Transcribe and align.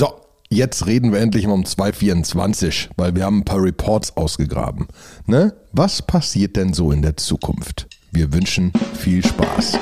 So, 0.00 0.14
jetzt 0.48 0.86
reden 0.86 1.12
wir 1.12 1.20
endlich 1.20 1.46
mal 1.46 1.52
um 1.52 1.66
224, 1.66 2.88
weil 2.96 3.14
wir 3.14 3.26
haben 3.26 3.40
ein 3.40 3.44
paar 3.44 3.62
Reports 3.62 4.16
ausgegraben. 4.16 4.88
Ne? 5.26 5.52
Was 5.72 6.00
passiert 6.00 6.56
denn 6.56 6.72
so 6.72 6.90
in 6.90 7.02
der 7.02 7.18
Zukunft? 7.18 7.86
Wir 8.10 8.32
wünschen 8.32 8.72
viel 8.94 9.22
Spaß. 9.22 9.78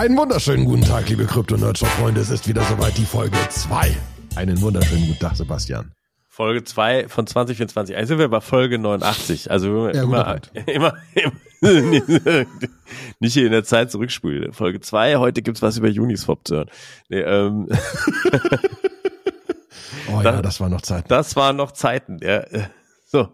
Einen 0.00 0.16
wunderschönen 0.16 0.64
guten 0.64 0.80
Tag, 0.80 1.10
liebe 1.10 1.26
Krypto-Nerdshop-Freunde. 1.26 2.22
Es 2.22 2.30
ist 2.30 2.48
wieder 2.48 2.62
soweit 2.62 2.96
die 2.96 3.04
Folge 3.04 3.36
2. 3.50 3.94
Einen 4.34 4.58
wunderschönen 4.62 5.08
guten 5.08 5.18
Tag, 5.18 5.36
Sebastian. 5.36 5.92
Folge 6.26 6.64
2 6.64 7.08
von 7.08 7.26
2024. 7.26 7.94
Also 7.94 8.08
sind 8.08 8.18
wir 8.18 8.30
bei 8.30 8.40
Folge 8.40 8.78
89. 8.78 9.50
Also 9.50 9.90
Ja, 9.90 10.02
immer, 10.04 10.40
immer, 10.64 10.94
immer 11.12 11.34
nicht 13.20 13.34
hier 13.34 13.44
in 13.44 13.52
der 13.52 13.64
Zeit 13.64 13.90
zurückspülen. 13.90 14.54
Folge 14.54 14.80
2, 14.80 15.16
heute 15.16 15.42
gibt's 15.42 15.60
was 15.60 15.76
über 15.76 15.88
Uniswap 15.88 16.48
zu 16.48 16.56
hören. 16.56 16.70
Nee, 17.10 17.20
ähm, 17.20 17.68
Oh 20.10 20.22
ja, 20.22 20.40
das 20.40 20.60
war 20.60 20.70
noch 20.70 20.80
Zeit. 20.80 21.10
das 21.10 21.36
waren 21.36 21.56
noch 21.56 21.72
Zeiten. 21.72 22.20
Ja. 22.22 22.42
So, 23.04 23.28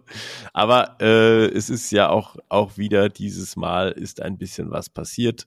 aber 0.52 0.96
äh, 1.00 1.46
es 1.46 1.70
ist 1.70 1.92
ja 1.92 2.08
auch 2.08 2.34
auch 2.48 2.76
wieder 2.76 3.08
dieses 3.08 3.54
Mal 3.54 3.92
ist 3.92 4.20
ein 4.20 4.36
bisschen 4.36 4.72
was 4.72 4.88
passiert 4.88 5.46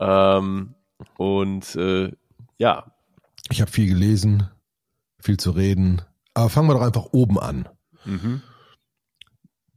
ähm, 0.00 0.74
und 1.16 1.76
äh, 1.76 2.10
ja, 2.58 2.92
Ich 3.50 3.60
habe 3.60 3.70
viel 3.70 3.86
gelesen, 3.88 4.48
viel 5.20 5.36
zu 5.38 5.50
reden. 5.52 6.02
Aber 6.34 6.48
fangen 6.48 6.68
wir 6.68 6.74
doch 6.74 6.82
einfach 6.82 7.06
oben 7.12 7.38
an. 7.38 7.68
mhm. 8.04 8.42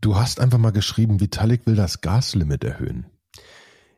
Du 0.01 0.17
hast 0.17 0.41
einfach 0.41 0.57
mal 0.57 0.71
geschrieben, 0.73 1.21
Vitalik 1.21 1.65
will 1.65 1.75
das 1.75 2.01
Gaslimit 2.01 2.65
erhöhen. 2.65 3.05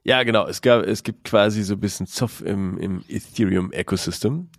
Ja, 0.04 0.22
genau. 0.22 0.46
Es 0.46 0.62
gab, 0.62 0.84
es 0.84 1.02
gibt 1.02 1.24
quasi 1.24 1.64
so 1.64 1.74
ein 1.74 1.80
bisschen 1.80 2.06
Zoff 2.06 2.42
im, 2.42 2.78
im 2.78 3.04
Ethereum-Ecosystem. 3.08 4.50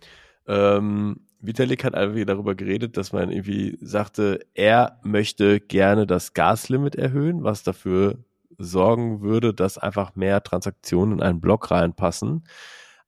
Ähm, 0.45 1.21
Vitalik 1.39 1.85
hat 1.85 1.93
irgendwie 1.93 2.25
darüber 2.25 2.53
geredet, 2.53 2.97
dass 2.97 3.13
man 3.13 3.31
irgendwie 3.31 3.77
sagte, 3.79 4.41
er 4.55 4.99
möchte 5.03 5.61
gerne 5.61 6.05
das 6.05 6.33
Gaslimit 6.33 6.95
erhöhen, 6.95 7.43
was 7.43 7.63
dafür 7.63 8.25
sorgen 8.57 9.21
würde, 9.21 9.53
dass 9.53 9.77
einfach 9.77 10.15
mehr 10.15 10.43
Transaktionen 10.43 11.19
in 11.19 11.23
einen 11.23 11.41
Block 11.41 11.71
reinpassen. 11.71 12.43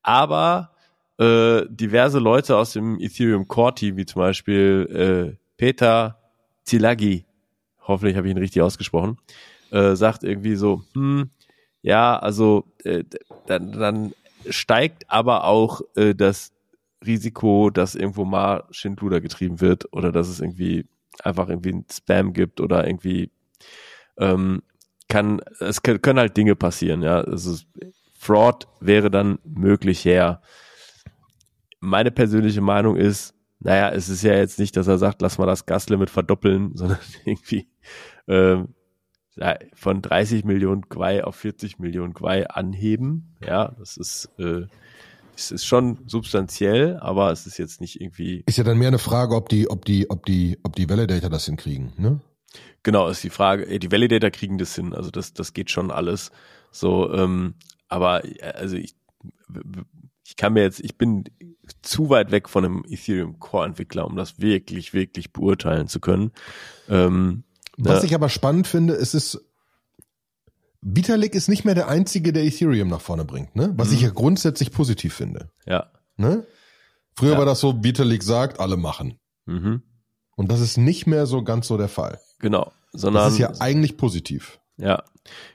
Aber 0.02 0.72
äh, 1.18 1.66
diverse 1.70 2.20
Leute 2.20 2.56
aus 2.56 2.74
dem 2.74 3.00
Ethereum 3.00 3.48
Core 3.48 3.76
Team, 3.76 3.98
wie 3.98 4.06
zum 4.06 4.22
Beispiel 4.22 5.36
äh, 5.36 5.38
Peter 5.58 6.20
Zilagi, 6.64 7.26
hoffentlich 7.82 8.16
habe 8.16 8.28
ich 8.28 8.32
ihn 8.32 8.40
richtig 8.40 8.62
ausgesprochen, 8.62 9.18
äh, 9.72 9.96
sagt 9.96 10.24
irgendwie 10.24 10.56
so, 10.56 10.84
hm, 10.94 11.32
ja, 11.82 12.18
also 12.18 12.66
äh, 12.84 13.04
dann, 13.48 13.72
dann 13.72 14.14
steigt 14.50 15.10
aber 15.10 15.46
auch 15.46 15.82
äh, 15.96 16.14
das 16.14 16.54
Risiko, 17.06 17.70
dass 17.70 17.96
irgendwo 17.96 18.26
mal 18.26 18.66
Schindluder 18.72 19.22
getrieben 19.22 19.62
wird 19.62 19.92
oder 19.94 20.12
dass 20.12 20.28
es 20.28 20.40
irgendwie 20.40 20.86
einfach 21.24 21.50
irgendwie 21.50 21.74
ein 21.74 21.86
Spam 21.92 22.34
gibt 22.34 22.62
oder 22.62 22.86
irgendwie 22.88 23.32
ähm, 24.18 24.62
kann, 25.10 25.42
es 25.60 25.82
können, 25.82 26.20
halt 26.20 26.38
Dinge 26.38 26.56
passieren, 26.56 27.02
ja. 27.02 27.20
Also 27.22 27.58
Fraud 28.18 28.68
wäre 28.80 29.12
dann 29.12 29.40
möglich 29.44 30.06
her. 30.06 30.42
Meine 31.82 32.12
persönliche 32.12 32.62
Meinung 32.62 32.96
ist, 32.96 33.34
naja, 33.60 33.90
es 33.90 34.08
ist 34.08 34.24
ja 34.24 34.34
jetzt 34.34 34.60
nicht, 34.60 34.78
dass 34.78 34.88
er 34.88 34.98
sagt, 34.98 35.22
lass 35.22 35.38
mal 35.38 35.46
das 35.46 35.66
Gaslimit 35.66 36.10
verdoppeln, 36.10 36.72
sondern 36.76 37.00
irgendwie 37.26 37.68
ja, 39.40 39.58
von 39.74 40.02
30 40.02 40.44
Millionen 40.44 40.90
Quai 40.90 41.24
auf 41.24 41.36
40 41.36 41.80
Millionen 41.80 42.14
Quai 42.14 42.48
anheben. 42.48 43.36
Ja, 43.46 43.74
das 43.80 43.98
ist, 43.98 44.30
äh, 44.38 44.66
es 45.36 45.52
ist 45.52 45.66
schon 45.66 46.00
substanziell, 46.06 46.98
aber 46.98 47.32
es 47.32 47.48
ist 47.48 47.58
jetzt 47.58 47.80
nicht 47.80 48.02
irgendwie, 48.02 48.44
Ist 48.46 48.58
ja 48.58 48.64
dann 48.64 48.78
mehr 48.78 48.90
eine 48.90 49.00
Frage, 49.00 49.36
ob 49.36 49.50
die, 49.50 49.70
ob 49.70 49.86
die, 49.86 50.10
ob 50.10 50.26
die, 50.26 50.60
ob 50.64 50.76
die 50.76 50.90
Validator 50.90 51.30
das 51.30 51.46
hinkriegen, 51.46 51.94
ne? 51.98 52.20
Genau, 52.84 53.08
ist 53.10 53.24
die 53.24 53.30
Frage, 53.30 53.80
die 53.80 53.92
Validator 53.92 54.30
kriegen 54.32 54.58
das 54.58 54.76
hin, 54.76 54.94
also 54.94 55.12
das, 55.12 55.34
das 55.34 55.54
geht 55.54 55.72
schon 55.72 55.92
alles. 55.92 56.32
So, 56.72 57.12
ähm, 57.14 57.56
aber 57.88 58.26
äh, 58.26 58.42
also 58.54 58.76
ich, 58.76 58.96
ich 60.26 60.36
kann 60.36 60.54
mir 60.54 60.62
jetzt, 60.62 60.80
ich 60.80 60.98
bin 60.98 61.24
zu 61.82 62.10
weit 62.10 62.32
weg 62.32 62.50
von 62.50 62.66
einem 62.66 62.86
Ethereum 62.88 63.40
Core 63.40 63.66
Entwickler, 63.66 64.06
um 64.06 64.16
das 64.16 64.40
wirklich, 64.40 64.94
wirklich 64.94 65.34
beurteilen 65.34 65.88
zu 65.88 66.00
können. 66.00 66.32
Ähm, 66.88 67.44
Was 67.78 68.02
ne? 68.02 68.08
ich 68.08 68.16
aber 68.16 68.30
spannend 68.30 68.68
finde, 68.68 68.94
es 68.96 69.14
ist, 69.14 69.44
Vitalik 70.82 71.36
ist 71.36 71.50
nicht 71.50 71.66
mehr 71.66 71.76
der 71.76 71.88
Einzige, 71.90 72.32
der 72.32 72.44
Ethereum 72.46 72.88
nach 72.88 73.02
vorne 73.02 73.26
bringt, 73.26 73.56
ne? 73.56 73.74
Was 73.76 73.90
Mhm. 73.90 73.96
ich 73.96 74.02
ja 74.02 74.10
grundsätzlich 74.12 74.72
positiv 74.72 75.14
finde, 75.14 75.50
ja. 75.66 75.92
ne? 76.16 76.46
Früher 77.16 77.34
Ja. 77.34 77.38
war 77.38 77.46
das 77.46 77.60
so, 77.60 77.84
Vitalik 77.84 78.24
sagt, 78.24 78.60
alle 78.60 78.78
machen. 78.78 79.20
Mhm. 79.46 79.82
Und 80.38 80.52
das 80.52 80.62
ist 80.62 80.78
nicht 80.78 81.06
mehr 81.06 81.26
so 81.26 81.44
ganz 81.44 81.68
so 81.68 81.76
der 81.78 81.90
Fall. 81.90 82.20
Genau. 82.40 82.72
Sondern 82.92 83.26
Das 83.26 83.34
ist 83.34 83.40
ja 83.40 83.52
eigentlich 83.60 83.98
positiv. 83.98 84.60
Ja, 84.78 85.04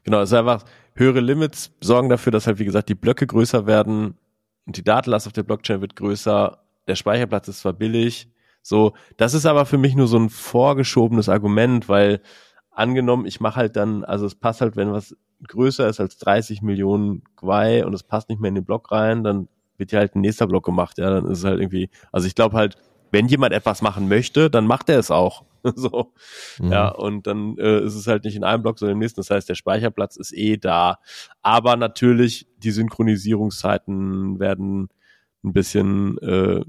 genau. 0.04 0.20
Es 0.20 0.30
ist 0.30 0.38
einfach, 0.38 0.64
höhere 0.94 1.20
Limits 1.20 1.72
sorgen 1.80 2.08
dafür, 2.08 2.32
dass 2.32 2.46
halt, 2.46 2.58
wie 2.58 2.64
gesagt, 2.64 2.88
die 2.88 2.94
Blöcke 2.94 3.26
größer 3.26 3.66
werden 3.66 4.16
und 4.66 4.76
die 4.76 4.84
Datenlast 4.84 5.26
auf 5.26 5.32
der 5.32 5.42
Blockchain 5.42 5.80
wird 5.80 5.96
größer. 5.96 6.58
Der 6.86 6.94
Speicherplatz 6.94 7.48
ist 7.48 7.60
zwar 7.60 7.72
billig, 7.72 8.28
so. 8.62 8.92
Das 9.16 9.34
ist 9.34 9.46
aber 9.46 9.66
für 9.66 9.78
mich 9.78 9.94
nur 9.94 10.06
so 10.06 10.18
ein 10.18 10.30
vorgeschobenes 10.30 11.28
Argument, 11.28 11.88
weil 11.88 12.20
angenommen, 12.70 13.26
ich 13.26 13.40
mache 13.40 13.56
halt 13.56 13.76
dann, 13.76 14.04
also 14.04 14.26
es 14.26 14.34
passt 14.34 14.60
halt, 14.60 14.76
wenn 14.76 14.92
was 14.92 15.16
größer 15.46 15.88
ist 15.88 16.00
als 16.00 16.18
30 16.18 16.62
Millionen 16.62 17.22
Quai 17.36 17.84
und 17.84 17.94
es 17.94 18.02
passt 18.02 18.28
nicht 18.28 18.40
mehr 18.40 18.48
in 18.48 18.54
den 18.54 18.64
Block 18.64 18.90
rein, 18.92 19.24
dann 19.24 19.48
wird 19.76 19.92
ja 19.92 19.98
halt 19.98 20.14
ein 20.14 20.20
nächster 20.20 20.46
Block 20.46 20.64
gemacht, 20.64 20.98
ja, 20.98 21.10
dann 21.10 21.26
ist 21.26 21.38
es 21.38 21.44
halt 21.44 21.60
irgendwie, 21.60 21.90
also 22.12 22.26
ich 22.26 22.34
glaube 22.34 22.56
halt, 22.56 22.76
wenn 23.10 23.28
jemand 23.28 23.52
etwas 23.52 23.82
machen 23.82 24.08
möchte, 24.08 24.50
dann 24.50 24.66
macht 24.66 24.88
er 24.88 24.98
es 24.98 25.10
auch. 25.10 25.44
so. 25.74 26.12
Mhm. 26.60 26.72
Ja, 26.72 26.88
und 26.88 27.26
dann 27.26 27.56
äh, 27.58 27.80
ist 27.80 27.94
es 27.94 28.06
halt 28.06 28.24
nicht 28.24 28.36
in 28.36 28.44
einem 28.44 28.62
Block, 28.62 28.78
sondern 28.78 28.94
im 28.94 28.98
nächsten. 28.98 29.20
Das 29.20 29.30
heißt, 29.30 29.48
der 29.48 29.54
Speicherplatz 29.54 30.16
ist 30.16 30.32
eh 30.32 30.56
da. 30.56 30.98
Aber 31.42 31.76
natürlich, 31.76 32.46
die 32.58 32.70
Synchronisierungszeiten 32.70 34.38
werden 34.38 34.88
ein 35.42 35.52
bisschen, 35.52 36.18
äh, 36.18 36.62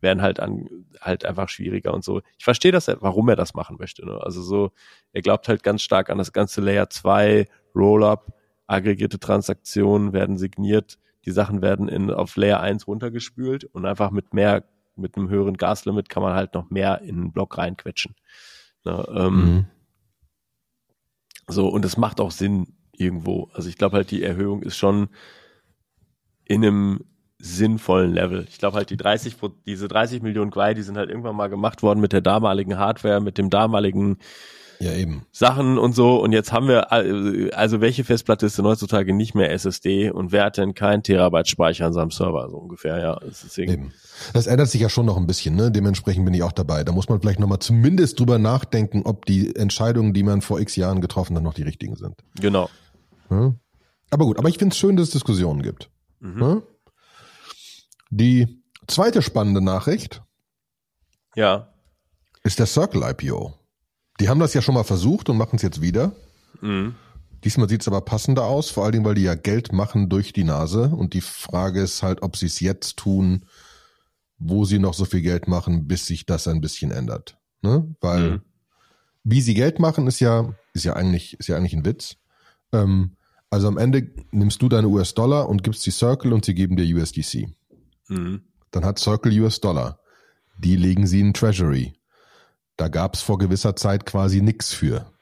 werden 0.00 0.22
halt 0.22 0.40
an, 0.40 0.68
halt 1.00 1.24
einfach 1.24 1.48
schwieriger 1.48 1.94
und 1.94 2.04
so. 2.04 2.20
Ich 2.38 2.44
verstehe 2.44 2.72
das, 2.72 2.88
warum 3.00 3.28
er 3.28 3.36
das 3.36 3.54
machen 3.54 3.76
möchte. 3.78 4.04
Ne? 4.04 4.18
Also 4.20 4.42
so, 4.42 4.72
er 5.12 5.22
glaubt 5.22 5.48
halt 5.48 5.62
ganz 5.62 5.82
stark 5.82 6.10
an 6.10 6.18
das 6.18 6.32
ganze 6.32 6.60
Layer 6.60 6.90
2, 6.90 7.46
Rollup, 7.74 8.32
aggregierte 8.66 9.18
Transaktionen 9.18 10.12
werden 10.12 10.36
signiert, 10.36 10.98
die 11.24 11.30
Sachen 11.30 11.62
werden 11.62 11.88
in, 11.88 12.10
auf 12.10 12.36
Layer 12.36 12.60
1 12.60 12.86
runtergespült 12.86 13.64
und 13.64 13.86
einfach 13.86 14.10
mit 14.10 14.34
mehr, 14.34 14.64
mit 14.96 15.16
einem 15.16 15.28
höheren 15.28 15.56
Gaslimit 15.56 16.08
kann 16.08 16.22
man 16.22 16.34
halt 16.34 16.54
noch 16.54 16.70
mehr 16.70 17.00
in 17.02 17.16
einen 17.16 17.32
Block 17.32 17.58
reinquetschen. 17.58 18.14
Ne, 18.84 19.04
ähm, 19.14 19.36
Mhm. 19.44 19.66
so, 21.48 21.68
und 21.68 21.84
es 21.84 21.96
macht 21.96 22.20
auch 22.20 22.30
Sinn 22.30 22.74
irgendwo. 22.92 23.50
Also 23.54 23.68
ich 23.68 23.78
glaube 23.78 23.96
halt, 23.96 24.10
die 24.10 24.22
Erhöhung 24.22 24.62
ist 24.62 24.76
schon 24.76 25.08
in 26.44 26.64
einem 26.64 27.04
sinnvollen 27.38 28.12
Level. 28.12 28.46
Ich 28.48 28.58
glaube 28.58 28.76
halt, 28.76 28.90
die 28.90 28.96
30, 28.96 29.38
Pro- 29.38 29.48
diese 29.66 29.88
30 29.88 30.22
Millionen 30.22 30.50
Quai, 30.50 30.74
die 30.74 30.82
sind 30.82 30.96
halt 30.96 31.10
irgendwann 31.10 31.34
mal 31.36 31.48
gemacht 31.48 31.82
worden 31.82 32.00
mit 32.00 32.12
der 32.12 32.20
damaligen 32.20 32.78
Hardware, 32.78 33.20
mit 33.20 33.38
dem 33.38 33.50
damaligen 33.50 34.18
Ja, 34.82 34.92
eben. 34.94 35.24
Sachen 35.30 35.78
und 35.78 35.94
so. 35.94 36.20
Und 36.20 36.32
jetzt 36.32 36.50
haben 36.50 36.66
wir, 36.66 36.90
also 36.90 37.80
welche 37.80 38.02
Festplatte 38.02 38.46
ist 38.46 38.58
denn 38.58 38.64
heutzutage 38.64 39.12
nicht 39.14 39.32
mehr 39.36 39.52
SSD 39.52 40.10
und 40.10 40.32
wer 40.32 40.46
hat 40.46 40.56
denn 40.56 40.74
kein 40.74 41.04
Terabyte 41.04 41.46
Speicher 41.46 41.86
an 41.86 41.92
seinem 41.92 42.10
Server, 42.10 42.48
so 42.50 42.56
ungefähr, 42.56 42.98
ja. 42.98 43.20
Deswegen, 43.24 43.72
Eben. 43.72 43.92
Das 44.32 44.48
ändert 44.48 44.68
sich 44.68 44.80
ja 44.80 44.88
schon 44.88 45.06
noch 45.06 45.16
ein 45.16 45.28
bisschen, 45.28 45.54
ne? 45.54 45.70
Dementsprechend 45.70 46.24
bin 46.24 46.34
ich 46.34 46.42
auch 46.42 46.50
dabei. 46.50 46.82
Da 46.82 46.90
muss 46.90 47.08
man 47.08 47.20
vielleicht 47.20 47.38
nochmal 47.38 47.60
zumindest 47.60 48.18
drüber 48.18 48.38
nachdenken, 48.40 49.02
ob 49.04 49.24
die 49.24 49.54
Entscheidungen, 49.54 50.14
die 50.14 50.24
man 50.24 50.40
vor 50.42 50.58
x 50.58 50.74
Jahren 50.74 51.00
getroffen 51.00 51.36
hat, 51.36 51.44
noch 51.44 51.54
die 51.54 51.62
richtigen 51.62 51.94
sind. 51.94 52.16
genau. 52.40 52.68
Ja? 53.30 53.54
Aber 54.10 54.24
gut, 54.26 54.36
aber 54.38 54.48
ich 54.48 54.58
finde 54.58 54.72
es 54.72 54.78
schön, 54.78 54.96
dass 54.96 55.06
es 55.06 55.12
Diskussionen 55.12 55.62
gibt. 55.62 55.90
Mhm. 56.18 56.42
Ja? 56.42 56.62
Die 58.10 58.62
zweite 58.88 59.22
spannende 59.22 59.62
Nachricht 59.62 60.22
Ja. 61.36 61.68
ist 62.42 62.58
der 62.58 62.66
Circle 62.66 63.02
IPO. 63.04 63.54
Die 64.20 64.28
haben 64.28 64.40
das 64.40 64.54
ja 64.54 64.62
schon 64.62 64.74
mal 64.74 64.84
versucht 64.84 65.28
und 65.28 65.36
machen 65.36 65.56
es 65.56 65.62
jetzt 65.62 65.80
wieder. 65.80 66.12
Mhm. 66.60 66.94
Diesmal 67.44 67.68
sieht 67.68 67.80
es 67.80 67.88
aber 67.88 68.02
passender 68.02 68.44
aus, 68.44 68.70
vor 68.70 68.84
allen 68.84 68.92
Dingen, 68.92 69.04
weil 69.04 69.16
die 69.16 69.22
ja 69.22 69.34
Geld 69.34 69.72
machen 69.72 70.08
durch 70.08 70.32
die 70.32 70.44
Nase. 70.44 70.90
Und 70.90 71.14
die 71.14 71.20
Frage 71.20 71.80
ist 71.80 72.02
halt, 72.02 72.22
ob 72.22 72.36
sie 72.36 72.46
es 72.46 72.60
jetzt 72.60 72.98
tun, 72.98 73.46
wo 74.38 74.64
sie 74.64 74.78
noch 74.78 74.94
so 74.94 75.04
viel 75.04 75.22
Geld 75.22 75.48
machen, 75.48 75.88
bis 75.88 76.06
sich 76.06 76.24
das 76.26 76.46
ein 76.46 76.60
bisschen 76.60 76.92
ändert. 76.92 77.38
Ne? 77.62 77.94
Weil 78.00 78.30
mhm. 78.30 78.40
wie 79.24 79.40
sie 79.40 79.54
Geld 79.54 79.80
machen, 79.80 80.06
ist 80.06 80.20
ja, 80.20 80.54
ist 80.72 80.84
ja 80.84 80.94
eigentlich, 80.94 81.38
ist 81.40 81.48
ja 81.48 81.56
eigentlich 81.56 81.74
ein 81.74 81.84
Witz. 81.84 82.16
Ähm, 82.72 83.16
also 83.50 83.68
am 83.68 83.76
Ende 83.76 84.08
nimmst 84.30 84.62
du 84.62 84.68
deine 84.68 84.88
US-Dollar 84.88 85.48
und 85.48 85.62
gibst 85.64 85.84
die 85.84 85.90
Circle 85.90 86.32
und 86.32 86.44
sie 86.44 86.54
geben 86.54 86.76
dir 86.76 86.96
USDC. 86.96 87.48
Mhm. 88.08 88.42
Dann 88.70 88.84
hat 88.84 88.98
Circle 88.98 89.38
US-Dollar. 89.40 89.98
Die 90.58 90.76
legen 90.76 91.06
sie 91.06 91.20
in 91.20 91.34
Treasury. 91.34 91.94
Da 92.82 92.88
gab 92.88 93.14
es 93.14 93.22
vor 93.22 93.38
gewisser 93.38 93.76
Zeit 93.76 94.06
quasi 94.06 94.42
nix 94.42 94.72
für. 94.72 95.12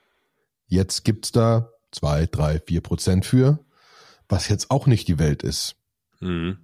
Jetzt 0.67 1.05
gibt's 1.05 1.31
da 1.31 1.69
zwei, 1.93 2.25
drei, 2.25 2.59
vier 2.59 2.81
Prozent 2.81 3.27
für, 3.27 3.59
was 4.31 4.49
jetzt 4.49 4.71
auch 4.71 4.87
nicht 4.87 5.09
die 5.09 5.19
Welt 5.19 5.43
ist. 5.43 5.77
Mhm. 6.21 6.57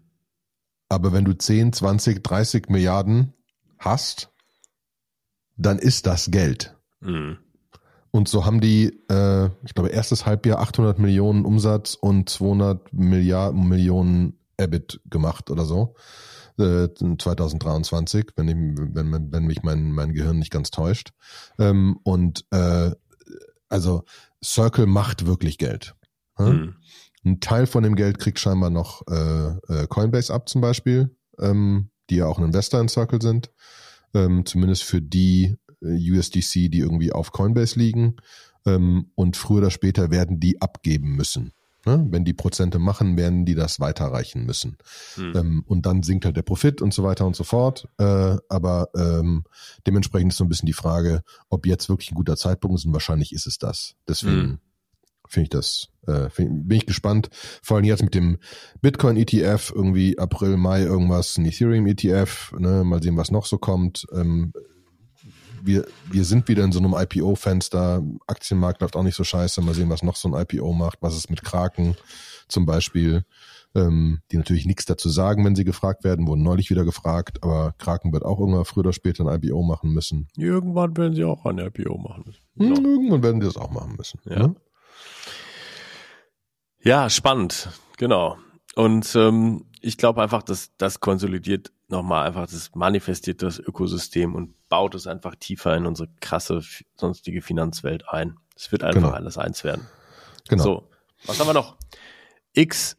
Aber 0.88 1.12
wenn 1.12 1.26
du 1.26 1.34
10, 1.34 1.74
20, 1.74 2.24
30 2.24 2.70
Milliarden 2.70 3.34
hast, 3.78 4.32
dann 5.58 5.78
ist 5.78 6.06
das 6.06 6.30
Geld. 6.30 6.74
Mhm. 7.00 7.36
Und 8.10 8.30
so 8.30 8.46
haben 8.46 8.62
die, 8.62 8.98
äh, 9.10 9.50
ich 9.66 9.74
glaube, 9.74 9.90
erstes 9.90 10.24
Halbjahr 10.24 10.60
800 10.60 10.98
Millionen 10.98 11.44
Umsatz 11.44 11.92
und 11.92 12.30
200 12.30 12.90
Milliarden 12.94 13.68
Millionen 13.68 14.38
EBIT 14.56 15.02
gemacht 15.10 15.50
oder 15.50 15.66
so. 15.66 15.94
Äh, 16.58 16.88
2023, 16.94 18.28
wenn, 18.36 18.48
ich, 18.48 18.56
wenn, 18.94 19.32
wenn 19.32 19.44
mich 19.44 19.62
mein, 19.62 19.92
mein 19.92 20.14
Gehirn 20.14 20.38
nicht 20.38 20.50
ganz 20.50 20.70
täuscht. 20.70 21.10
Ähm, 21.58 21.98
und 22.02 22.46
äh, 22.50 22.92
also 23.68 24.04
Circle 24.42 24.86
macht 24.86 25.26
wirklich 25.26 25.58
Geld. 25.58 25.94
Hm? 26.36 26.76
Ein 27.24 27.40
Teil 27.40 27.66
von 27.66 27.82
dem 27.82 27.96
Geld 27.96 28.18
kriegt 28.18 28.38
scheinbar 28.38 28.70
noch 28.70 29.02
äh, 29.08 29.48
äh, 29.68 29.86
Coinbase 29.88 30.32
ab 30.32 30.48
zum 30.48 30.60
Beispiel, 30.60 31.16
ähm, 31.38 31.90
die 32.08 32.16
ja 32.16 32.26
auch 32.26 32.38
ein 32.38 32.44
Investor 32.44 32.80
in 32.80 32.88
Circle 32.88 33.20
sind. 33.20 33.50
Ähm, 34.14 34.46
zumindest 34.46 34.84
für 34.84 35.02
die 35.02 35.56
äh, 35.82 36.12
USDC, 36.12 36.70
die 36.70 36.78
irgendwie 36.78 37.12
auf 37.12 37.32
Coinbase 37.32 37.78
liegen. 37.78 38.16
Ähm, 38.64 39.10
und 39.14 39.36
früher 39.36 39.58
oder 39.58 39.70
später 39.70 40.10
werden 40.10 40.40
die 40.40 40.60
abgeben 40.62 41.16
müssen. 41.16 41.52
Ne? 41.86 42.04
Wenn 42.10 42.24
die 42.24 42.34
Prozente 42.34 42.78
machen, 42.78 43.16
werden 43.16 43.46
die 43.46 43.54
das 43.54 43.80
weiterreichen 43.80 44.44
müssen. 44.44 44.76
Hm. 45.14 45.32
Ähm, 45.36 45.64
und 45.66 45.86
dann 45.86 46.02
sinkt 46.02 46.24
halt 46.24 46.36
der 46.36 46.42
Profit 46.42 46.82
und 46.82 46.92
so 46.92 47.04
weiter 47.04 47.26
und 47.26 47.36
so 47.36 47.44
fort. 47.44 47.88
Äh, 47.98 48.36
aber 48.48 48.88
ähm, 48.96 49.44
dementsprechend 49.86 50.32
ist 50.32 50.38
so 50.38 50.44
ein 50.44 50.48
bisschen 50.48 50.66
die 50.66 50.72
Frage, 50.72 51.22
ob 51.48 51.64
jetzt 51.66 51.88
wirklich 51.88 52.10
ein 52.10 52.16
guter 52.16 52.36
Zeitpunkt 52.36 52.78
ist 52.78 52.86
und 52.86 52.92
wahrscheinlich 52.92 53.32
ist 53.32 53.46
es 53.46 53.58
das. 53.58 53.94
Deswegen 54.08 54.40
hm 54.40 54.58
finde 55.28 55.44
ich 55.44 55.50
das, 55.50 55.88
äh, 56.06 56.30
find, 56.30 56.68
bin 56.68 56.78
ich 56.78 56.86
gespannt. 56.86 57.28
Vor 57.62 57.76
allem 57.76 57.84
jetzt 57.84 58.02
mit 58.02 58.14
dem 58.14 58.38
Bitcoin-ETF, 58.80 59.72
irgendwie 59.74 60.18
April, 60.18 60.56
Mai 60.56 60.82
irgendwas, 60.82 61.36
ein 61.36 61.46
Ethereum-ETF, 61.46 62.52
ne, 62.58 62.84
mal 62.84 63.02
sehen, 63.02 63.16
was 63.16 63.30
noch 63.30 63.46
so 63.46 63.58
kommt. 63.58 64.06
Ähm, 64.12 64.52
wir, 65.66 65.86
wir 66.10 66.24
sind 66.24 66.48
wieder 66.48 66.64
in 66.64 66.72
so 66.72 66.78
einem 66.78 66.94
IPO-Fenster. 66.94 68.02
Aktienmarkt 68.26 68.80
läuft 68.80 68.96
auch 68.96 69.02
nicht 69.02 69.16
so 69.16 69.24
scheiße. 69.24 69.60
Mal 69.60 69.74
sehen, 69.74 69.90
was 69.90 70.02
noch 70.02 70.16
so 70.16 70.28
ein 70.28 70.40
IPO 70.40 70.72
macht. 70.72 70.98
Was 71.02 71.16
ist 71.16 71.30
mit 71.30 71.42
Kraken 71.42 71.96
zum 72.48 72.66
Beispiel? 72.66 73.24
Ähm, 73.74 74.20
die 74.32 74.38
natürlich 74.38 74.64
nichts 74.64 74.86
dazu 74.86 75.10
sagen, 75.10 75.44
wenn 75.44 75.54
sie 75.54 75.64
gefragt 75.64 76.04
werden. 76.04 76.26
Wurden 76.26 76.42
neulich 76.42 76.70
wieder 76.70 76.84
gefragt. 76.84 77.42
Aber 77.42 77.74
Kraken 77.78 78.12
wird 78.12 78.24
auch 78.24 78.40
irgendwann 78.40 78.64
früher 78.64 78.84
oder 78.84 78.92
später 78.92 79.26
ein 79.26 79.42
IPO 79.42 79.62
machen 79.62 79.90
müssen. 79.92 80.28
Irgendwann 80.36 80.96
werden 80.96 81.14
sie 81.14 81.24
auch 81.24 81.44
ein 81.44 81.58
IPO 81.58 81.98
machen 81.98 82.24
müssen. 82.26 82.76
Hm, 82.76 82.84
irgendwann 82.84 83.22
werden 83.22 83.40
sie 83.40 83.46
das 83.46 83.56
auch 83.56 83.70
machen 83.70 83.96
müssen. 83.96 84.20
Ja. 84.24 84.38
Ne? 84.38 84.56
Ja, 86.82 87.10
spannend, 87.10 87.68
genau. 87.96 88.36
Und 88.76 89.16
ähm, 89.16 89.64
ich 89.86 89.96
glaube 89.96 90.22
einfach, 90.22 90.42
dass 90.42 90.76
das 90.76 91.00
konsolidiert 91.00 91.72
nochmal 91.88 92.26
einfach, 92.26 92.46
das 92.46 92.74
manifestiert 92.74 93.42
das 93.42 93.58
Ökosystem 93.58 94.34
und 94.34 94.54
baut 94.68 94.94
es 94.94 95.06
einfach 95.06 95.36
tiefer 95.36 95.76
in 95.76 95.86
unsere 95.86 96.08
krasse 96.20 96.60
sonstige 96.96 97.40
Finanzwelt 97.40 98.08
ein. 98.08 98.36
Es 98.56 98.72
wird 98.72 98.82
einfach 98.82 99.02
genau. 99.02 99.14
alles 99.14 99.38
eins 99.38 99.62
werden. 99.62 99.86
Genau. 100.48 100.62
So, 100.62 100.88
was 101.26 101.38
haben 101.38 101.46
wir 101.46 101.54
noch? 101.54 101.76
X, 102.52 102.96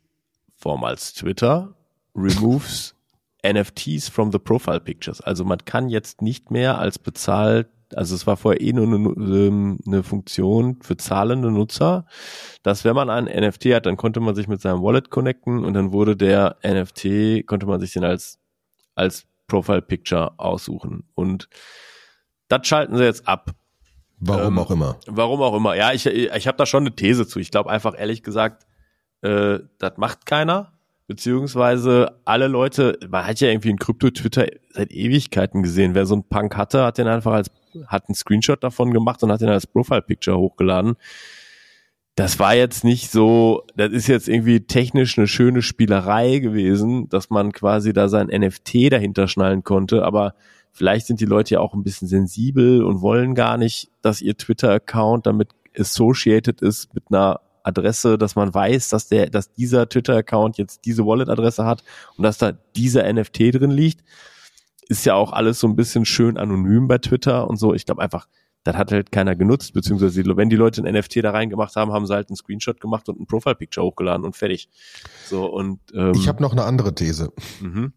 vormals 0.55 1.13
Twitter, 1.13 1.75
removes 2.15 2.95
NFTs 3.45 4.07
from 4.07 4.31
the 4.31 4.39
profile 4.39 4.79
pictures. 4.79 5.19
Also 5.21 5.43
man 5.43 5.65
kann 5.65 5.89
jetzt 5.89 6.21
nicht 6.21 6.51
mehr 6.51 6.77
als 6.77 6.99
bezahlt 6.99 7.67
also 7.95 8.15
es 8.15 8.27
war 8.27 8.37
vorher 8.37 8.61
eh 8.61 8.73
nur 8.73 8.85
eine, 8.85 8.97
ähm, 8.97 9.79
eine 9.85 10.03
Funktion 10.03 10.81
für 10.81 10.97
zahlende 10.97 11.51
Nutzer, 11.51 12.05
dass 12.63 12.83
wenn 12.83 12.95
man 12.95 13.09
einen 13.09 13.27
NFT 13.27 13.65
hat, 13.67 13.85
dann 13.85 13.97
konnte 13.97 14.19
man 14.19 14.35
sich 14.35 14.47
mit 14.47 14.61
seinem 14.61 14.81
Wallet 14.81 15.09
connecten 15.09 15.63
und 15.63 15.73
dann 15.73 15.91
wurde 15.91 16.15
der 16.15 16.57
NFT, 16.63 17.45
konnte 17.45 17.65
man 17.65 17.79
sich 17.79 17.93
den 17.93 18.03
als, 18.03 18.39
als 18.95 19.25
Profile 19.47 19.81
Picture 19.81 20.37
aussuchen. 20.37 21.03
Und 21.15 21.49
das 22.49 22.67
schalten 22.67 22.97
sie 22.97 23.03
jetzt 23.03 23.27
ab. 23.27 23.51
Warum 24.19 24.53
ähm, 24.53 24.59
auch 24.59 24.71
immer. 24.71 24.99
Warum 25.07 25.41
auch 25.41 25.55
immer. 25.55 25.75
Ja, 25.75 25.93
ich, 25.93 26.05
ich 26.05 26.47
habe 26.47 26.57
da 26.57 26.65
schon 26.65 26.83
eine 26.83 26.95
These 26.95 27.27
zu. 27.27 27.39
Ich 27.39 27.51
glaube 27.51 27.69
einfach 27.69 27.93
ehrlich 27.97 28.23
gesagt, 28.23 28.65
äh, 29.21 29.59
das 29.77 29.97
macht 29.97 30.25
keiner 30.25 30.76
beziehungsweise 31.07 32.19
alle 32.25 32.47
Leute, 32.47 32.99
man 33.09 33.25
hat 33.25 33.39
ja 33.39 33.47
irgendwie 33.47 33.69
in 33.69 33.79
Krypto-Twitter 33.79 34.47
seit 34.69 34.91
Ewigkeiten 34.91 35.63
gesehen, 35.63 35.95
wer 35.95 36.05
so 36.05 36.15
einen 36.15 36.25
Punk 36.25 36.55
hatte, 36.57 36.83
hat 36.83 36.97
den 36.97 37.07
einfach 37.07 37.31
als, 37.31 37.49
hat 37.87 38.07
einen 38.07 38.15
Screenshot 38.15 38.63
davon 38.63 38.93
gemacht 38.93 39.23
und 39.23 39.31
hat 39.31 39.41
den 39.41 39.49
als 39.49 39.65
Profile-Picture 39.65 40.37
hochgeladen. 40.37 40.95
Das 42.15 42.39
war 42.39 42.55
jetzt 42.55 42.83
nicht 42.83 43.11
so, 43.11 43.63
das 43.75 43.91
ist 43.91 44.07
jetzt 44.07 44.27
irgendwie 44.27 44.61
technisch 44.61 45.17
eine 45.17 45.27
schöne 45.27 45.61
Spielerei 45.61 46.39
gewesen, 46.39 47.07
dass 47.09 47.29
man 47.29 47.53
quasi 47.53 47.93
da 47.93 48.09
sein 48.09 48.27
NFT 48.27 48.91
dahinter 48.91 49.27
schnallen 49.27 49.63
konnte, 49.63 50.03
aber 50.03 50.33
vielleicht 50.71 51.07
sind 51.07 51.21
die 51.21 51.25
Leute 51.25 51.55
ja 51.55 51.59
auch 51.61 51.73
ein 51.73 51.83
bisschen 51.83 52.07
sensibel 52.07 52.83
und 52.83 53.01
wollen 53.01 53.33
gar 53.33 53.57
nicht, 53.57 53.91
dass 54.01 54.21
ihr 54.21 54.35
Twitter-Account 54.35 55.25
damit 55.25 55.49
associated 55.77 56.61
ist 56.61 56.93
mit 56.93 57.03
einer 57.09 57.39
Adresse, 57.67 58.17
dass 58.17 58.35
man 58.35 58.53
weiß, 58.53 58.89
dass 58.89 59.07
der, 59.07 59.29
dass 59.29 59.53
dieser 59.53 59.89
Twitter-Account 59.89 60.57
jetzt 60.57 60.85
diese 60.85 61.05
Wallet-Adresse 61.05 61.65
hat 61.65 61.83
und 62.17 62.23
dass 62.23 62.37
da 62.37 62.53
dieser 62.75 63.11
NFT 63.11 63.53
drin 63.53 63.71
liegt. 63.71 64.03
Ist 64.89 65.05
ja 65.05 65.15
auch 65.15 65.33
alles 65.33 65.59
so 65.59 65.67
ein 65.67 65.75
bisschen 65.75 66.05
schön 66.05 66.37
anonym 66.37 66.87
bei 66.87 66.97
Twitter 66.97 67.49
und 67.49 67.57
so. 67.57 67.73
Ich 67.73 67.85
glaube 67.85 68.01
einfach, 68.01 68.27
das 68.63 68.75
hat 68.75 68.91
halt 68.91 69.11
keiner 69.11 69.35
genutzt, 69.35 69.73
beziehungsweise 69.73 70.23
wenn 70.37 70.49
die 70.49 70.55
Leute 70.55 70.81
ein 70.81 70.93
NFT 70.93 71.23
da 71.23 71.31
reingemacht 71.31 71.75
haben, 71.75 71.91
haben 71.91 72.05
sie 72.05 72.13
halt 72.13 72.29
einen 72.29 72.35
Screenshot 72.35 72.79
gemacht 72.79 73.07
und 73.09 73.19
ein 73.19 73.27
Profile-Picture 73.27 73.85
hochgeladen 73.85 74.25
und 74.25 74.35
fertig. 74.35 74.69
So 75.25 75.45
und 75.45 75.79
ähm, 75.93 76.13
ich 76.15 76.27
habe 76.27 76.41
noch 76.41 76.51
eine 76.51 76.63
andere 76.63 76.93
These. 76.95 77.31
Mhm. 77.61 77.93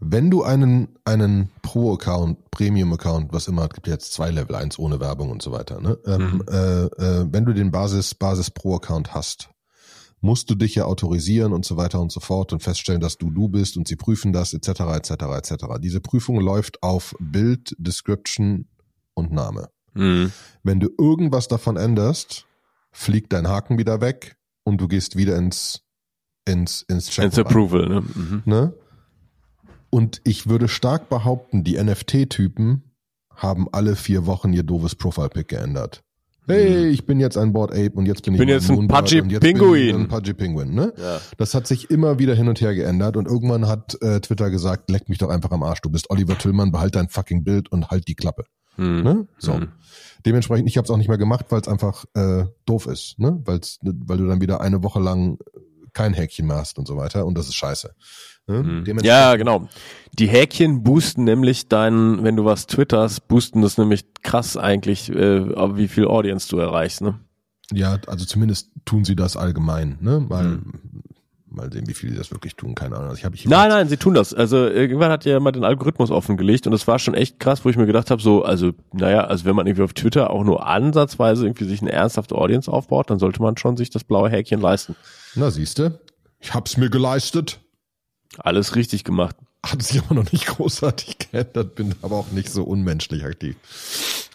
Wenn 0.00 0.30
du 0.30 0.44
einen, 0.44 0.88
einen 1.04 1.50
Pro-Account, 1.62 2.50
Premium-Account, 2.52 3.32
was 3.32 3.48
immer, 3.48 3.64
es 3.64 3.70
gibt 3.70 3.88
jetzt 3.88 4.12
zwei 4.12 4.30
Level, 4.30 4.54
eins 4.54 4.78
ohne 4.78 5.00
Werbung 5.00 5.30
und 5.30 5.42
so 5.42 5.50
weiter, 5.50 5.80
ne? 5.80 5.98
Ähm, 6.06 6.34
mhm. 6.34 6.44
äh, 6.48 6.84
äh, 6.84 7.26
wenn 7.30 7.44
du 7.44 7.52
den 7.52 7.72
Basis, 7.72 8.14
Basis 8.14 8.50
Pro-Account 8.50 9.12
hast, 9.12 9.50
musst 10.20 10.50
du 10.50 10.54
dich 10.54 10.76
ja 10.76 10.84
autorisieren 10.84 11.52
und 11.52 11.64
so 11.64 11.76
weiter 11.76 12.00
und 12.00 12.12
so 12.12 12.20
fort 12.20 12.52
und 12.52 12.62
feststellen, 12.62 13.00
dass 13.00 13.18
du 13.18 13.30
du 13.30 13.48
bist 13.48 13.76
und 13.76 13.88
sie 13.88 13.96
prüfen 13.96 14.32
das 14.32 14.52
etc. 14.52 14.68
etc. 14.96 15.10
etc. 15.10 15.64
Diese 15.80 16.00
Prüfung 16.00 16.40
läuft 16.40 16.82
auf 16.82 17.14
Bild, 17.18 17.74
Description 17.78 18.68
und 19.14 19.32
Name. 19.32 19.68
Mhm. 19.94 20.32
Wenn 20.62 20.80
du 20.80 20.88
irgendwas 20.98 21.48
davon 21.48 21.76
änderst, 21.76 22.46
fliegt 22.92 23.32
dein 23.32 23.48
Haken 23.48 23.78
wieder 23.78 24.00
weg 24.00 24.36
und 24.64 24.80
du 24.80 24.88
gehst 24.88 25.16
wieder 25.16 25.36
ins 25.36 25.82
ins 26.44 26.82
ins. 26.82 27.16
Ins 27.18 27.38
Approval, 27.38 27.88
ne? 27.88 28.00
Mhm. 28.00 28.42
ne? 28.44 28.74
Und 29.90 30.20
ich 30.24 30.48
würde 30.48 30.68
stark 30.68 31.08
behaupten, 31.08 31.64
die 31.64 31.82
NFT-Typen 31.82 32.82
haben 33.34 33.68
alle 33.72 33.96
vier 33.96 34.26
Wochen 34.26 34.52
ihr 34.52 34.62
doofes 34.62 34.94
Profile-Pick 34.94 35.48
geändert. 35.48 36.02
Hey, 36.46 36.86
mhm. 36.86 36.90
ich 36.90 37.04
bin 37.04 37.20
jetzt 37.20 37.36
ein 37.36 37.52
Board 37.52 37.72
Ape 37.72 37.92
und 37.92 38.06
jetzt 38.06 38.22
bin 38.22 38.34
ich, 38.34 38.38
bin 38.38 38.48
jetzt 38.48 38.70
ein 38.70 38.88
Pudgy 38.88 39.20
Pinguin. 39.20 39.94
Ein 39.94 40.08
Pudgy 40.08 40.32
Penguin, 40.32 40.74
ne? 40.74 40.94
Ja. 40.96 41.20
Das 41.36 41.54
hat 41.54 41.66
sich 41.66 41.90
immer 41.90 42.18
wieder 42.18 42.34
hin 42.34 42.48
und 42.48 42.60
her 42.60 42.74
geändert 42.74 43.18
und 43.18 43.28
irgendwann 43.28 43.68
hat 43.68 44.00
äh, 44.00 44.20
Twitter 44.20 44.48
gesagt, 44.48 44.88
leck 44.90 45.10
mich 45.10 45.18
doch 45.18 45.28
einfach 45.28 45.50
am 45.50 45.62
Arsch. 45.62 45.82
Du 45.82 45.90
bist 45.90 46.08
Oliver 46.08 46.38
Tillmann, 46.38 46.72
behalt 46.72 46.96
dein 46.96 47.10
fucking 47.10 47.44
Bild 47.44 47.70
und 47.70 47.90
halt 47.90 48.08
die 48.08 48.14
Klappe. 48.14 48.44
Mhm. 48.78 49.02
Ne? 49.02 49.28
So. 49.36 49.54
Mhm. 49.54 49.68
Dementsprechend, 50.24 50.68
ich 50.68 50.78
habe 50.78 50.86
es 50.86 50.90
auch 50.90 50.96
nicht 50.96 51.08
mehr 51.08 51.18
gemacht, 51.18 51.46
weil 51.50 51.60
es 51.60 51.68
einfach 51.68 52.06
äh, 52.14 52.46
doof 52.64 52.86
ist, 52.86 53.18
ne? 53.18 53.40
Weil's, 53.44 53.78
weil 53.82 54.16
du 54.16 54.26
dann 54.26 54.40
wieder 54.40 54.62
eine 54.62 54.82
Woche 54.82 55.00
lang 55.00 55.38
kein 55.92 56.14
Häkchen 56.14 56.46
mehr 56.46 56.56
hast 56.56 56.78
und 56.78 56.88
so 56.88 56.96
weiter 56.96 57.26
und 57.26 57.36
das 57.36 57.48
ist 57.48 57.56
scheiße. 57.56 57.94
Ne? 58.48 58.62
Mhm. 58.62 58.98
Ja, 59.02 59.36
genau. 59.36 59.68
Die 60.18 60.26
Häkchen 60.26 60.82
boosten 60.82 61.24
nämlich 61.24 61.68
deinen, 61.68 62.24
wenn 62.24 62.36
du 62.36 62.44
was 62.44 62.66
twitterst, 62.66 63.28
boosten 63.28 63.62
das 63.62 63.78
nämlich 63.78 64.04
krass 64.22 64.56
eigentlich, 64.56 65.10
äh, 65.10 65.76
wie 65.76 65.88
viel 65.88 66.06
Audience 66.06 66.48
du 66.48 66.58
erreichst, 66.58 67.02
ne? 67.02 67.20
Ja, 67.72 67.98
also 68.06 68.24
zumindest 68.24 68.70
tun 68.84 69.04
sie 69.04 69.14
das 69.14 69.36
allgemein, 69.36 69.98
ne? 70.00 70.24
Weil 70.28 70.46
mhm. 70.46 71.02
Mal 71.50 71.72
sehen, 71.72 71.86
wie 71.86 71.94
viel 71.94 72.10
die 72.10 72.16
das 72.16 72.30
wirklich 72.30 72.56
tun, 72.56 72.74
keine 72.74 72.96
Ahnung. 72.96 73.08
Also 73.10 73.26
ich 73.26 73.34
ich 73.34 73.48
nein, 73.48 73.70
nein, 73.70 73.88
sie 73.88 73.96
tun 73.96 74.12
das. 74.12 74.34
Also 74.34 74.66
irgendwann 74.66 75.10
hat 75.10 75.24
ja 75.24 75.40
mal 75.40 75.50
den 75.50 75.64
Algorithmus 75.64 76.10
offengelegt 76.10 76.66
und 76.66 76.74
es 76.74 76.86
war 76.86 76.98
schon 76.98 77.14
echt 77.14 77.40
krass, 77.40 77.64
wo 77.64 77.70
ich 77.70 77.76
mir 77.76 77.86
gedacht 77.86 78.10
habe, 78.10 78.20
so, 78.20 78.42
also, 78.42 78.72
naja, 78.92 79.22
also 79.22 79.46
wenn 79.46 79.56
man 79.56 79.66
irgendwie 79.66 79.82
auf 79.82 79.94
Twitter 79.94 80.30
auch 80.30 80.44
nur 80.44 80.66
ansatzweise 80.66 81.46
irgendwie 81.46 81.64
sich 81.64 81.80
eine 81.80 81.90
ernsthafte 81.90 82.34
Audience 82.34 82.70
aufbaut, 82.70 83.08
dann 83.08 83.18
sollte 83.18 83.40
man 83.40 83.56
schon 83.56 83.78
sich 83.78 83.88
das 83.88 84.04
blaue 84.04 84.28
Häkchen 84.28 84.60
leisten. 84.60 84.94
Na, 85.34 85.50
siehste, 85.50 86.00
ich 86.38 86.52
hab's 86.52 86.76
mir 86.76 86.90
geleistet. 86.90 87.60
Alles 88.36 88.76
richtig 88.76 89.04
gemacht. 89.04 89.36
Hat 89.66 89.82
sich 89.82 90.00
aber 90.00 90.14
noch 90.14 90.30
nicht 90.30 90.46
großartig 90.46 91.18
geändert, 91.18 91.74
bin 91.74 91.94
aber 92.02 92.16
auch 92.16 92.30
nicht 92.30 92.50
so 92.50 92.62
unmenschlich 92.62 93.24
aktiv. 93.24 93.56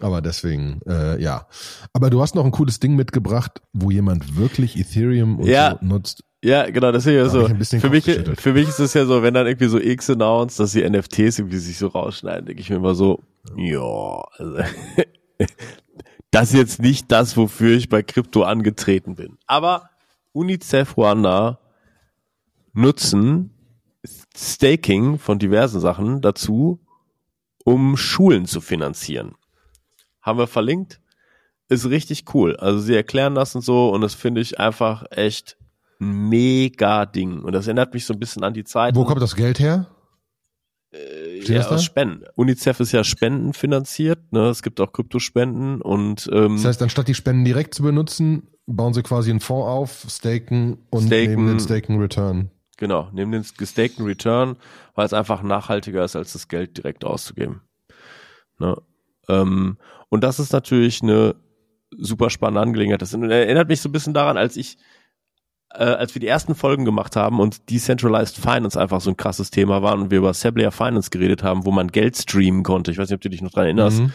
Aber 0.01 0.21
deswegen, 0.21 0.81
äh, 0.85 1.21
ja. 1.21 1.47
Aber 1.93 2.09
du 2.09 2.21
hast 2.21 2.35
noch 2.35 2.43
ein 2.43 2.51
cooles 2.51 2.79
Ding 2.79 2.95
mitgebracht, 2.95 3.62
wo 3.71 3.89
jemand 3.91 4.35
wirklich 4.35 4.77
Ethereum 4.77 5.39
und 5.39 5.47
Ja. 5.47 5.77
so 5.79 5.85
nutzt. 5.85 6.23
Ja, 6.43 6.69
genau, 6.69 6.91
das 6.91 7.05
ist 7.05 7.13
ja 7.13 7.29
so. 7.29 7.47
Für 7.47 7.89
mich, 7.89 8.03
für 8.03 8.51
mich 8.53 8.67
ist 8.67 8.79
es 8.79 8.93
ja 8.93 9.05
so, 9.05 9.23
wenn 9.23 9.33
dann 9.33 9.47
irgendwie 9.47 9.69
so 9.69 9.79
X 9.79 10.09
announced, 10.09 10.59
dass 10.59 10.73
die 10.73 10.83
NFTs 10.88 11.39
irgendwie 11.39 11.57
sich 11.57 11.77
so 11.77 11.88
rausschneiden, 11.88 12.45
denke 12.47 12.62
ich 12.62 12.69
mir 12.69 12.75
immer 12.75 12.95
so, 12.95 13.21
ja, 13.55 13.79
also, 14.38 14.57
das 16.31 16.50
ist 16.50 16.57
jetzt 16.57 16.81
nicht 16.81 17.09
das, 17.13 17.38
wofür 17.38 17.77
ich 17.77 17.88
bei 17.88 18.03
Krypto 18.03 18.43
angetreten 18.43 19.15
bin. 19.15 19.38
Aber 19.47 19.89
UNICEF 20.33 20.97
Ruanda 20.97 21.59
nutzen 22.73 23.51
Staking 24.36 25.17
von 25.19 25.39
diversen 25.39 25.79
Sachen 25.79 26.22
dazu, 26.22 26.79
um 27.63 27.95
Schulen 27.98 28.45
zu 28.45 28.62
finanzieren. 28.62 29.36
Haben 30.22 30.39
wir 30.39 30.48
verlinkt. 30.48 31.00
Ist 31.69 31.89
richtig 31.89 32.33
cool. 32.33 32.55
Also 32.57 32.79
sie 32.79 32.95
erklären 32.95 33.36
das 33.36 33.55
und 33.55 33.62
so 33.62 33.89
und 33.89 34.01
das 34.01 34.13
finde 34.13 34.41
ich 34.41 34.60
einfach 34.60 35.05
echt 35.12 35.57
ein 36.00 36.29
mega 36.29 37.05
Ding. 37.05 37.41
Und 37.41 37.53
das 37.53 37.67
erinnert 37.67 37.93
mich 37.93 38.05
so 38.05 38.13
ein 38.13 38.19
bisschen 38.19 38.43
an 38.43 38.53
die 38.53 38.63
Zeit. 38.63 38.95
Wo 38.95 39.05
kommt 39.05 39.22
das 39.22 39.36
Geld 39.36 39.60
her? 39.60 39.88
steht 41.43 41.57
ja, 41.57 41.67
aus 41.67 41.83
Spenden. 41.83 42.24
UNICEF 42.36 42.79
ist 42.79 42.91
ja 42.91 43.03
spendenfinanziert, 43.03 44.31
ne? 44.31 44.48
Es 44.50 44.62
gibt 44.62 44.79
auch 44.79 44.91
Kryptospenden 44.91 45.81
und 45.81 46.29
ähm, 46.31 46.55
Das 46.55 46.65
heißt, 46.65 46.81
anstatt 46.81 47.07
die 47.07 47.15
Spenden 47.15 47.45
direkt 47.45 47.74
zu 47.74 47.83
benutzen, 47.83 48.48
bauen 48.65 48.93
sie 48.93 49.03
quasi 49.03 49.29
einen 49.29 49.39
Fonds 49.39 49.67
auf, 49.67 50.05
staken 50.10 50.77
und 50.89 51.07
Staken. 51.07 51.29
nehmen 51.29 51.48
den 51.48 51.60
Staken 51.60 52.00
Return. 52.00 52.51
Genau, 52.77 53.10
nehmen 53.12 53.32
den 53.32 53.46
gestakten 53.58 54.06
Return, 54.06 54.58
weil 54.96 55.06
es 55.06 55.13
einfach 55.13 55.44
nachhaltiger 55.44 56.03
ist, 56.03 56.15
als 56.15 56.34
das 56.34 56.48
Geld 56.48 56.77
direkt 56.77 57.06
auszugeben. 57.06 57.62
Ne? 58.60 58.75
Ähm, 59.30 59.77
und 60.10 60.24
das 60.24 60.39
ist 60.39 60.53
natürlich 60.53 61.01
eine 61.01 61.36
super 61.92 62.30
spannende 62.30 62.62
Angelegenheit. 62.62 63.01
Das 63.01 63.13
erinnert 63.13 63.68
mich 63.68 63.82
so 63.82 63.89
ein 63.89 63.92
bisschen 63.92 64.13
daran, 64.13 64.38
als 64.38 64.58
ich, 64.58 64.77
äh, 65.72 65.84
als 65.84 66.15
wir 66.15 66.20
die 66.20 66.27
ersten 66.27 66.56
Folgen 66.56 66.86
gemacht 66.86 67.15
haben 67.15 67.39
und 67.39 67.70
Decentralized 67.70 68.38
Finance 68.38 68.80
einfach 68.80 69.01
so 69.01 69.12
ein 69.12 69.18
krasses 69.18 69.51
Thema 69.51 69.84
war 69.84 69.94
und 69.94 70.10
wir 70.10 70.18
über 70.18 70.34
Sablia 70.34 70.72
Finance 70.72 71.12
geredet 71.12 71.44
haben, 71.44 71.65
wo 71.65 71.72
man 71.72 71.89
Geld 71.89 72.18
streamen 72.18 72.63
konnte. 72.63 72.92
Ich 72.92 72.98
weiß 72.98 73.10
nicht, 73.10 73.15
ob 73.15 73.22
du 73.22 73.30
dich 73.30 73.42
noch 73.42 73.51
dran 73.51 73.65
erinnerst. 73.65 74.01
Mhm. 74.01 74.13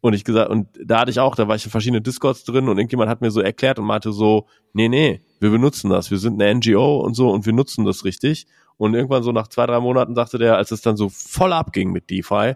Und 0.00 0.12
ich 0.12 0.24
gesagt, 0.24 0.50
und 0.50 0.68
da 0.84 1.00
hatte 1.00 1.10
ich 1.10 1.18
auch, 1.18 1.34
da 1.34 1.48
war 1.48 1.56
ich 1.56 1.64
in 1.64 1.70
verschiedenen 1.70 2.02
Discords 2.02 2.44
drin 2.44 2.68
und 2.68 2.76
irgendjemand 2.76 3.08
hat 3.08 3.22
mir 3.22 3.30
so 3.30 3.40
erklärt 3.40 3.78
und 3.78 3.86
meinte 3.86 4.12
so, 4.12 4.46
nee, 4.74 4.88
nee, 4.88 5.22
wir 5.44 5.50
benutzen 5.50 5.90
das, 5.90 6.10
wir 6.10 6.16
sind 6.16 6.40
eine 6.40 6.54
NGO 6.54 7.00
und 7.00 7.12
so 7.12 7.30
und 7.30 7.44
wir 7.44 7.52
nutzen 7.52 7.84
das 7.84 8.06
richtig. 8.06 8.46
Und 8.78 8.94
irgendwann 8.94 9.22
so 9.22 9.30
nach 9.30 9.48
zwei, 9.48 9.66
drei 9.66 9.78
Monaten 9.78 10.14
sagte 10.14 10.38
der, 10.38 10.56
als 10.56 10.70
es 10.70 10.80
dann 10.80 10.96
so 10.96 11.10
voll 11.10 11.52
abging 11.52 11.92
mit 11.92 12.08
DeFi, 12.08 12.54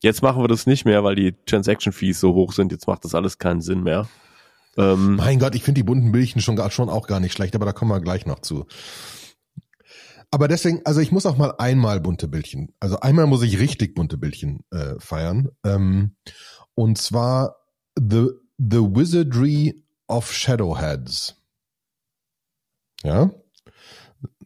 jetzt 0.00 0.20
machen 0.20 0.42
wir 0.42 0.48
das 0.48 0.66
nicht 0.66 0.84
mehr, 0.84 1.04
weil 1.04 1.14
die 1.14 1.36
Transaction 1.46 1.92
Fees 1.92 2.18
so 2.18 2.34
hoch 2.34 2.52
sind, 2.52 2.72
jetzt 2.72 2.88
macht 2.88 3.04
das 3.04 3.14
alles 3.14 3.38
keinen 3.38 3.60
Sinn 3.60 3.84
mehr. 3.84 4.08
Ähm, 4.76 5.14
Mein 5.14 5.38
Gott, 5.38 5.54
ich 5.54 5.62
finde 5.62 5.78
die 5.78 5.84
bunten 5.84 6.10
Bildchen 6.10 6.42
schon, 6.42 6.58
schon 6.72 6.88
auch 6.88 7.06
gar 7.06 7.20
nicht 7.20 7.34
schlecht, 7.34 7.54
aber 7.54 7.66
da 7.66 7.72
kommen 7.72 7.92
wir 7.92 8.00
gleich 8.00 8.26
noch 8.26 8.40
zu. 8.40 8.66
Aber 10.32 10.48
deswegen, 10.48 10.80
also 10.84 11.00
ich 11.00 11.12
muss 11.12 11.24
auch 11.24 11.36
mal 11.36 11.54
einmal 11.58 12.00
bunte 12.00 12.26
Bildchen, 12.26 12.74
also 12.80 12.98
einmal 12.98 13.28
muss 13.28 13.42
ich 13.42 13.60
richtig 13.60 13.94
bunte 13.94 14.18
Bildchen 14.18 14.64
äh, 14.72 14.94
feiern. 14.98 15.50
Ähm, 15.64 16.16
und 16.74 16.98
zwar 16.98 17.58
The, 17.96 18.30
The 18.58 18.80
Wizardry 18.80 19.84
of 20.08 20.32
Shadowheads. 20.32 21.36
Ja. 23.02 23.30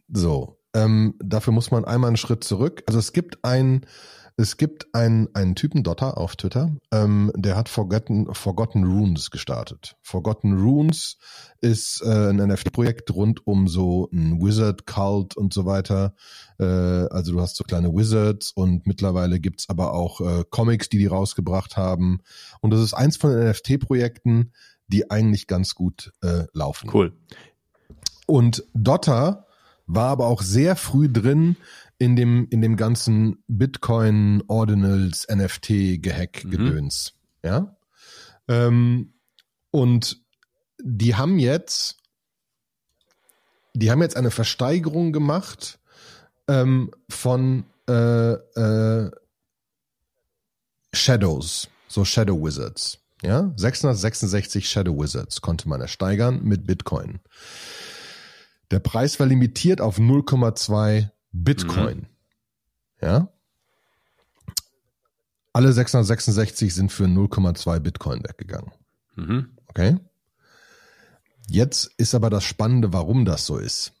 So. 0.07 0.57
Ähm, 0.73 1.15
dafür 1.19 1.53
muss 1.53 1.71
man 1.71 1.85
einmal 1.85 2.09
einen 2.09 2.17
Schritt 2.17 2.43
zurück. 2.43 2.83
Also 2.87 2.99
es 2.99 3.13
gibt 3.13 3.43
ein, 3.43 3.85
es 4.35 4.57
gibt 4.57 4.93
einen, 4.93 5.27
einen 5.33 5.55
Typen 5.55 5.81
Dotter 5.81 6.17
auf 6.17 6.35
Twitter, 6.35 6.75
ähm, 6.91 7.31
der 7.35 7.55
hat 7.55 7.69
Forgotten, 7.69 8.31
Forgotten 8.35 8.83
Runes 8.83 9.31
gestartet. 9.31 9.95
Forgotten 10.03 10.53
Runes 10.53 11.17
ist 11.61 12.03
äh, 12.03 12.29
ein 12.29 12.35
NFT-Projekt 12.35 13.09
rund 13.11 13.47
um 13.47 13.67
so 13.67 14.07
ein 14.13 14.39
Wizard-Cult 14.39 15.35
und 15.35 15.53
so 15.53 15.65
weiter. 15.65 16.13
Äh, 16.59 16.65
also 16.65 17.31
du 17.31 17.41
hast 17.41 17.55
so 17.55 17.63
kleine 17.63 17.91
Wizards 17.91 18.51
und 18.51 18.85
mittlerweile 18.85 19.39
gibt's 19.39 19.69
aber 19.69 19.93
auch 19.93 20.21
äh, 20.21 20.43
Comics, 20.51 20.89
die 20.89 20.99
die 20.99 21.07
rausgebracht 21.07 21.75
haben. 21.75 22.19
Und 22.61 22.69
das 22.69 22.81
ist 22.81 22.93
eins 22.93 23.17
von 23.17 23.31
den 23.31 23.49
NFT-Projekten, 23.49 24.51
die 24.87 25.09
eigentlich 25.09 25.47
ganz 25.47 25.73
gut 25.73 26.13
äh, 26.21 26.43
laufen. 26.53 26.91
cool. 26.93 27.17
Und 28.27 28.63
Dotter 28.75 29.47
war 29.87 30.09
aber 30.09 30.27
auch 30.27 30.43
sehr 30.43 30.75
früh 30.75 31.11
drin 31.11 31.55
in 31.97 32.15
dem, 32.15 32.47
in 32.51 32.61
dem 32.61 32.75
ganzen 32.75 33.43
Bitcoin 33.47 34.43
Ordinals 34.47 35.25
NFT 35.27 36.01
Gehack 36.01 36.43
Gedöns. 36.43 37.13
Ja. 37.43 37.75
Ähm, 38.47 39.13
und 39.71 40.21
die 40.79 41.15
haben 41.15 41.39
jetzt, 41.39 41.97
die 43.73 43.89
haben 43.89 44.01
jetzt 44.01 44.17
eine 44.17 44.31
Versteigerung 44.31 45.11
gemacht 45.11 45.79
ähm, 46.47 46.91
von 47.09 47.65
äh, 47.89 48.33
äh, 48.33 49.11
Shadows, 50.93 51.69
so 51.87 52.05
Shadow 52.05 52.43
Wizards. 52.43 52.99
Ja, 53.23 53.51
666 53.55 54.69
Shadow 54.69 54.95
Wizards 54.99 55.41
konnte 55.41 55.67
man 55.67 55.81
ersteigern 55.81 56.43
mit 56.43 56.67
Bitcoin. 56.67 57.19
Der 58.71 58.79
Preis 58.79 59.19
war 59.19 59.27
limitiert 59.27 59.81
auf 59.81 59.97
0,2 59.97 61.09
Bitcoin. 61.31 62.07
Ja. 63.01 63.29
Alle 65.53 65.71
666 65.73 66.73
sind 66.73 66.91
für 66.91 67.05
0,2 67.05 67.79
Bitcoin 67.79 68.23
weggegangen. 68.23 68.71
Mhm. 69.15 69.49
Okay. 69.67 69.97
Jetzt 71.47 71.91
ist 71.97 72.13
aber 72.13 72.29
das 72.29 72.43
Spannende, 72.43 72.93
warum 72.93 73.25
das 73.25 73.45
so 73.45 73.57
ist. 73.57 73.93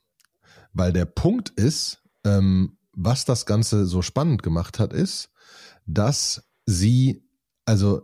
Weil 0.73 0.91
der 0.91 1.05
Punkt 1.05 1.49
ist, 1.49 2.01
ähm, 2.23 2.77
was 2.91 3.25
das 3.25 3.45
Ganze 3.45 3.85
so 3.85 4.01
spannend 4.01 4.43
gemacht 4.43 4.79
hat, 4.79 4.91
ist, 4.91 5.29
dass 5.85 6.43
sie, 6.65 7.23
also 7.65 8.03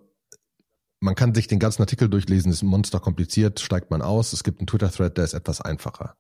man 1.03 1.15
kann 1.15 1.36
sich 1.36 1.48
den 1.48 1.60
ganzen 1.60 1.81
Artikel 1.81 2.10
durchlesen, 2.10 2.51
ist 2.51 2.63
monster 2.63 3.01
kompliziert, 3.01 3.60
steigt 3.60 3.91
man 3.91 4.01
aus. 4.01 4.31
Es 4.31 4.43
gibt 4.43 4.60
einen 4.60 4.67
Twitter-Thread, 4.67 5.17
der 5.17 5.25
ist 5.25 5.33
etwas 5.33 5.60
einfacher. 5.60 6.15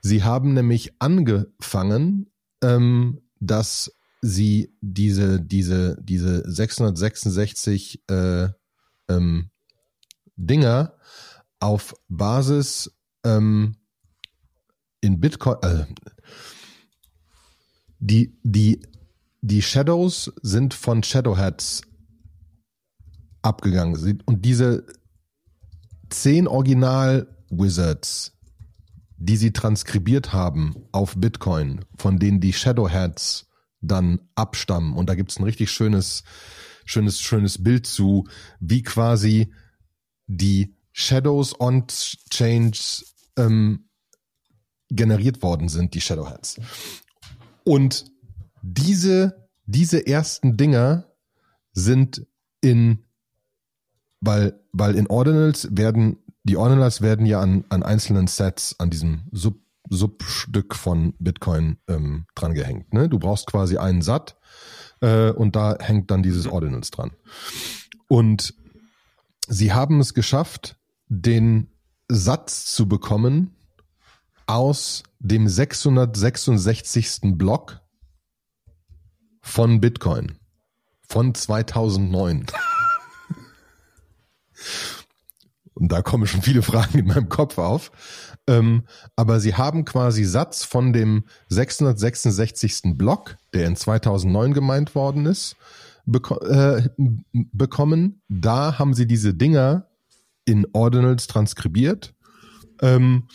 Sie 0.00 0.22
haben 0.22 0.54
nämlich 0.54 0.92
angefangen, 1.00 2.30
ähm, 2.62 3.20
dass 3.40 3.92
sie 4.20 4.76
diese, 4.80 5.40
diese, 5.40 5.96
diese 6.00 6.48
666 6.48 8.04
äh, 8.08 8.48
ähm, 9.08 9.50
Dinger 10.36 10.94
auf 11.58 11.94
Basis 12.08 12.92
ähm, 13.24 13.76
in 15.00 15.18
Bitcoin, 15.18 15.56
äh, 15.62 15.86
die, 17.98 18.38
die, 18.44 18.86
die 19.40 19.62
Shadows 19.62 20.32
sind 20.42 20.74
von 20.74 21.02
Shadowheads 21.02 21.82
abgegangen 23.42 23.96
sind. 23.96 24.26
Und 24.26 24.44
diese 24.44 24.86
zehn 26.10 26.46
Original-Wizards, 26.46 28.32
die 29.16 29.36
sie 29.36 29.52
transkribiert 29.52 30.32
haben 30.32 30.74
auf 30.92 31.14
Bitcoin, 31.16 31.84
von 31.96 32.18
denen 32.18 32.40
die 32.40 32.52
Shadowheads 32.52 33.48
dann 33.80 34.20
abstammen. 34.34 34.94
Und 34.94 35.08
da 35.08 35.14
gibt's 35.14 35.38
ein 35.38 35.44
richtig 35.44 35.70
schönes, 35.70 36.24
schönes, 36.84 37.20
schönes 37.20 37.62
Bild 37.62 37.86
zu, 37.86 38.26
wie 38.60 38.82
quasi 38.82 39.52
die 40.26 40.76
Shadows 40.92 41.58
on 41.60 41.86
Change 41.88 43.04
ähm, 43.36 43.88
generiert 44.90 45.42
worden 45.42 45.68
sind, 45.68 45.94
die 45.94 46.00
Shadowheads. 46.00 46.60
Und 47.64 48.04
diese, 48.62 49.48
diese 49.66 50.06
ersten 50.06 50.56
Dinger 50.56 51.06
sind 51.72 52.26
in, 52.60 53.04
weil, 54.22 54.58
weil 54.72 54.94
in 54.94 55.08
Ordinals 55.08 55.68
werden, 55.70 56.16
die 56.44 56.56
Ordinals 56.56 57.02
werden 57.02 57.26
ja 57.26 57.40
an, 57.40 57.64
an 57.68 57.82
einzelnen 57.82 58.28
Sets 58.28 58.76
an 58.78 58.88
diesem 58.88 59.24
Sub, 59.32 59.58
Substück 59.90 60.74
von 60.74 61.12
Bitcoin 61.18 61.76
ähm, 61.88 62.24
dran 62.34 62.54
gehängt. 62.54 62.94
Ne? 62.94 63.08
Du 63.10 63.18
brauchst 63.18 63.46
quasi 63.46 63.76
einen 63.76 64.00
Sat 64.00 64.36
äh, 65.00 65.30
und 65.30 65.54
da 65.56 65.76
hängt 65.78 66.10
dann 66.10 66.22
dieses 66.22 66.46
Ordinals 66.46 66.90
dran. 66.90 67.10
Und 68.08 68.54
sie 69.48 69.72
haben 69.72 70.00
es 70.00 70.14
geschafft, 70.14 70.76
den 71.08 71.68
Satz 72.08 72.72
zu 72.74 72.88
bekommen 72.88 73.54
aus 74.46 75.02
dem 75.18 75.48
666. 75.48 77.36
Block 77.36 77.80
von 79.42 79.80
Bitcoin 79.80 80.38
von 81.08 81.34
2009. 81.34 82.46
Und 85.74 85.90
da 85.90 86.02
kommen 86.02 86.26
schon 86.26 86.42
viele 86.42 86.62
Fragen 86.62 86.98
in 86.98 87.06
meinem 87.06 87.28
Kopf 87.28 87.58
auf. 87.58 87.90
Ähm, 88.46 88.84
aber 89.16 89.40
sie 89.40 89.54
haben 89.54 89.84
quasi 89.84 90.24
Satz 90.24 90.64
von 90.64 90.92
dem 90.92 91.24
666. 91.48 92.96
Block, 92.96 93.36
der 93.54 93.66
in 93.66 93.76
2009 93.76 94.52
gemeint 94.52 94.94
worden 94.94 95.26
ist, 95.26 95.56
beko 96.04 96.38
äh, 96.40 96.88
bekommen. 97.28 98.22
Da 98.28 98.78
haben 98.78 98.94
sie 98.94 99.06
diese 99.06 99.34
Dinger 99.34 99.86
in 100.44 100.66
Ordinals 100.72 101.26
transkribiert. 101.26 102.14
Ähm, 102.80 103.28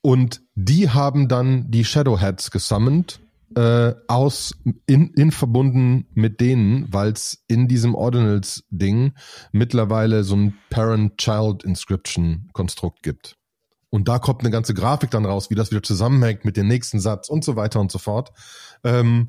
und 0.00 0.42
die 0.54 0.90
haben 0.90 1.28
dann 1.28 1.70
die 1.70 1.84
Shadowheads 1.84 2.50
gesammelt 2.50 3.20
äh, 3.56 3.94
aus 4.08 4.54
in, 4.86 5.12
in 5.14 5.30
verbunden 5.30 6.06
mit 6.14 6.40
denen, 6.40 6.90
weil 6.92 7.12
es 7.12 7.44
in 7.46 7.68
diesem 7.68 7.94
Ordinals-Ding 7.94 9.12
mittlerweile 9.52 10.24
so 10.24 10.34
ein 10.36 10.58
Parent-Child-Inscription-Konstrukt 10.70 13.02
gibt. 13.02 13.36
Und 13.90 14.08
da 14.08 14.18
kommt 14.18 14.40
eine 14.40 14.50
ganze 14.50 14.72
Grafik 14.74 15.12
dann 15.12 15.24
raus, 15.24 15.50
wie 15.50 15.54
das 15.54 15.70
wieder 15.70 15.84
zusammenhängt 15.84 16.44
mit 16.44 16.56
dem 16.56 16.66
nächsten 16.66 16.98
Satz 16.98 17.28
und 17.28 17.44
so 17.44 17.54
weiter 17.54 17.78
und 17.80 17.92
so 17.92 17.98
fort. 17.98 18.32
Ähm, 18.82 19.28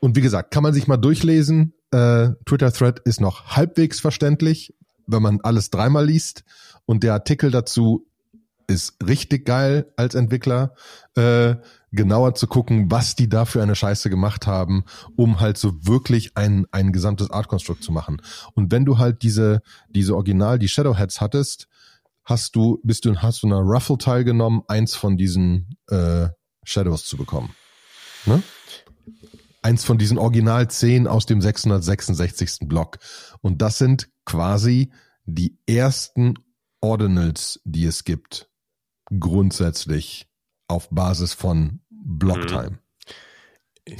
und 0.00 0.16
wie 0.16 0.20
gesagt, 0.20 0.50
kann 0.50 0.62
man 0.62 0.74
sich 0.74 0.86
mal 0.86 0.98
durchlesen. 0.98 1.72
Äh, 1.90 2.32
Twitter-Thread 2.44 2.98
ist 3.00 3.22
noch 3.22 3.56
halbwegs 3.56 4.00
verständlich, 4.00 4.74
wenn 5.06 5.22
man 5.22 5.40
alles 5.42 5.70
dreimal 5.70 6.04
liest. 6.04 6.44
Und 6.84 7.04
der 7.04 7.14
Artikel 7.14 7.50
dazu 7.50 8.06
ist 8.66 8.96
richtig 9.04 9.46
geil 9.46 9.90
als 9.96 10.14
Entwickler. 10.14 10.74
Äh, 11.16 11.56
genauer 11.92 12.34
zu 12.34 12.46
gucken, 12.46 12.90
was 12.90 13.16
die 13.16 13.28
da 13.28 13.44
für 13.44 13.62
eine 13.62 13.74
Scheiße 13.74 14.10
gemacht 14.10 14.46
haben, 14.46 14.84
um 15.16 15.40
halt 15.40 15.58
so 15.58 15.86
wirklich 15.86 16.36
ein, 16.36 16.66
ein 16.70 16.92
gesamtes 16.92 17.30
Art 17.30 17.48
Construct 17.48 17.82
zu 17.82 17.92
machen. 17.92 18.22
Und 18.54 18.70
wenn 18.70 18.84
du 18.84 18.98
halt 18.98 19.22
diese, 19.22 19.62
diese 19.88 20.14
Original, 20.14 20.58
die 20.58 20.68
Shadowheads 20.68 21.20
hattest, 21.20 21.66
hast 22.24 22.54
du, 22.54 22.80
bist 22.84 23.04
du, 23.04 23.16
hast 23.16 23.42
du 23.42 23.48
einer 23.48 23.60
Ruffle 23.60 23.98
teilgenommen, 23.98 24.62
eins 24.68 24.94
von 24.94 25.16
diesen 25.16 25.76
äh, 25.88 26.28
Shadows 26.64 27.04
zu 27.04 27.16
bekommen. 27.16 27.54
Ne? 28.26 28.42
Eins 29.62 29.84
von 29.84 29.98
diesen 29.98 30.16
Original 30.16 30.70
10 30.70 31.06
aus 31.06 31.26
dem 31.26 31.40
666. 31.40 32.68
Block. 32.68 32.98
Und 33.40 33.60
das 33.60 33.78
sind 33.78 34.08
quasi 34.24 34.92
die 35.24 35.58
ersten 35.66 36.34
Ordinals, 36.80 37.60
die 37.64 37.84
es 37.84 38.04
gibt. 38.04 38.48
Grundsätzlich 39.18 40.29
auf 40.70 40.88
Basis 40.90 41.34
von 41.34 41.80
Blocktime. 41.90 42.78
Mhm. 43.88 43.96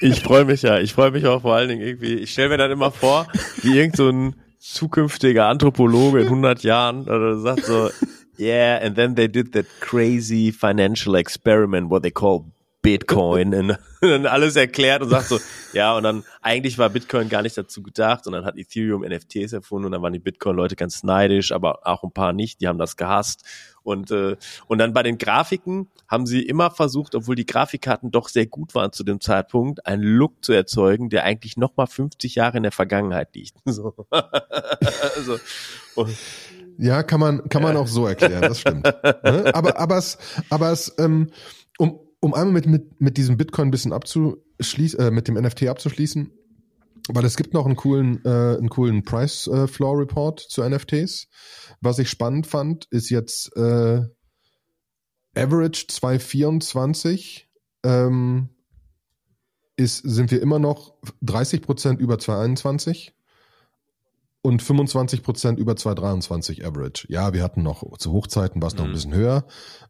Ich 0.00 0.20
freue 0.22 0.44
mich 0.44 0.62
ja. 0.62 0.80
Ich 0.80 0.92
freue 0.92 1.12
mich 1.12 1.26
auch 1.26 1.42
vor 1.42 1.54
allen 1.54 1.68
Dingen 1.68 1.80
irgendwie. 1.80 2.14
Ich 2.14 2.32
stelle 2.32 2.50
mir 2.50 2.58
dann 2.58 2.70
immer 2.70 2.90
vor, 2.90 3.26
wie 3.62 3.78
irgend 3.78 3.96
so 3.96 4.10
ein 4.10 4.34
zukünftiger 4.58 5.46
Anthropologe 5.46 6.20
in 6.20 6.26
100 6.26 6.62
Jahren 6.62 7.02
oder 7.02 7.38
sagt 7.38 7.64
so, 7.64 7.90
yeah, 8.38 8.78
and 8.78 8.96
then 8.96 9.14
they 9.14 9.28
did 9.28 9.52
that 9.52 9.66
crazy 9.80 10.52
financial 10.52 11.14
experiment, 11.14 11.90
what 11.90 12.02
they 12.02 12.10
call 12.10 12.44
Bitcoin 12.84 13.54
und 13.54 13.78
dann 14.02 14.26
alles 14.26 14.56
erklärt 14.56 15.02
und 15.02 15.08
sagt 15.08 15.28
so, 15.28 15.40
ja, 15.72 15.96
und 15.96 16.02
dann 16.02 16.22
eigentlich 16.42 16.76
war 16.76 16.90
Bitcoin 16.90 17.30
gar 17.30 17.42
nicht 17.42 17.56
dazu 17.56 17.82
gedacht 17.82 18.26
und 18.26 18.34
dann 18.34 18.44
hat 18.44 18.58
Ethereum 18.58 19.02
NFTs 19.02 19.54
erfunden 19.54 19.86
und 19.86 19.92
dann 19.92 20.02
waren 20.02 20.12
die 20.12 20.18
Bitcoin-Leute 20.18 20.76
ganz 20.76 21.02
neidisch, 21.02 21.50
aber 21.50 21.86
auch 21.86 22.04
ein 22.04 22.12
paar 22.12 22.34
nicht, 22.34 22.60
die 22.60 22.68
haben 22.68 22.78
das 22.78 22.98
gehasst. 22.98 23.44
Und, 23.84 24.10
äh, 24.10 24.36
und 24.66 24.78
dann 24.78 24.92
bei 24.92 25.02
den 25.02 25.18
Grafiken 25.18 25.88
haben 26.08 26.26
sie 26.26 26.42
immer 26.42 26.70
versucht, 26.70 27.14
obwohl 27.14 27.36
die 27.36 27.46
Grafikkarten 27.46 28.10
doch 28.10 28.28
sehr 28.28 28.46
gut 28.46 28.74
waren 28.74 28.92
zu 28.92 29.04
dem 29.04 29.20
Zeitpunkt, 29.20 29.86
einen 29.86 30.02
Look 30.02 30.44
zu 30.44 30.52
erzeugen, 30.52 31.10
der 31.10 31.24
eigentlich 31.24 31.56
nochmal 31.56 31.86
50 31.86 32.34
Jahre 32.34 32.56
in 32.56 32.62
der 32.62 32.72
Vergangenheit 32.72 33.34
liegt. 33.34 33.54
So. 33.74 33.92
also, 34.10 35.38
ja, 36.78 37.02
kann 37.02 37.18
man, 37.18 37.48
kann 37.48 37.62
man 37.62 37.76
auch 37.76 37.88
so 37.88 38.06
erklären, 38.06 38.42
das 38.42 38.60
stimmt. 38.60 38.84
Ne? 39.24 39.54
aber, 39.54 39.78
aber 39.78 39.98
es, 39.98 40.18
aber 40.48 40.70
es, 40.70 40.94
ähm, 40.98 41.30
um, 41.78 41.98
um 42.20 42.34
einmal 42.34 42.52
mit, 42.52 42.66
mit, 42.66 43.00
mit 43.00 43.16
diesem 43.16 43.36
Bitcoin 43.36 43.68
ein 43.68 43.70
bisschen 43.70 43.92
abzuschließen, 43.92 45.00
äh, 45.00 45.10
mit 45.10 45.28
dem 45.28 45.34
NFT 45.34 45.68
abzuschließen, 45.68 46.30
weil 47.08 47.24
es 47.24 47.36
gibt 47.36 47.54
noch 47.54 47.66
einen 47.66 47.76
coolen, 47.76 48.24
äh, 48.24 48.56
einen 48.56 48.70
coolen 48.70 49.04
Price 49.04 49.46
äh, 49.46 49.66
Floor 49.66 49.98
Report 49.98 50.40
zu 50.40 50.62
NFTs. 50.62 51.28
Was 51.80 51.98
ich 51.98 52.08
spannend 52.08 52.46
fand, 52.46 52.86
ist 52.90 53.10
jetzt 53.10 53.54
äh, 53.56 54.02
Average 55.36 55.86
224 55.88 57.50
ähm, 57.84 58.48
ist, 59.76 59.98
sind 59.98 60.30
wir 60.30 60.40
immer 60.40 60.58
noch 60.58 60.94
30 61.22 61.62
Prozent 61.62 62.00
über 62.00 62.18
221 62.18 63.14
und 64.44 64.62
25 64.62 65.22
Prozent 65.22 65.58
über 65.58 65.74
223 65.74 66.66
Average. 66.66 67.06
Ja, 67.08 67.32
wir 67.32 67.42
hatten 67.42 67.62
noch 67.62 67.96
zu 67.96 68.12
Hochzeiten 68.12 68.60
war 68.60 68.68
es 68.68 68.74
noch 68.74 68.84
mhm. 68.84 68.90
ein 68.90 68.92
bisschen 68.92 69.14
höher, 69.14 69.46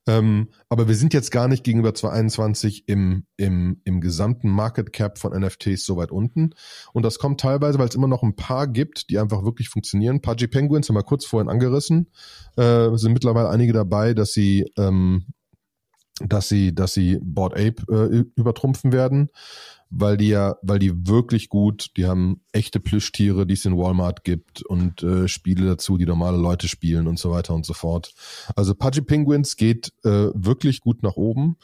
ähm, 0.07 0.49
aber 0.69 0.87
wir 0.87 0.95
sind 0.95 1.13
jetzt 1.13 1.33
gar 1.33 1.49
nicht 1.49 1.65
gegenüber 1.65 1.93
221 1.93 2.89
im 2.89 3.27
im 3.37 3.81
im 3.83 4.01
gesamten 4.01 4.49
Market 4.49 4.93
Cap 4.93 5.19
von 5.19 5.33
NFTs 5.33 5.85
so 5.85 5.97
weit 5.97 6.13
unten 6.13 6.55
und 6.93 7.03
das 7.03 7.19
kommt 7.19 7.41
teilweise, 7.41 7.81
weil 7.81 7.89
es 7.89 7.97
immer 7.97 8.07
noch 8.07 8.23
ein 8.23 8.37
paar 8.37 8.69
gibt, 8.69 9.11
die 9.11 9.19
einfach 9.19 9.45
wirklich 9.45 9.71
funktionieren. 9.71 10.21
Pudgy 10.21 10.47
Penguins 10.47 10.89
haben 10.89 10.97
wir 10.97 11.03
kurz 11.03 11.25
vorhin 11.27 11.49
angerissen, 11.49 12.13
äh, 12.57 12.97
sind 12.97 13.13
mittlerweile 13.13 13.49
einige 13.49 13.73
dabei, 13.73 14.15
dass 14.15 14.33
sie 14.35 14.71
ähm, 14.79 15.27
dass 16.21 16.49
sie 16.49 16.73
dass 16.73 16.95
sie 16.95 17.19
Board 17.21 17.55
Ape 17.55 17.83
äh, 17.91 18.25
übertrumpfen 18.37 18.93
werden 18.93 19.31
weil 19.97 20.17
die 20.17 20.29
ja, 20.29 20.57
weil 20.63 20.79
die 20.79 21.07
wirklich 21.07 21.49
gut, 21.49 21.91
die 21.97 22.07
haben 22.07 22.41
echte 22.53 22.81
Plüschtiere, 22.81 23.47
die 23.47 23.55
es 23.55 23.65
in 23.65 23.77
Walmart 23.77 24.25
gibt 24.25 24.63
und 24.63 25.03
äh, 25.03 25.29
Spiele 25.29 25.67
dazu, 25.67 25.97
die 25.97 26.07
normale 26.07 26.37
Leute 26.37 26.69
spielen 26.69 27.07
und 27.07 27.19
so 27.19 27.31
weiter 27.31 27.55
und 27.55 27.65
so 27.65 27.75
fort. 27.75 28.13
Also 28.57 28.75
Pudgy 28.75 29.03
Penguins 29.03 29.57
geht 29.57 29.93
äh, 30.05 30.29
wirklich 30.35 30.81
gut 30.81 31.03
nach 31.03 31.17
oben 31.17 31.57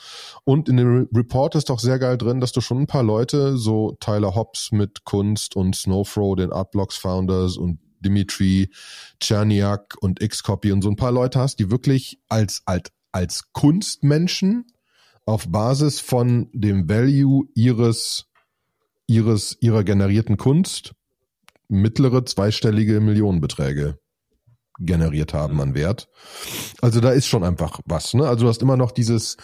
und 0.45 0.69
in 0.69 0.77
dem 0.77 1.09
Report 1.15 1.55
ist 1.57 1.71
auch 1.71 1.81
sehr 1.81 1.99
geil 1.99 2.19
drin, 2.19 2.41
dass 2.41 2.53
du 2.53 2.61
schon 2.61 2.83
ein 2.83 2.87
paar 2.87 3.03
Leute, 3.03 3.57
so 3.57 3.97
Tyler 4.01 4.35
Hobbs 4.35 4.71
mit 4.71 5.05
Kunst 5.05 5.57
und 5.57 5.75
Snowfro, 5.75 6.37
den 6.37 6.53
Artblocks 6.53 6.97
Founders 6.97 7.57
und 7.57 7.81
Dimitri 8.01 8.71
Czerniak 9.19 9.97
und 10.01 10.21
Xcopy 10.21 10.73
und 10.73 10.83
so 10.83 10.89
ein 10.89 10.97
paar 10.97 11.13
Leute 11.13 11.41
hast, 11.41 11.59
die 11.59 11.71
wirklich 11.71 12.19
als, 12.29 12.63
als, 12.65 12.91
als 13.13 13.53
Kunstmenschen 13.53 14.67
auf 15.31 15.49
Basis 15.49 16.01
von 16.01 16.49
dem 16.53 16.89
Value 16.89 17.45
ihres, 17.55 18.27
ihres, 19.07 19.57
ihrer 19.61 19.85
generierten 19.85 20.37
Kunst 20.37 20.93
mittlere 21.69 22.25
zweistellige 22.25 23.01
Millionenbeträge 23.01 24.01
generiert 24.81 25.33
haben 25.33 25.61
an 25.61 25.75
Wert. 25.75 26.09
Also 26.83 27.01
da 27.01 27.11
ist 27.11 27.29
schon 27.29 27.45
einfach 27.45 27.79
was, 27.85 28.13
ne? 28.13 28.27
Also 28.27 28.45
du 28.45 28.49
hast 28.49 28.61
immer 28.61 28.77
noch 28.77 28.91
dieses, 28.91 29.37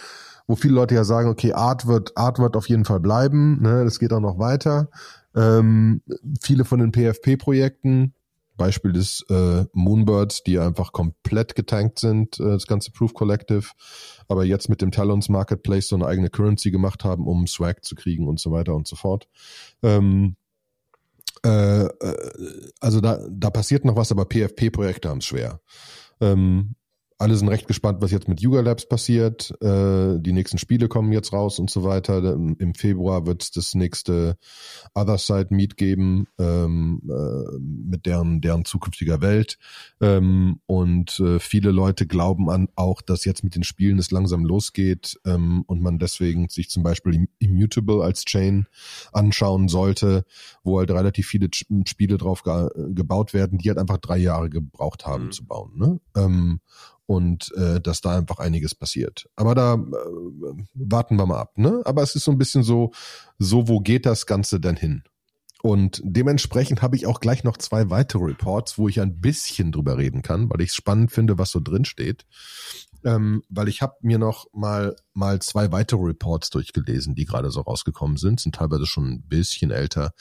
wo 0.45 0.57
viele 0.57 0.73
Leute 0.73 0.95
ja 0.95 1.05
sagen, 1.05 1.29
okay, 1.29 1.53
Art 1.53 1.87
wird, 1.87 2.17
Art 2.17 2.39
wird 2.39 2.57
auf 2.57 2.67
jeden 2.67 2.83
Fall 2.83 2.99
bleiben, 2.99 3.61
ne? 3.61 3.85
Das 3.85 3.99
geht 3.99 4.11
auch 4.11 4.19
noch 4.19 4.39
weiter. 4.39 4.89
Ähm, 5.35 6.01
viele 6.41 6.65
von 6.65 6.79
den 6.79 6.91
PFP-Projekten 6.91 8.13
Beispiel 8.57 8.95
ist 8.95 9.25
äh, 9.29 9.65
Moonbirds, 9.73 10.43
die 10.43 10.59
einfach 10.59 10.91
komplett 10.91 11.55
getankt 11.55 11.99
sind, 11.99 12.39
äh, 12.39 12.43
das 12.43 12.67
ganze 12.67 12.91
Proof 12.91 13.13
Collective, 13.13 13.69
aber 14.27 14.43
jetzt 14.43 14.69
mit 14.69 14.81
dem 14.81 14.91
Talons 14.91 15.29
Marketplace 15.29 15.87
so 15.87 15.95
eine 15.95 16.07
eigene 16.07 16.29
Currency 16.29 16.71
gemacht 16.71 17.03
haben, 17.03 17.27
um 17.27 17.47
Swag 17.47 17.85
zu 17.85 17.95
kriegen 17.95 18.27
und 18.27 18.39
so 18.39 18.51
weiter 18.51 18.75
und 18.75 18.87
so 18.87 18.95
fort. 18.95 19.27
Ähm, 19.83 20.35
äh, 21.45 21.85
äh 21.85 21.91
also 22.81 22.99
da, 22.99 23.19
da 23.29 23.49
passiert 23.49 23.85
noch 23.85 23.95
was, 23.95 24.11
aber 24.11 24.25
PFP-Projekte 24.25 25.09
haben 25.09 25.19
es 25.19 25.25
schwer. 25.25 25.61
Ähm, 26.19 26.75
alle 27.19 27.35
sind 27.35 27.47
recht 27.47 27.67
gespannt, 27.67 28.01
was 28.01 28.11
jetzt 28.11 28.27
mit 28.27 28.41
Yuga 28.41 28.61
Labs 28.61 28.87
passiert. 28.87 29.51
Äh, 29.61 30.19
die 30.19 30.33
nächsten 30.33 30.59
Spiele 30.59 30.87
kommen 30.87 31.11
jetzt 31.11 31.33
raus 31.33 31.57
und 31.57 31.69
so 31.69 31.83
weiter. 31.83 32.19
Im 32.33 32.75
Februar 32.75 33.25
wird 33.25 33.41
es 33.41 33.51
das 33.51 33.73
nächste 33.73 34.37
Other 34.93 35.17
Side 35.17 35.47
Meet 35.49 35.77
geben 35.77 36.27
ähm, 36.37 37.01
äh, 37.09 37.57
mit 37.59 38.05
deren, 38.05 38.39
deren 38.41 38.65
zukünftiger 38.65 39.19
Welt. 39.21 39.57
Ähm, 39.99 40.59
und 40.67 41.19
äh, 41.19 41.39
viele 41.39 41.71
Leute 41.71 42.05
glauben 42.05 42.51
an 42.51 42.67
auch, 42.75 43.01
dass 43.01 43.25
jetzt 43.25 43.43
mit 43.43 43.55
den 43.55 43.63
Spielen 43.63 43.97
es 43.97 44.11
langsam 44.11 44.45
losgeht 44.45 45.19
ähm, 45.25 45.63
und 45.65 45.81
man 45.81 45.97
deswegen 45.97 46.49
sich 46.49 46.69
zum 46.69 46.83
Beispiel 46.83 47.27
Immutable 47.39 48.03
als 48.03 48.25
Chain 48.25 48.67
anschauen 49.11 49.69
sollte, 49.69 50.23
wo 50.63 50.77
halt 50.77 50.91
relativ 50.91 51.27
viele 51.27 51.49
Spiele 51.85 52.17
drauf 52.17 52.43
ge 52.43 52.67
gebaut 52.89 53.33
werden, 53.33 53.57
die 53.57 53.69
halt 53.69 53.79
einfach 53.79 53.97
drei 53.97 54.17
Jahre 54.17 54.49
gebraucht 54.49 55.05
haben 55.05 55.25
mhm. 55.25 55.31
zu 55.31 55.45
bauen. 55.45 55.71
Ne? 55.75 55.99
Und 57.07 57.51
äh, 57.55 57.79
dass 57.81 58.01
da 58.01 58.17
einfach 58.17 58.39
einiges 58.39 58.75
passiert. 58.75 59.27
Aber 59.35 59.55
da 59.55 59.75
äh, 59.75 59.77
warten 60.75 61.15
wir 61.15 61.25
mal 61.25 61.39
ab. 61.39 61.57
Ne? 61.57 61.81
Aber 61.85 62.03
es 62.03 62.15
ist 62.15 62.25
so 62.25 62.31
ein 62.31 62.37
bisschen 62.37 62.63
so, 62.63 62.91
so 63.39 63.67
wo 63.67 63.79
geht 63.79 64.05
das 64.05 64.25
Ganze 64.25 64.59
denn 64.59 64.75
hin? 64.75 65.03
Und 65.63 66.01
dementsprechend 66.03 66.81
habe 66.81 66.95
ich 66.95 67.07
auch 67.07 67.19
gleich 67.19 67.43
noch 67.43 67.57
zwei 67.57 67.89
weitere 67.89 68.25
Reports, 68.25 68.77
wo 68.77 68.87
ich 68.89 69.01
ein 69.01 69.19
bisschen 69.19 69.71
drüber 69.71 69.97
reden 69.97 70.21
kann, 70.21 70.49
weil 70.51 70.61
ich 70.61 70.69
es 70.69 70.75
spannend 70.75 71.11
finde, 71.11 71.37
was 71.39 71.49
so 71.49 71.59
drin 71.59 71.85
steht. 71.85 72.25
ähm, 73.03 73.43
weil 73.49 73.67
ich 73.67 73.81
habe 73.81 73.95
mir 74.01 74.17
noch 74.17 74.47
mal 74.53 74.95
mal 75.13 75.41
zwei 75.41 75.71
weitere 75.71 76.01
Reports 76.01 76.49
durchgelesen, 76.49 77.15
die 77.15 77.25
gerade 77.25 77.51
so 77.51 77.61
rausgekommen 77.61 78.17
sind, 78.17 78.39
sind 78.39 78.55
teilweise 78.55 78.85
schon 78.85 79.07
ein 79.09 79.21
bisschen 79.23 79.71
älter, 79.71 80.13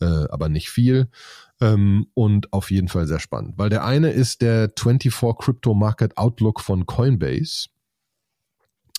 äh, 0.00 0.04
aber 0.04 0.48
nicht 0.48 0.70
viel 0.70 1.10
ähm, 1.60 2.06
und 2.14 2.52
auf 2.52 2.70
jeden 2.70 2.88
Fall 2.88 3.06
sehr 3.06 3.20
spannend, 3.20 3.54
weil 3.56 3.70
der 3.70 3.84
eine 3.84 4.10
ist 4.10 4.42
der 4.42 4.70
24 4.78 5.36
Crypto 5.38 5.74
Market 5.74 6.16
Outlook 6.16 6.60
von 6.60 6.86
Coinbase. 6.86 7.68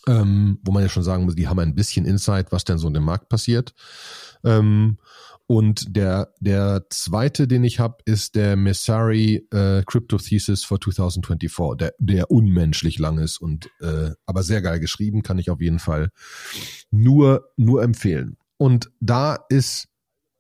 Ähm, 0.08 0.60
wo 0.64 0.72
man 0.72 0.82
ja 0.82 0.90
schon 0.90 1.04
sagen 1.04 1.26
muss, 1.26 1.36
die 1.36 1.50
haben 1.50 1.60
ein 1.60 1.76
bisschen 1.76 2.06
Insight, 2.06 2.54
was 2.54 2.64
denn 2.64 2.78
so 2.78 2.88
in 2.88 2.94
dem 2.94 3.04
Markt 3.04 3.28
passiert. 3.28 3.76
Ähm, 4.46 4.98
und 5.52 5.96
der, 5.96 6.32
der 6.40 6.86
zweite, 6.92 7.48
den 7.48 7.64
ich 7.64 7.80
habe, 7.80 7.98
ist 8.06 8.36
der 8.36 8.56
Messari 8.56 9.48
äh, 9.52 9.82
Crypto 9.84 10.18
Thesis 10.18 10.64
for 10.64 10.80
2024, 10.80 11.78
der, 11.78 11.94
der 11.98 12.30
unmenschlich 12.30 13.00
lang 13.00 13.18
ist 13.18 13.42
und 13.42 13.68
äh, 13.82 14.12
aber 14.28 14.44
sehr 14.44 14.62
geil 14.62 14.80
geschrieben, 14.80 15.24
kann 15.24 15.40
ich 15.40 15.50
auf 15.50 15.60
jeden 15.60 15.80
Fall 15.80 16.12
nur, 16.92 17.52
nur 17.58 17.82
empfehlen. 17.82 18.38
Und 18.58 18.92
da 19.00 19.40
ist, 19.50 19.88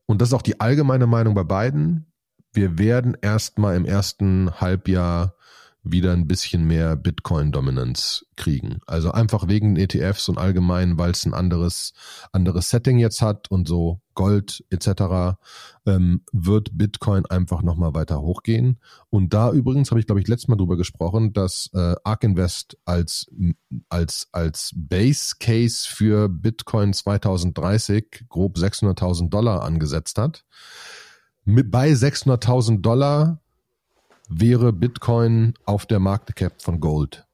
und 0.05 0.21
das 0.21 0.29
ist 0.29 0.33
auch 0.33 0.43
die 0.43 0.59
allgemeine 0.59 1.07
Meinung 1.07 1.33
bei 1.33 1.43
beiden, 1.43 2.05
wir 2.53 2.77
werden 2.77 3.17
erstmal 3.21 3.75
im 3.75 3.85
ersten 3.85 4.51
Halbjahr 4.59 5.35
wieder 5.83 6.11
ein 6.11 6.27
bisschen 6.27 6.65
mehr 6.65 6.95
Bitcoin-Dominanz 6.95 8.25
kriegen. 8.35 8.79
Also 8.85 9.11
einfach 9.11 9.47
wegen 9.47 9.77
ETFs 9.77 10.27
und 10.27 10.37
allgemein, 10.37 10.97
weil 10.97 11.11
es 11.11 11.25
ein 11.25 11.33
anderes, 11.33 11.93
anderes 12.31 12.69
Setting 12.69 12.99
jetzt 12.99 13.21
hat 13.21 13.49
und 13.49 13.67
so 13.67 14.01
Gold 14.13 14.65
etc. 14.69 15.37
Ähm, 15.85 16.21
wird 16.33 16.77
Bitcoin 16.77 17.25
einfach 17.25 17.61
nochmal 17.61 17.93
weiter 17.93 18.21
hochgehen. 18.21 18.79
Und 19.09 19.33
da 19.33 19.51
übrigens 19.51 19.91
habe 19.91 20.01
ich, 20.01 20.05
glaube 20.05 20.19
ich, 20.19 20.27
letztes 20.27 20.49
Mal 20.49 20.57
drüber 20.57 20.75
gesprochen, 20.75 21.31
dass 21.31 21.69
äh, 21.73 21.95
ARK 22.03 22.23
Invest 22.25 22.77
als, 22.83 23.31
als, 23.87 24.27
als 24.33 24.71
Base 24.75 25.35
Case 25.39 25.87
für 25.87 26.27
Bitcoin 26.27 26.91
2030 26.93 28.25
grob 28.27 28.57
600.000 28.57 29.29
Dollar 29.29 29.63
angesetzt 29.63 30.17
hat. 30.17 30.43
Mit, 31.49 31.71
bei 31.71 31.91
600.000 31.91 32.81
Dollar 32.81 33.41
wäre 34.29 34.71
Bitcoin 34.71 35.55
auf 35.65 35.87
der 35.87 35.99
Market 35.99 36.35
Cap 36.35 36.61
von 36.61 36.79
Gold. 36.79 37.25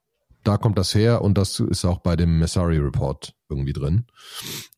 Da 0.46 0.58
kommt 0.58 0.78
das 0.78 0.96
her 0.96 1.22
und 1.22 1.38
das 1.38 1.60
ist 1.60 1.84
auch 1.84 2.00
bei 2.00 2.16
dem 2.16 2.40
Messari 2.40 2.78
Report 2.78 3.36
irgendwie 3.50 3.74
drin. 3.74 4.06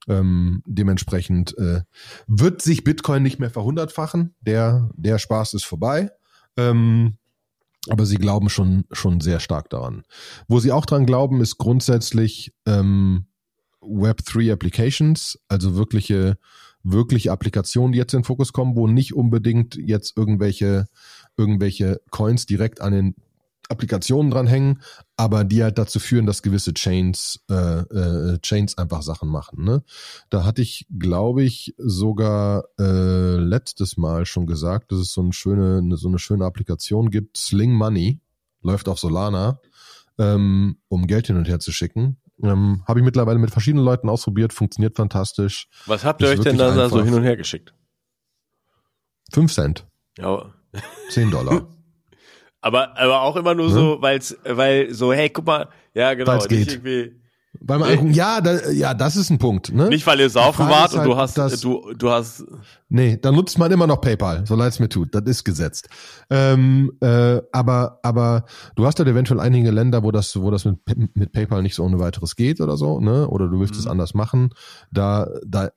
Ähm, 0.07 0.63
dementsprechend 0.65 1.55
äh, 1.59 1.81
wird 2.25 2.63
sich 2.63 2.83
Bitcoin 2.83 3.21
nicht 3.21 3.39
mehr 3.39 3.51
verhundertfachen. 3.51 4.33
Der, 4.41 4.89
der 4.95 5.19
Spaß 5.19 5.53
ist 5.53 5.65
vorbei. 5.65 6.09
Ähm, 6.55 7.17
aber 7.89 8.07
sie 8.07 8.17
glauben 8.17 8.49
schon, 8.49 8.85
schon 8.91 9.21
sehr 9.21 9.39
stark 9.39 9.69
daran. 9.69 10.03
Wo 10.47 10.59
sie 10.59 10.71
auch 10.71 10.85
dran 10.85 11.05
glauben, 11.05 11.41
ist 11.41 11.59
grundsätzlich 11.59 12.55
ähm, 12.65 13.27
Web3 13.81 14.51
Applications, 14.51 15.39
also 15.47 15.75
wirkliche, 15.75 16.37
wirkliche 16.91 17.31
Applikationen, 17.31 17.91
die 17.91 17.97
jetzt 17.97 18.13
in 18.13 18.19
den 18.19 18.25
Fokus 18.25 18.53
kommen, 18.53 18.75
wo 18.75 18.87
nicht 18.87 19.13
unbedingt 19.13 19.75
jetzt 19.75 20.17
irgendwelche 20.17 20.87
irgendwelche 21.37 22.01
Coins 22.09 22.45
direkt 22.45 22.81
an 22.81 22.93
den 22.93 23.15
Applikationen 23.69 24.31
dranhängen, 24.31 24.81
aber 25.17 25.43
die 25.43 25.61
halt 25.63 25.77
dazu 25.77 25.99
führen, 25.99 26.25
dass 26.25 26.41
gewisse 26.41 26.73
Chains, 26.73 27.43
äh, 27.49 27.79
äh, 27.79 28.39
Chains 28.39 28.77
einfach 28.77 29.01
Sachen 29.01 29.29
machen. 29.29 29.63
Ne? 29.63 29.83
Da 30.29 30.45
hatte 30.45 30.61
ich, 30.61 30.87
glaube 30.97 31.43
ich, 31.43 31.75
sogar 31.77 32.65
äh, 32.79 33.35
letztes 33.35 33.97
Mal 33.97 34.25
schon 34.25 34.45
gesagt, 34.45 34.91
dass 34.91 34.99
es 34.99 35.11
so 35.11 35.21
eine 35.21 35.33
schöne, 35.33 35.79
eine, 35.79 35.97
so 35.97 36.07
eine 36.07 36.19
schöne 36.19 36.45
Applikation 36.45 37.11
gibt, 37.11 37.37
Sling 37.37 37.73
Money, 37.73 38.21
läuft 38.61 38.87
auf 38.87 38.99
Solana, 38.99 39.59
ähm, 40.17 40.77
um 40.87 41.07
Geld 41.07 41.27
hin 41.27 41.37
und 41.37 41.47
her 41.47 41.59
zu 41.59 41.71
schicken. 41.71 42.17
Ähm, 42.43 42.83
Habe 42.87 42.99
ich 42.99 43.05
mittlerweile 43.05 43.39
mit 43.39 43.51
verschiedenen 43.51 43.83
Leuten 43.83 44.09
ausprobiert, 44.09 44.53
funktioniert 44.53 44.95
fantastisch. 44.95 45.67
Was 45.85 46.03
habt 46.03 46.21
ihr 46.21 46.29
euch 46.29 46.39
denn 46.39 46.57
da 46.57 46.89
so 46.89 47.03
hin 47.03 47.13
und 47.13 47.23
her 47.23 47.35
geschickt? 47.35 47.73
Fünf 49.31 49.53
Cent. 49.53 49.85
Ja, 50.17 50.53
10 51.09 51.31
Dollar. 51.31 51.67
aber, 52.61 52.97
aber 52.97 53.21
auch 53.21 53.35
immer 53.35 53.55
nur 53.55 53.67
ne? 53.67 53.73
so, 53.73 54.01
weil's, 54.01 54.37
weil 54.43 54.93
so, 54.93 55.13
hey, 55.13 55.29
guck 55.29 55.45
mal, 55.45 55.69
ja, 55.93 56.13
genau. 56.13 56.31
Weil's 56.31 56.47
geht. 56.47 56.71
Irgendwie, 56.71 57.19
weil 57.61 57.79
man 57.79 57.89
angucken, 57.89 58.13
ja, 58.13 58.41
da, 58.41 58.69
ja, 58.69 58.93
das 58.93 59.15
ist 59.15 59.29
ein 59.29 59.37
Punkt. 59.37 59.73
Ne? 59.73 59.89
Nicht, 59.89 60.05
weil 60.07 60.19
ihr 60.19 60.29
saufen 60.29 60.67
wart 60.67 60.93
und 60.93 60.99
halt, 60.99 61.09
du 61.09 61.17
hast, 61.17 61.37
das, 61.37 61.61
du, 61.61 61.93
du 61.97 62.09
hast. 62.09 62.43
Nee, 62.89 63.17
dann 63.17 63.35
nutzt 63.35 63.57
man 63.57 63.71
immer 63.71 63.87
noch 63.87 64.01
PayPal, 64.01 64.45
so 64.45 64.55
leid 64.55 64.73
es 64.73 64.79
mir 64.79 64.89
tut. 64.89 65.13
Das 65.13 65.23
ist 65.23 65.43
gesetzt. 65.43 65.89
Ähm, 66.29 66.93
äh, 67.01 67.41
aber, 67.51 67.99
aber 68.03 68.45
du 68.75 68.85
hast 68.85 68.99
halt 68.99 69.09
eventuell 69.09 69.39
einige 69.39 69.71
Länder, 69.71 70.03
wo 70.03 70.11
das, 70.11 70.39
wo 70.39 70.51
das 70.51 70.65
mit, 70.65 70.79
mit 71.15 71.31
PayPal 71.31 71.61
nicht 71.61 71.75
so 71.75 71.83
ohne 71.83 71.99
weiteres 71.99 72.35
geht 72.35 72.61
oder 72.61 72.77
so, 72.77 72.99
ne? 72.99 73.27
Oder 73.27 73.47
du 73.47 73.59
willst 73.59 73.73
mhm. 73.73 73.79
es 73.79 73.87
anders 73.87 74.13
machen. 74.13 74.51
Da, 74.91 75.27
da 75.45 75.69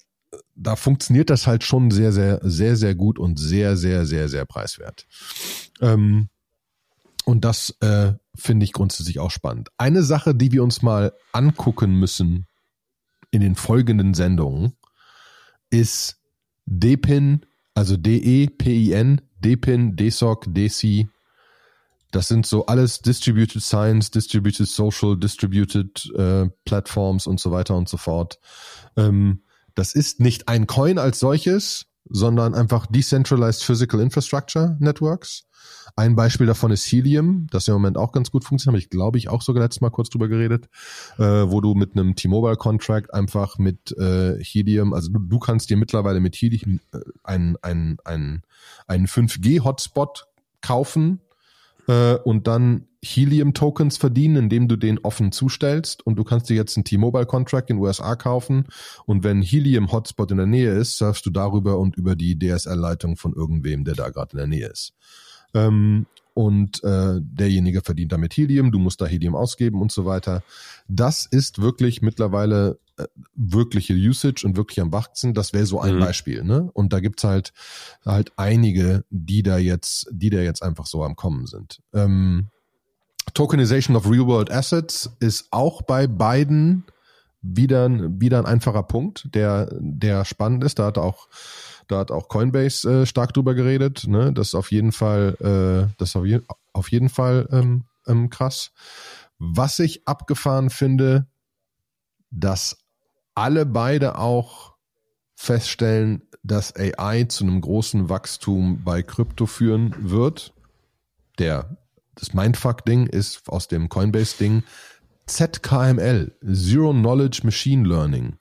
da 0.54 0.76
funktioniert 0.76 1.30
das 1.30 1.46
halt 1.46 1.64
schon 1.64 1.90
sehr, 1.90 2.12
sehr, 2.12 2.38
sehr, 2.42 2.76
sehr 2.76 2.94
gut 2.94 3.18
und 3.18 3.38
sehr, 3.38 3.76
sehr, 3.76 4.06
sehr, 4.06 4.28
sehr 4.28 4.44
preiswert. 4.44 5.06
Ähm, 5.80 6.28
und 7.24 7.44
das 7.44 7.76
äh, 7.80 8.12
finde 8.40 8.64
ich 8.64 8.72
grundsätzlich 8.72 9.18
auch 9.18 9.30
spannend. 9.30 9.68
Eine 9.78 10.02
Sache, 10.02 10.34
die 10.34 10.52
wir 10.52 10.62
uns 10.62 10.82
mal 10.82 11.12
angucken 11.32 11.94
müssen 11.94 12.46
in 13.30 13.40
den 13.40 13.54
folgenden 13.54 14.14
Sendungen, 14.14 14.72
ist 15.70 16.16
DPIN, 16.66 17.46
also 17.74 17.96
D-E-P-I-N, 17.96 19.20
DPIN, 19.38 19.96
DSOC, 19.96 20.46
DC. 20.48 21.08
Das 22.10 22.26
sind 22.28 22.44
so 22.44 22.66
alles 22.66 23.00
Distributed 23.00 23.62
Science, 23.62 24.10
Distributed 24.10 24.66
Social, 24.66 25.16
Distributed 25.16 26.10
äh, 26.16 26.48
Platforms 26.64 27.26
und 27.26 27.38
so 27.38 27.52
weiter 27.52 27.76
und 27.76 27.88
so 27.88 27.96
fort. 27.96 28.40
Ähm, 28.96 29.42
das 29.74 29.94
ist 29.94 30.20
nicht 30.20 30.48
ein 30.48 30.66
Coin 30.66 30.98
als 30.98 31.20
solches, 31.20 31.86
sondern 32.08 32.54
einfach 32.54 32.86
Decentralized 32.86 33.62
Physical 33.62 34.00
Infrastructure 34.00 34.76
Networks. 34.80 35.44
Ein 35.96 36.16
Beispiel 36.16 36.46
davon 36.46 36.70
ist 36.70 36.84
Helium, 36.86 37.46
das 37.50 37.68
im 37.68 37.74
Moment 37.74 37.98
auch 37.98 38.12
ganz 38.12 38.30
gut 38.30 38.44
funktioniert, 38.44 38.74
habe 38.74 38.82
ich 38.82 38.90
glaube 38.90 39.18
ich 39.18 39.28
auch 39.28 39.42
sogar 39.42 39.62
letztes 39.62 39.80
Mal 39.80 39.90
kurz 39.90 40.08
drüber 40.08 40.28
geredet, 40.28 40.68
äh, 41.18 41.22
wo 41.22 41.60
du 41.60 41.74
mit 41.74 41.92
einem 41.92 42.14
T-Mobile 42.14 42.56
Contract 42.56 43.12
einfach 43.12 43.58
mit 43.58 43.96
äh, 43.98 44.42
Helium, 44.42 44.94
also 44.94 45.10
du, 45.10 45.18
du 45.18 45.38
kannst 45.38 45.70
dir 45.70 45.76
mittlerweile 45.76 46.20
mit 46.20 46.36
Helium 46.36 46.80
äh, 46.92 47.00
einen, 47.24 47.56
einen, 47.62 47.98
einen, 48.04 48.42
einen 48.86 49.06
5G 49.06 49.62
Hotspot 49.62 50.26
kaufen 50.60 51.20
äh, 51.88 52.14
und 52.14 52.46
dann 52.46 52.86
Helium-Tokens 53.02 53.96
verdienen, 53.96 54.36
indem 54.36 54.68
du 54.68 54.76
den 54.76 54.98
offen 54.98 55.32
zustellst 55.32 56.06
und 56.06 56.16
du 56.16 56.24
kannst 56.24 56.50
dir 56.50 56.56
jetzt 56.56 56.76
einen 56.76 56.84
T-Mobile-Contract 56.84 57.70
in 57.70 57.76
den 57.76 57.82
USA 57.82 58.14
kaufen 58.14 58.66
und 59.06 59.24
wenn 59.24 59.40
Helium-Hotspot 59.40 60.30
in 60.30 60.36
der 60.36 60.46
Nähe 60.46 60.72
ist, 60.72 60.98
surfst 60.98 61.24
du 61.24 61.30
darüber 61.30 61.78
und 61.78 61.96
über 61.96 62.14
die 62.14 62.38
DSL-Leitung 62.38 63.16
von 63.16 63.32
irgendwem, 63.32 63.84
der 63.84 63.94
da 63.94 64.10
gerade 64.10 64.32
in 64.32 64.38
der 64.38 64.46
Nähe 64.46 64.68
ist. 64.68 64.92
Ähm, 65.54 66.06
und 66.34 66.82
äh, 66.84 67.20
derjenige 67.20 67.80
verdient 67.80 68.12
damit 68.12 68.36
Helium, 68.36 68.70
du 68.70 68.78
musst 68.78 69.00
da 69.00 69.06
Helium 69.06 69.34
ausgeben 69.34 69.80
und 69.80 69.90
so 69.90 70.04
weiter. 70.04 70.42
Das 70.88 71.26
ist 71.26 71.60
wirklich 71.60 72.02
mittlerweile 72.02 72.78
äh, 72.98 73.06
wirkliche 73.34 73.94
Usage 73.94 74.46
und 74.46 74.56
wirklich 74.56 74.80
am 74.80 74.92
wachsen. 74.92 75.34
Das 75.34 75.52
wäre 75.52 75.66
so 75.66 75.80
ein 75.80 75.96
mhm. 75.96 76.00
Beispiel, 76.00 76.44
ne? 76.44 76.70
Und 76.72 76.92
da 76.92 77.00
gibt's 77.00 77.24
halt 77.24 77.52
halt 78.04 78.32
einige, 78.36 79.04
die 79.10 79.42
da 79.42 79.58
jetzt, 79.58 80.08
die 80.12 80.30
da 80.30 80.40
jetzt 80.40 80.62
einfach 80.62 80.86
so 80.86 81.02
am 81.02 81.16
Kommen 81.16 81.46
sind. 81.46 81.82
Ähm, 81.92 82.48
Tokenization 83.34 83.96
of 83.96 84.08
Real-World 84.08 84.50
Assets 84.50 85.10
ist 85.20 85.48
auch 85.50 85.82
bei 85.82 86.06
beiden 86.06 86.84
wieder, 87.42 87.88
wieder 88.20 88.38
ein 88.38 88.46
einfacher 88.46 88.82
Punkt, 88.82 89.34
der, 89.34 89.68
der 89.78 90.24
spannend 90.24 90.64
ist. 90.64 90.78
Da 90.78 90.86
hat 90.86 90.98
auch, 90.98 91.28
da 91.88 91.98
hat 91.98 92.10
auch 92.10 92.28
Coinbase 92.28 93.02
äh, 93.02 93.06
stark 93.06 93.32
drüber 93.32 93.54
geredet. 93.54 94.06
Ne? 94.06 94.32
Das 94.32 94.48
ist 94.48 94.54
auf 94.54 94.70
jeden 94.70 94.92
Fall, 94.92 95.36
äh, 95.40 95.94
das 95.98 96.10
ist 96.10 96.16
auf, 96.16 96.26
je, 96.26 96.40
auf 96.72 96.90
jeden 96.90 97.08
Fall 97.08 97.48
ähm, 97.50 97.84
ähm, 98.06 98.30
krass. 98.30 98.72
Was 99.38 99.78
ich 99.78 100.06
abgefahren 100.06 100.70
finde, 100.70 101.26
dass 102.30 102.78
alle 103.34 103.64
beide 103.64 104.18
auch 104.18 104.74
feststellen, 105.34 106.22
dass 106.42 106.74
AI 106.76 107.24
zu 107.24 107.44
einem 107.44 107.60
großen 107.60 108.08
Wachstum 108.08 108.84
bei 108.84 109.02
Krypto 109.02 109.46
führen 109.46 109.94
wird. 109.98 110.52
Der 111.38 111.78
das 112.20 112.34
Mindfuck-Ding 112.34 113.06
ist 113.06 113.48
aus 113.48 113.66
dem 113.66 113.88
Coinbase-Ding 113.88 114.62
ZKML, 115.26 116.36
Zero 116.52 116.92
Knowledge 116.92 117.40
Machine 117.44 117.88
Learning. 117.88 118.36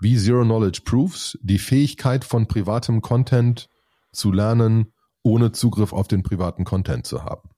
Wie 0.00 0.18
Zero 0.18 0.44
Knowledge 0.44 0.80
Proofs, 0.84 1.38
die 1.42 1.58
Fähigkeit 1.58 2.24
von 2.24 2.48
privatem 2.48 3.00
Content 3.02 3.68
zu 4.12 4.32
lernen, 4.32 4.92
ohne 5.22 5.52
Zugriff 5.52 5.92
auf 5.92 6.08
den 6.08 6.22
privaten 6.22 6.64
Content 6.64 7.06
zu 7.06 7.22
haben. 7.22 7.50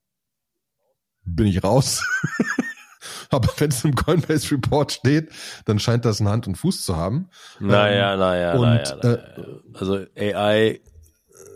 Bin 1.25 1.47
ich 1.47 1.65
raus? 1.65 2.05
Aber 3.31 3.49
wenn 3.59 3.71
es 3.71 3.85
im 3.85 3.95
Coinbase 3.95 4.51
Report 4.53 4.93
steht, 4.93 5.31
dann 5.65 5.79
scheint 5.79 6.05
das 6.05 6.21
eine 6.21 6.31
Hand 6.31 6.47
und 6.47 6.57
Fuß 6.57 6.85
zu 6.85 6.97
haben. 6.97 7.31
Naja, 7.59 8.15
ähm, 8.15 8.19
naja, 8.21 8.53
und, 8.55 8.61
naja, 8.61 8.97
naja. 9.03 9.17
Äh, 9.17 9.79
also 9.79 10.07
AI 10.17 10.81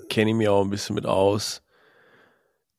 kenne 0.08 0.30
ich 0.30 0.36
mir 0.36 0.52
auch 0.52 0.62
ein 0.62 0.70
bisschen 0.70 0.94
mit 0.94 1.06
aus 1.06 1.62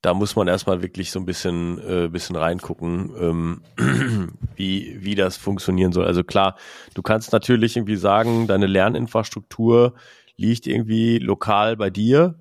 da 0.04 0.14
muss 0.14 0.36
man 0.36 0.50
erstmal 0.50 0.82
wirklich 0.82 1.12
so 1.12 1.20
ein 1.20 1.26
bisschen, 1.26 1.80
äh, 1.80 2.10
bisschen 2.10 2.36
reingucken, 2.36 3.12
ähm, 3.20 3.62
wie, 4.56 4.98
wie 5.00 5.16
das 5.16 5.38
funktionieren 5.38 5.94
soll. 5.94 6.06
Also 6.06 6.26
klar, 6.26 6.58
du 6.94 7.02
kannst 7.02 7.32
natürlich 7.32 7.78
irgendwie 7.78 7.96
sagen, 7.96 8.46
deine 8.46 8.68
Lerninfrastruktur 8.68 9.94
liegt 10.36 10.68
irgendwie 10.68 11.20
lokal 11.20 11.78
bei 11.78 11.90
dir, 11.90 12.36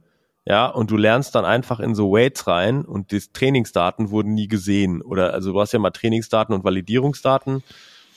ja, 0.44 0.66
und 0.66 0.90
du 0.90 0.96
lernst 0.96 1.36
dann 1.36 1.44
einfach 1.44 1.78
in 1.78 1.94
so 1.94 2.10
Weights 2.10 2.48
rein 2.48 2.84
und 2.84 3.12
die 3.12 3.20
Trainingsdaten 3.20 4.10
wurden 4.10 4.34
nie 4.34 4.48
gesehen. 4.48 5.00
Oder 5.00 5.32
also 5.32 5.52
du 5.52 5.60
hast 5.60 5.70
ja 5.70 5.78
mal 5.78 5.90
Trainingsdaten 5.90 6.52
und 6.52 6.64
Validierungsdaten 6.64 7.62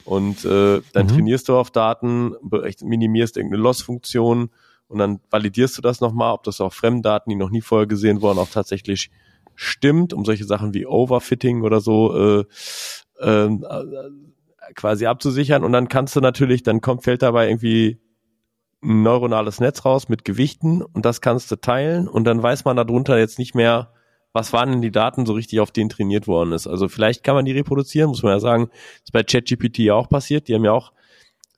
und 0.05 0.43
äh, 0.43 0.81
dann 0.91 1.05
mhm. 1.05 1.09
trainierst 1.09 1.49
du 1.49 1.55
auf 1.55 1.69
Daten, 1.69 2.33
minimierst 2.81 3.37
irgendeine 3.37 3.61
Loss-Funktion 3.61 4.49
und 4.87 4.97
dann 4.97 5.19
validierst 5.29 5.77
du 5.77 5.83
das 5.83 6.01
nochmal, 6.01 6.33
ob 6.33 6.41
das 6.41 6.61
auch 6.61 6.73
Fremddaten, 6.73 7.29
die 7.29 7.35
noch 7.35 7.51
nie 7.51 7.61
vorher 7.61 7.85
gesehen 7.85 8.23
wurden, 8.23 8.39
auch 8.39 8.49
tatsächlich 8.49 9.11
stimmt, 9.55 10.13
um 10.13 10.25
solche 10.25 10.45
Sachen 10.45 10.73
wie 10.73 10.85
Overfitting 10.85 11.61
oder 11.61 11.79
so 11.79 12.15
äh, 12.15 12.45
äh, 13.19 13.49
quasi 14.75 15.05
abzusichern. 15.05 15.63
Und 15.63 15.71
dann 15.71 15.87
kannst 15.87 16.15
du 16.15 16.21
natürlich, 16.21 16.63
dann 16.63 16.81
kommt, 16.81 17.03
fällt 17.03 17.21
dabei 17.21 17.47
irgendwie 17.47 17.99
ein 18.83 19.03
neuronales 19.03 19.59
Netz 19.59 19.85
raus 19.85 20.09
mit 20.09 20.25
Gewichten 20.25 20.81
und 20.81 21.05
das 21.05 21.21
kannst 21.21 21.51
du 21.51 21.55
teilen 21.55 22.07
und 22.07 22.23
dann 22.25 22.41
weiß 22.41 22.65
man 22.65 22.77
darunter 22.77 23.17
jetzt 23.17 23.39
nicht 23.39 23.55
mehr, 23.55 23.91
was 24.31 24.53
waren 24.53 24.69
denn 24.69 24.81
die 24.81 24.91
Daten 24.91 25.25
so 25.25 25.33
richtig, 25.33 25.59
auf 25.59 25.71
denen 25.71 25.89
trainiert 25.89 26.27
worden 26.27 26.51
ist. 26.51 26.67
Also 26.67 26.87
vielleicht 26.87 27.23
kann 27.23 27.35
man 27.35 27.45
die 27.45 27.53
reproduzieren, 27.53 28.09
muss 28.09 28.21
man 28.21 28.33
ja 28.33 28.39
sagen, 28.39 28.69
ist 29.03 29.13
bei 29.13 29.23
ChatGPT 29.23 29.79
ja 29.79 29.95
auch 29.95 30.09
passiert. 30.09 30.47
Die 30.47 30.53
haben 30.53 30.65
ja 30.65 30.73
auch 30.73 30.91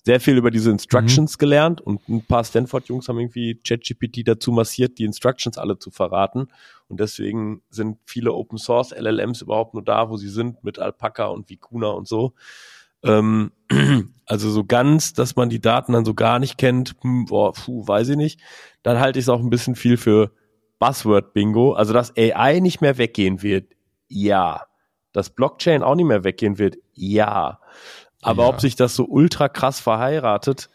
sehr 0.05 0.19
viel 0.21 0.37
über 0.37 0.51
diese 0.51 0.71
Instructions 0.71 1.35
mhm. 1.35 1.39
gelernt 1.39 1.81
und 1.81 2.07
ein 2.07 2.25
paar 2.25 2.43
Stanford-Jungs 2.43 3.09
haben 3.09 3.19
irgendwie 3.19 3.55
ChatGPT 3.55 4.25
dazu 4.25 4.51
massiert, 4.51 4.97
die 4.99 5.03
Instructions 5.03 5.57
alle 5.57 5.79
zu 5.79 5.91
verraten. 5.91 6.47
Und 6.87 6.99
deswegen 7.01 7.61
sind 7.69 7.97
viele 8.05 8.33
Open 8.33 8.57
Source 8.57 8.91
LLMs 8.91 9.41
überhaupt 9.41 9.73
nur 9.73 9.83
da, 9.83 10.09
wo 10.09 10.15
sie 10.15 10.29
sind, 10.29 10.63
mit 10.63 10.79
Alpaca 10.79 11.25
und 11.25 11.49
Vicuna 11.49 11.89
und 11.89 12.07
so. 12.07 12.33
Ähm, 13.03 13.51
also 14.25 14.49
so 14.49 14.63
ganz, 14.63 15.13
dass 15.13 15.35
man 15.35 15.49
die 15.49 15.61
Daten 15.61 15.93
dann 15.93 16.05
so 16.05 16.13
gar 16.13 16.39
nicht 16.39 16.57
kennt, 16.57 16.95
hm, 17.01 17.25
boah, 17.25 17.53
puh, 17.53 17.87
weiß 17.87 18.09
ich 18.09 18.17
nicht. 18.17 18.39
Dann 18.83 18.99
halte 18.99 19.19
ich 19.19 19.25
es 19.25 19.29
auch 19.29 19.41
ein 19.41 19.49
bisschen 19.49 19.75
viel 19.75 19.97
für 19.97 20.31
Buzzword-Bingo. 20.79 21.73
Also 21.73 21.93
dass 21.93 22.13
AI 22.15 22.59
nicht 22.59 22.81
mehr 22.81 22.97
weggehen 22.97 23.41
wird, 23.41 23.73
ja. 24.07 24.63
Dass 25.11 25.29
Blockchain 25.29 25.83
auch 25.83 25.95
nicht 25.95 26.05
mehr 26.05 26.23
weggehen 26.23 26.57
wird, 26.57 26.77
ja. 26.93 27.59
Aber 28.21 28.43
ja. 28.43 28.49
ob 28.49 28.61
sich 28.61 28.75
das 28.75 28.95
so 28.95 29.05
ultra 29.05 29.49
krass 29.49 29.79
verheiratet, 29.79 30.69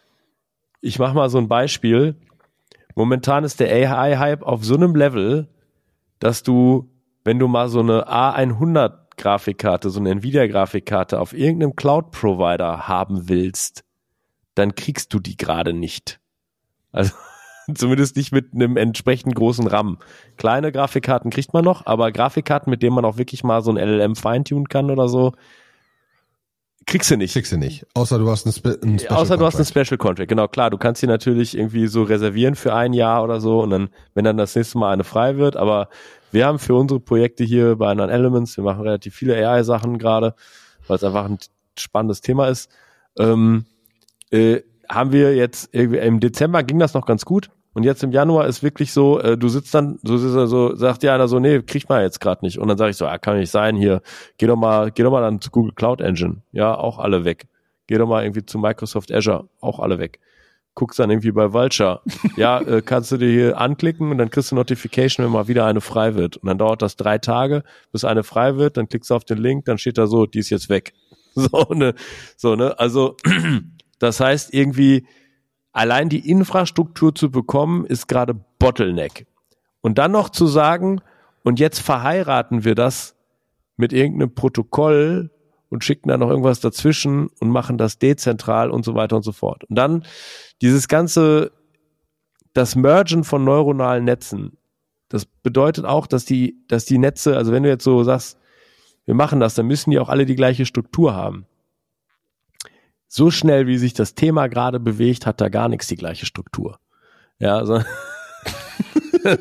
ich 0.81 0.99
mache 0.99 1.15
mal 1.15 1.29
so 1.29 1.37
ein 1.37 1.47
Beispiel. 1.47 2.15
Momentan 2.95 3.43
ist 3.43 3.59
der 3.59 3.69
AI-Hype 3.69 4.43
auf 4.43 4.63
so 4.63 4.75
einem 4.75 4.95
Level, 4.95 5.47
dass 6.19 6.43
du, 6.43 6.89
wenn 7.23 7.39
du 7.39 7.47
mal 7.47 7.69
so 7.69 7.79
eine 7.79 8.07
A100 8.07 9.03
Grafikkarte, 9.17 9.89
so 9.89 9.99
eine 9.99 10.11
Nvidia 10.11 10.47
Grafikkarte 10.47 11.19
auf 11.19 11.33
irgendeinem 11.33 11.75
Cloud 11.75 12.11
Provider 12.11 12.87
haben 12.87 13.29
willst, 13.29 13.83
dann 14.55 14.75
kriegst 14.75 15.13
du 15.13 15.19
die 15.19 15.37
gerade 15.37 15.73
nicht. 15.73 16.19
Also 16.91 17.13
zumindest 17.73 18.15
nicht 18.15 18.31
mit 18.31 18.53
einem 18.53 18.77
entsprechend 18.77 19.35
großen 19.35 19.67
RAM. 19.67 19.99
Kleine 20.37 20.71
Grafikkarten 20.71 21.31
kriegt 21.31 21.53
man 21.53 21.63
noch, 21.63 21.85
aber 21.85 22.11
Grafikkarten, 22.11 22.69
mit 22.69 22.83
denen 22.83 22.95
man 22.95 23.05
auch 23.05 23.17
wirklich 23.17 23.43
mal 23.43 23.61
so 23.61 23.71
ein 23.71 23.77
LLM 23.77 24.15
feintunen 24.15 24.67
kann 24.67 24.91
oder 24.91 25.07
so, 25.07 25.33
Kriegst 26.85 27.11
du 27.11 27.17
nicht. 27.17 27.33
Kriegst 27.33 27.51
du 27.51 27.57
nicht. 27.57 27.85
Außer 27.93 28.19
du 28.19 28.29
hast 28.29 28.45
einen, 28.45 28.53
Spe 28.53 28.79
einen 28.81 28.99
Special 28.99 29.17
Außer 29.17 29.37
du 29.37 29.45
hast 29.45 29.55
einen 29.55 29.65
Special 29.65 29.97
Contract. 29.97 30.27
Genau, 30.27 30.47
klar. 30.47 30.69
Du 30.69 30.77
kannst 30.77 31.01
sie 31.01 31.07
natürlich 31.07 31.57
irgendwie 31.57 31.87
so 31.87 32.03
reservieren 32.03 32.55
für 32.55 32.73
ein 32.73 32.93
Jahr 32.93 33.23
oder 33.23 33.39
so 33.39 33.61
und 33.61 33.69
dann, 33.69 33.89
wenn 34.13 34.25
dann 34.25 34.37
das 34.37 34.55
nächste 34.55 34.77
Mal 34.77 34.91
eine 34.91 35.03
frei 35.03 35.37
wird. 35.37 35.55
Aber 35.55 35.89
wir 36.31 36.45
haben 36.45 36.59
für 36.59 36.75
unsere 36.75 36.99
Projekte 36.99 37.43
hier 37.43 37.75
bei 37.75 37.93
Non 37.93 38.09
Elements, 38.09 38.57
wir 38.57 38.63
machen 38.63 38.81
relativ 38.81 39.15
viele 39.15 39.35
AI-Sachen 39.35 39.97
gerade, 39.97 40.35
weil 40.87 40.97
es 40.97 41.03
einfach 41.03 41.25
ein 41.25 41.37
spannendes 41.77 42.21
Thema 42.21 42.47
ist. 42.47 42.69
Ähm, 43.17 43.65
äh, 44.31 44.61
haben 44.89 45.11
wir 45.11 45.35
jetzt 45.35 45.69
irgendwie 45.71 45.99
im 45.99 46.19
Dezember 46.19 46.63
ging 46.63 46.79
das 46.79 46.93
noch 46.93 47.05
ganz 47.05 47.23
gut. 47.23 47.49
Und 47.73 47.83
jetzt 47.83 48.03
im 48.03 48.11
Januar 48.11 48.47
ist 48.47 48.61
wirklich 48.61 48.93
so, 48.93 49.19
äh, 49.19 49.37
du 49.37 49.47
sitzt 49.49 49.73
dann, 49.73 49.99
so, 50.03 50.17
so, 50.17 50.45
so 50.45 50.75
sagt 50.75 51.03
dir 51.03 51.13
einer 51.13 51.27
so, 51.27 51.39
nee, 51.39 51.61
kriegt 51.61 51.89
man 51.89 52.01
jetzt 52.01 52.19
gerade 52.19 52.45
nicht. 52.45 52.59
Und 52.59 52.67
dann 52.67 52.77
sage 52.77 52.91
ich 52.91 52.97
so, 52.97 53.07
ah, 53.07 53.17
kann 53.17 53.37
nicht 53.37 53.49
sein, 53.49 53.75
hier, 53.75 54.01
geh 54.37 54.45
doch 54.45 54.55
mal, 54.55 54.91
geh 54.91 55.03
doch 55.03 55.11
mal 55.11 55.21
dann 55.21 55.41
zu 55.41 55.49
Google 55.49 55.73
Cloud 55.73 56.01
Engine. 56.01 56.43
Ja, 56.51 56.75
auch 56.75 56.99
alle 56.99 57.25
weg. 57.25 57.47
Geh 57.87 57.97
doch 57.97 58.07
mal 58.07 58.23
irgendwie 58.23 58.45
zu 58.45 58.59
Microsoft 58.59 59.11
Azure, 59.11 59.49
auch 59.59 59.79
alle 59.79 59.97
weg. 59.97 60.19
Guckst 60.75 60.99
dann 60.99 61.09
irgendwie 61.09 61.31
bei 61.31 61.51
Vulture. 61.51 62.01
ja, 62.37 62.59
äh, 62.67 62.81
kannst 62.83 63.11
du 63.11 63.17
dir 63.17 63.29
hier 63.29 63.59
anklicken 63.59 64.11
und 64.11 64.19
dann 64.19 64.29
kriegst 64.29 64.51
du 64.51 64.55
Notification, 64.55 65.25
wenn 65.25 65.31
mal 65.31 65.47
wieder 65.47 65.65
eine 65.65 65.81
frei 65.81 66.15
wird. 66.15 66.37
Und 66.37 66.47
dann 66.47 66.59
dauert 66.59 66.81
das 66.81 66.95
drei 66.95 67.17
Tage, 67.17 67.63
bis 67.91 68.05
eine 68.05 68.23
frei 68.23 68.55
wird, 68.57 68.77
dann 68.77 68.87
klickst 68.87 69.09
du 69.09 69.15
auf 69.15 69.25
den 69.25 69.39
Link, 69.39 69.65
dann 69.65 69.77
steht 69.79 69.97
da 69.97 70.05
so, 70.05 70.25
die 70.25 70.39
ist 70.39 70.49
jetzt 70.49 70.69
weg. 70.69 70.93
So, 71.35 71.65
ne, 71.73 71.95
so, 72.37 72.55
ne, 72.55 72.77
also, 72.77 73.17
das 73.97 74.19
heißt 74.19 74.53
irgendwie, 74.53 75.07
allein 75.73 76.07
die 76.07 76.29
Infrastruktur 76.29 77.13
zu 77.13 77.29
bekommen, 77.31 77.85
ist 77.85 78.07
gerade 78.07 78.35
Bottleneck. 78.59 79.25
Und 79.81 79.97
dann 79.97 80.11
noch 80.11 80.29
zu 80.29 80.47
sagen, 80.47 81.01
und 81.43 81.59
jetzt 81.59 81.79
verheiraten 81.79 82.63
wir 82.63 82.75
das 82.75 83.15
mit 83.75 83.91
irgendeinem 83.91 84.33
Protokoll 84.33 85.31
und 85.69 85.83
schicken 85.83 86.07
da 86.07 86.17
noch 86.17 86.29
irgendwas 86.29 86.61
dazwischen 86.61 87.27
und 87.39 87.49
machen 87.49 87.77
das 87.77 87.97
dezentral 87.97 88.69
und 88.71 88.85
so 88.85 88.95
weiter 88.95 89.17
und 89.17 89.23
so 89.23 89.33
fort. 89.33 89.65
Und 89.65 89.75
dann 89.75 90.05
dieses 90.61 90.87
ganze, 90.87 91.51
das 92.53 92.75
Mergen 92.75 93.23
von 93.23 93.43
neuronalen 93.43 94.05
Netzen, 94.05 94.57
das 95.09 95.25
bedeutet 95.25 95.85
auch, 95.85 96.07
dass 96.07 96.23
die, 96.23 96.63
dass 96.67 96.85
die 96.85 96.97
Netze, 96.97 97.35
also 97.35 97.51
wenn 97.51 97.63
du 97.63 97.69
jetzt 97.69 97.83
so 97.83 98.03
sagst, 98.03 98.37
wir 99.05 99.15
machen 99.15 99.39
das, 99.39 99.55
dann 99.55 99.65
müssen 99.65 99.91
die 99.91 99.99
auch 99.99 100.09
alle 100.09 100.25
die 100.25 100.35
gleiche 100.35 100.65
Struktur 100.65 101.13
haben 101.13 101.45
so 103.13 103.29
schnell, 103.29 103.67
wie 103.67 103.77
sich 103.77 103.93
das 103.93 104.15
Thema 104.15 104.47
gerade 104.47 104.79
bewegt, 104.79 105.27
hat 105.27 105.39
da 105.39 105.49
gar 105.49 105.69
nichts 105.69 105.85
die 105.85 105.97
gleiche 105.97 106.25
Struktur. 106.25 106.79
Ja, 107.37 107.57
also 107.57 107.81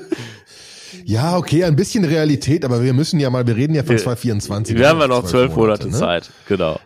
Ja, 1.04 1.38
okay, 1.38 1.64
ein 1.64 1.74
bisschen 1.74 2.04
Realität, 2.04 2.66
aber 2.66 2.82
wir 2.82 2.92
müssen 2.92 3.18
ja 3.18 3.30
mal, 3.30 3.46
wir 3.46 3.56
reden 3.56 3.74
ja 3.74 3.82
von 3.82 3.96
2024. 3.96 4.76
Wir 4.76 4.88
haben 4.90 5.00
ja 5.00 5.08
noch 5.08 5.24
zwölf 5.24 5.56
Monate, 5.56 5.84
Monate 5.84 5.88
ne? 5.88 5.96
Zeit, 5.96 6.30
genau. 6.46 6.78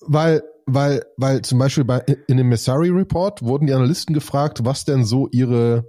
Weil, 0.00 0.42
weil, 0.66 1.02
weil 1.16 1.40
zum 1.42 1.58
Beispiel 1.58 1.84
bei, 1.84 2.00
in 2.26 2.36
dem 2.36 2.50
Messari 2.50 2.90
Report 2.90 3.42
wurden 3.42 3.66
die 3.66 3.72
Analysten 3.72 4.14
gefragt, 4.14 4.64
was 4.64 4.84
denn 4.84 5.04
so 5.04 5.28
ihre, 5.32 5.86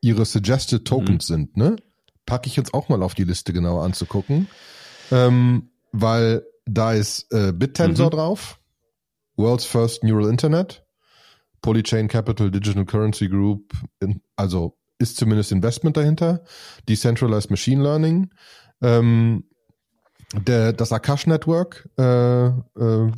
ihre 0.00 0.24
Suggested 0.24 0.84
Tokens 0.84 1.28
mhm. 1.28 1.34
sind, 1.34 1.56
ne? 1.56 1.76
Packe 2.26 2.48
ich 2.48 2.56
jetzt 2.56 2.74
auch 2.74 2.88
mal 2.88 3.02
auf 3.04 3.14
die 3.14 3.24
Liste 3.24 3.52
genauer 3.52 3.84
anzugucken. 3.84 4.48
Ähm, 5.12 5.70
weil 5.92 6.42
da 6.66 6.92
ist 6.92 7.32
äh, 7.32 7.52
BitTensor 7.52 8.06
mhm. 8.06 8.10
drauf, 8.10 8.58
World's 9.38 9.64
First 9.64 10.04
Neural 10.04 10.28
Internet, 10.28 10.84
Polychain 11.62 12.08
Capital 12.08 12.50
Digital 12.50 12.84
Currency 12.84 13.28
Group, 13.28 13.72
also 14.36 14.76
ist 14.98 15.16
zumindest 15.16 15.52
Investment 15.52 15.96
dahinter, 15.96 16.42
Decentralized 16.88 17.50
Machine 17.50 17.82
Learning, 17.82 18.30
ähm, 18.82 19.44
der, 20.34 20.72
das 20.72 20.92
Akash 20.92 21.26
Network, 21.26 21.88
äh, 21.98 22.46
äh, 22.48 23.12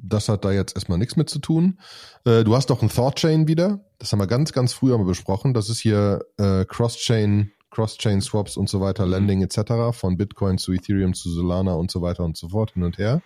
das 0.00 0.28
hat 0.28 0.44
da 0.44 0.52
jetzt 0.52 0.74
erstmal 0.76 0.98
nichts 0.98 1.16
mit 1.16 1.28
zu 1.28 1.38
tun. 1.38 1.78
Äh, 2.24 2.44
du 2.44 2.56
hast 2.56 2.70
doch 2.70 2.82
ein 2.82 2.88
Thought 2.88 3.16
Chain 3.16 3.46
wieder, 3.46 3.84
das 3.98 4.12
haben 4.12 4.20
wir 4.20 4.26
ganz, 4.26 4.52
ganz 4.52 4.72
früh 4.72 4.96
mal 4.96 5.04
besprochen. 5.04 5.54
Das 5.54 5.68
ist 5.68 5.80
hier 5.80 6.20
äh, 6.38 6.64
Cross-Chain, 6.64 7.52
Cross-Chain 7.70 8.20
Swaps 8.20 8.56
und 8.56 8.68
so 8.68 8.80
weiter, 8.80 9.06
Lending 9.06 9.42
etc. 9.42 9.92
von 9.92 10.16
Bitcoin 10.16 10.56
zu 10.56 10.72
Ethereum 10.72 11.14
zu 11.14 11.30
Solana 11.30 11.74
und 11.74 11.90
so 11.90 12.00
weiter 12.00 12.24
und 12.24 12.36
so 12.36 12.48
fort 12.48 12.72
hin 12.72 12.84
und 12.84 12.98
her 12.98 13.22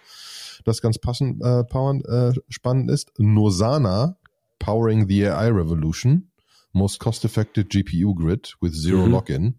das 0.65 0.81
ganz 0.81 0.99
passend 0.99 1.43
äh, 1.43 1.65
powernd, 1.65 2.05
äh, 2.07 2.33
spannend 2.49 2.91
ist. 2.91 3.13
Nosana 3.19 4.17
powering 4.59 5.09
the 5.09 5.29
AI 5.29 5.49
revolution, 5.49 6.31
most 6.73 7.01
cost-effective 7.01 7.67
GPU 7.67 8.15
grid 8.15 8.55
with 8.61 8.81
zero 8.81 9.07
mhm. 9.07 9.13
login. 9.13 9.55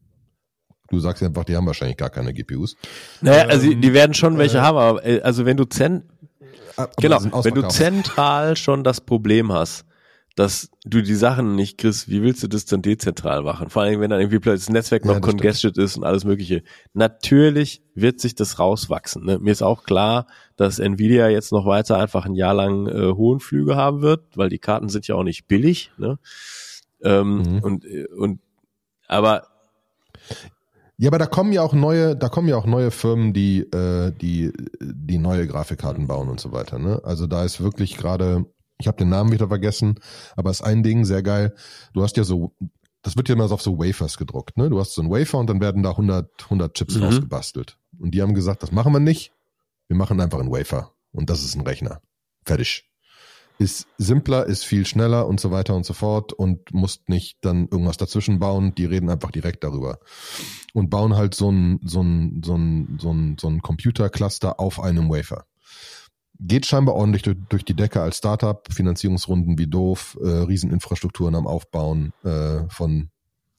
Du 0.89 0.99
sagst 0.99 1.23
einfach, 1.23 1.43
die 1.43 1.55
haben 1.55 1.65
wahrscheinlich 1.65 1.97
gar 1.97 2.09
keine 2.09 2.33
GPUs. 2.33 2.75
Naja, 3.21 3.47
also 3.47 3.69
ähm, 3.69 3.81
die 3.81 3.93
werden 3.93 4.13
schon 4.13 4.37
welche 4.37 4.59
äh, 4.59 4.61
haben, 4.61 4.77
aber 4.77 5.05
äh, 5.05 5.21
also 5.21 5.45
wenn 5.45 5.57
du 5.57 5.65
zen 5.65 6.09
genau, 6.97 7.23
wenn 7.23 7.53
du 7.53 7.67
zentral 7.67 8.55
schon 8.55 8.83
das 8.83 9.01
Problem 9.01 9.51
hast, 9.51 9.85
dass 10.35 10.71
du 10.83 11.01
die 11.01 11.13
Sachen 11.13 11.55
nicht 11.55 11.77
kriegst, 11.77 12.09
wie 12.09 12.23
willst 12.23 12.41
du 12.41 12.47
das 12.47 12.65
dann 12.65 12.81
dezentral 12.81 13.43
machen? 13.43 13.69
Vor 13.69 13.83
allem, 13.83 14.01
wenn 14.01 14.09
dann 14.09 14.19
irgendwie 14.19 14.39
plötzlich 14.39 14.65
das 14.65 14.73
Netzwerk 14.73 15.05
noch 15.05 15.15
ja, 15.15 15.19
congested 15.19 15.73
stimmt. 15.73 15.77
ist 15.77 15.97
und 15.97 16.03
alles 16.03 16.23
mögliche. 16.23 16.63
Natürlich 16.93 17.83
wird 17.93 18.19
sich 18.19 18.33
das 18.33 18.57
rauswachsen. 18.57 19.23
Ne? 19.23 19.37
Mir 19.37 19.51
ist 19.51 19.61
auch 19.61 19.83
klar, 19.83 20.25
dass 20.55 20.79
Nvidia 20.79 21.29
jetzt 21.29 21.51
noch 21.51 21.67
weiter 21.67 21.97
einfach 21.97 22.25
ein 22.25 22.33
Jahr 22.33 22.55
lang 22.55 22.87
äh, 22.87 23.11
hohen 23.13 23.39
Flüge 23.39 23.75
haben 23.75 24.01
wird, 24.01 24.35
weil 24.35 24.49
die 24.49 24.59
Karten 24.59 24.89
sind 24.89 25.07
ja 25.07 25.15
auch 25.15 25.23
nicht 25.23 25.47
billig. 25.47 25.91
Ne? 25.97 26.17
Ähm, 27.03 27.37
mhm. 27.37 27.59
Und 27.59 27.85
und 28.17 28.39
aber 29.07 29.47
ja, 30.97 31.09
aber 31.09 31.17
da 31.17 31.25
kommen 31.25 31.51
ja 31.51 31.61
auch 31.61 31.73
neue, 31.73 32.15
da 32.15 32.29
kommen 32.29 32.47
ja 32.47 32.55
auch 32.55 32.65
neue 32.65 32.89
Firmen, 32.89 33.33
die 33.33 33.61
äh, 33.71 34.11
die 34.11 34.51
die 34.79 35.17
neue 35.17 35.45
Grafikkarten 35.47 36.07
bauen 36.07 36.29
und 36.29 36.39
so 36.39 36.51
weiter. 36.51 36.79
Ne? 36.79 37.01
Also 37.03 37.27
da 37.27 37.43
ist 37.43 37.61
wirklich 37.61 37.97
gerade 37.97 38.45
ich 38.83 38.87
habe 38.87 38.97
den 38.97 39.09
Namen 39.09 39.31
wieder 39.31 39.47
vergessen, 39.47 39.95
aber 40.35 40.51
ist 40.51 40.61
ein 40.61 40.83
Ding 40.83 41.05
sehr 41.05 41.23
geil. 41.23 41.55
Du 41.93 42.03
hast 42.03 42.17
ja 42.17 42.23
so 42.23 42.53
das 43.03 43.17
wird 43.17 43.27
ja 43.27 43.35
immer 43.35 43.49
so 43.49 43.55
auf 43.55 43.61
so 43.61 43.77
Wafers 43.77 44.17
gedruckt, 44.17 44.57
ne? 44.57 44.69
Du 44.69 44.79
hast 44.79 44.93
so 44.93 45.01
ein 45.01 45.09
Wafer 45.09 45.37
und 45.37 45.49
dann 45.49 45.59
werden 45.59 45.83
da 45.83 45.89
100, 45.91 46.43
100 46.45 46.73
Chips 46.73 46.95
Mhm. 46.95 47.03
rausgebastelt. 47.03 47.77
Und 47.99 48.11
die 48.11 48.21
haben 48.21 48.33
gesagt, 48.33 48.63
das 48.63 48.71
machen 48.71 48.93
wir 48.93 49.01
nicht. 49.01 49.33
Wir 49.89 49.97
machen 49.97 50.21
einfach 50.21 50.39
einen 50.39 50.51
Wafer. 50.51 50.93
Und 51.11 51.29
das 51.29 51.43
ist 51.43 51.55
ein 51.55 51.67
Rechner. 51.67 52.01
Fertig. 52.45 52.89
Ist 53.59 53.87
simpler, 53.97 54.45
ist 54.45 54.63
viel 54.63 54.85
schneller 54.85 55.27
und 55.27 55.39
so 55.41 55.51
weiter 55.51 55.75
und 55.75 55.85
so 55.85 55.93
fort 55.93 56.31
und 56.31 56.73
musst 56.73 57.09
nicht 57.09 57.37
dann 57.41 57.67
irgendwas 57.69 57.97
dazwischen 57.97 58.39
bauen. 58.39 58.73
Die 58.73 58.85
reden 58.85 59.09
einfach 59.09 59.31
direkt 59.31 59.65
darüber. 59.65 59.99
Und 60.73 60.89
bauen 60.89 61.15
halt 61.15 61.35
so 61.35 61.51
ein, 61.51 61.81
so 61.83 62.01
ein, 62.01 62.41
so 62.43 62.55
ein, 62.55 62.97
so 63.01 63.11
ein, 63.13 63.37
so 63.37 63.47
ein 63.49 63.61
Computercluster 63.61 64.61
auf 64.61 64.79
einem 64.79 65.09
Wafer. 65.09 65.45
Geht 66.39 66.65
scheinbar 66.65 66.95
ordentlich 66.95 67.21
durch, 67.21 67.37
durch 67.49 67.63
die 67.63 67.75
Decke 67.75 68.01
als 68.01 68.17
Startup, 68.17 68.67
Finanzierungsrunden 68.71 69.57
wie 69.57 69.67
doof, 69.67 70.17
äh, 70.21 70.27
Rieseninfrastrukturen 70.27 71.35
am 71.35 71.47
Aufbauen 71.47 72.11
äh, 72.23 72.67
von 72.69 73.09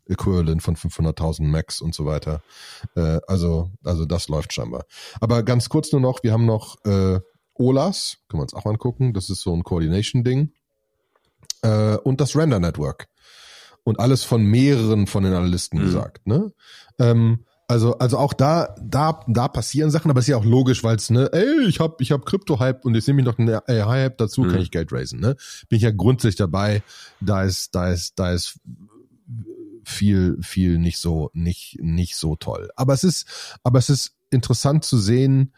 Equivalent 0.06 0.62
von 0.62 0.76
500.000 0.76 1.44
Macs 1.44 1.80
und 1.80 1.94
so 1.94 2.04
weiter. 2.04 2.42
Äh, 2.94 3.20
also, 3.26 3.70
also 3.84 4.04
das 4.04 4.28
läuft 4.28 4.52
scheinbar. 4.52 4.84
Aber 5.20 5.42
ganz 5.42 5.68
kurz 5.68 5.92
nur 5.92 6.00
noch, 6.00 6.22
wir 6.22 6.32
haben 6.32 6.46
noch 6.46 6.84
äh, 6.84 7.20
OLAS, 7.54 8.18
können 8.28 8.40
wir 8.40 8.42
uns 8.42 8.54
auch 8.54 8.66
angucken, 8.66 9.14
das 9.14 9.30
ist 9.30 9.40
so 9.40 9.54
ein 9.54 9.62
Coordination-Ding. 9.62 10.52
Äh, 11.62 11.96
und 11.98 12.20
das 12.20 12.36
Render 12.36 12.60
Network. 12.60 13.08
Und 13.84 14.00
alles 14.00 14.24
von 14.24 14.42
mehreren 14.44 15.06
von 15.06 15.24
den 15.24 15.34
Analysten 15.34 15.78
Mhm. 15.78 15.84
gesagt. 15.84 16.26
Ne? 16.26 16.52
Ähm, 16.98 17.44
also, 17.66 17.98
also 17.98 18.18
auch 18.18 18.32
da, 18.34 18.74
da, 18.80 19.20
da 19.26 19.48
passieren 19.48 19.90
Sachen, 19.90 20.10
aber 20.10 20.20
es 20.20 20.24
ist 20.26 20.30
ja 20.32 20.36
auch 20.36 20.44
logisch, 20.44 20.84
weil 20.84 20.96
es, 20.96 21.08
ne, 21.10 21.30
ey, 21.32 21.66
ich 21.66 21.80
hab, 21.80 22.00
ich 22.00 22.12
hab 22.12 22.26
Krypto-Hype 22.26 22.84
und 22.84 22.94
jetzt 22.94 23.06
nehme 23.08 23.22
ich 23.22 23.26
noch 23.26 23.38
einen 23.38 23.48
AI-Hype 23.66 24.18
dazu, 24.18 24.42
Mhm. 24.42 24.48
kann 24.50 24.60
ich 24.60 24.70
Geld 24.70 24.92
raisen, 24.92 25.20
ne? 25.20 25.36
Bin 25.68 25.76
ich 25.76 25.82
ja 25.82 25.90
grundsätzlich 25.90 26.36
dabei, 26.36 26.82
da 27.20 27.42
ist, 27.42 27.74
da 27.74 27.90
ist, 27.90 28.18
da 28.18 28.32
ist 28.32 28.60
viel, 29.84 30.38
viel 30.42 30.78
nicht 30.78 30.98
so, 30.98 31.30
nicht, 31.34 31.78
nicht 31.80 32.16
so 32.16 32.36
toll. 32.36 32.70
Aber 32.76 32.92
es 32.94 33.04
ist, 33.04 33.58
aber 33.62 33.78
es 33.78 33.90
ist 33.90 34.14
interessant 34.30 34.84
zu 34.84 34.98
sehen, 34.98 35.52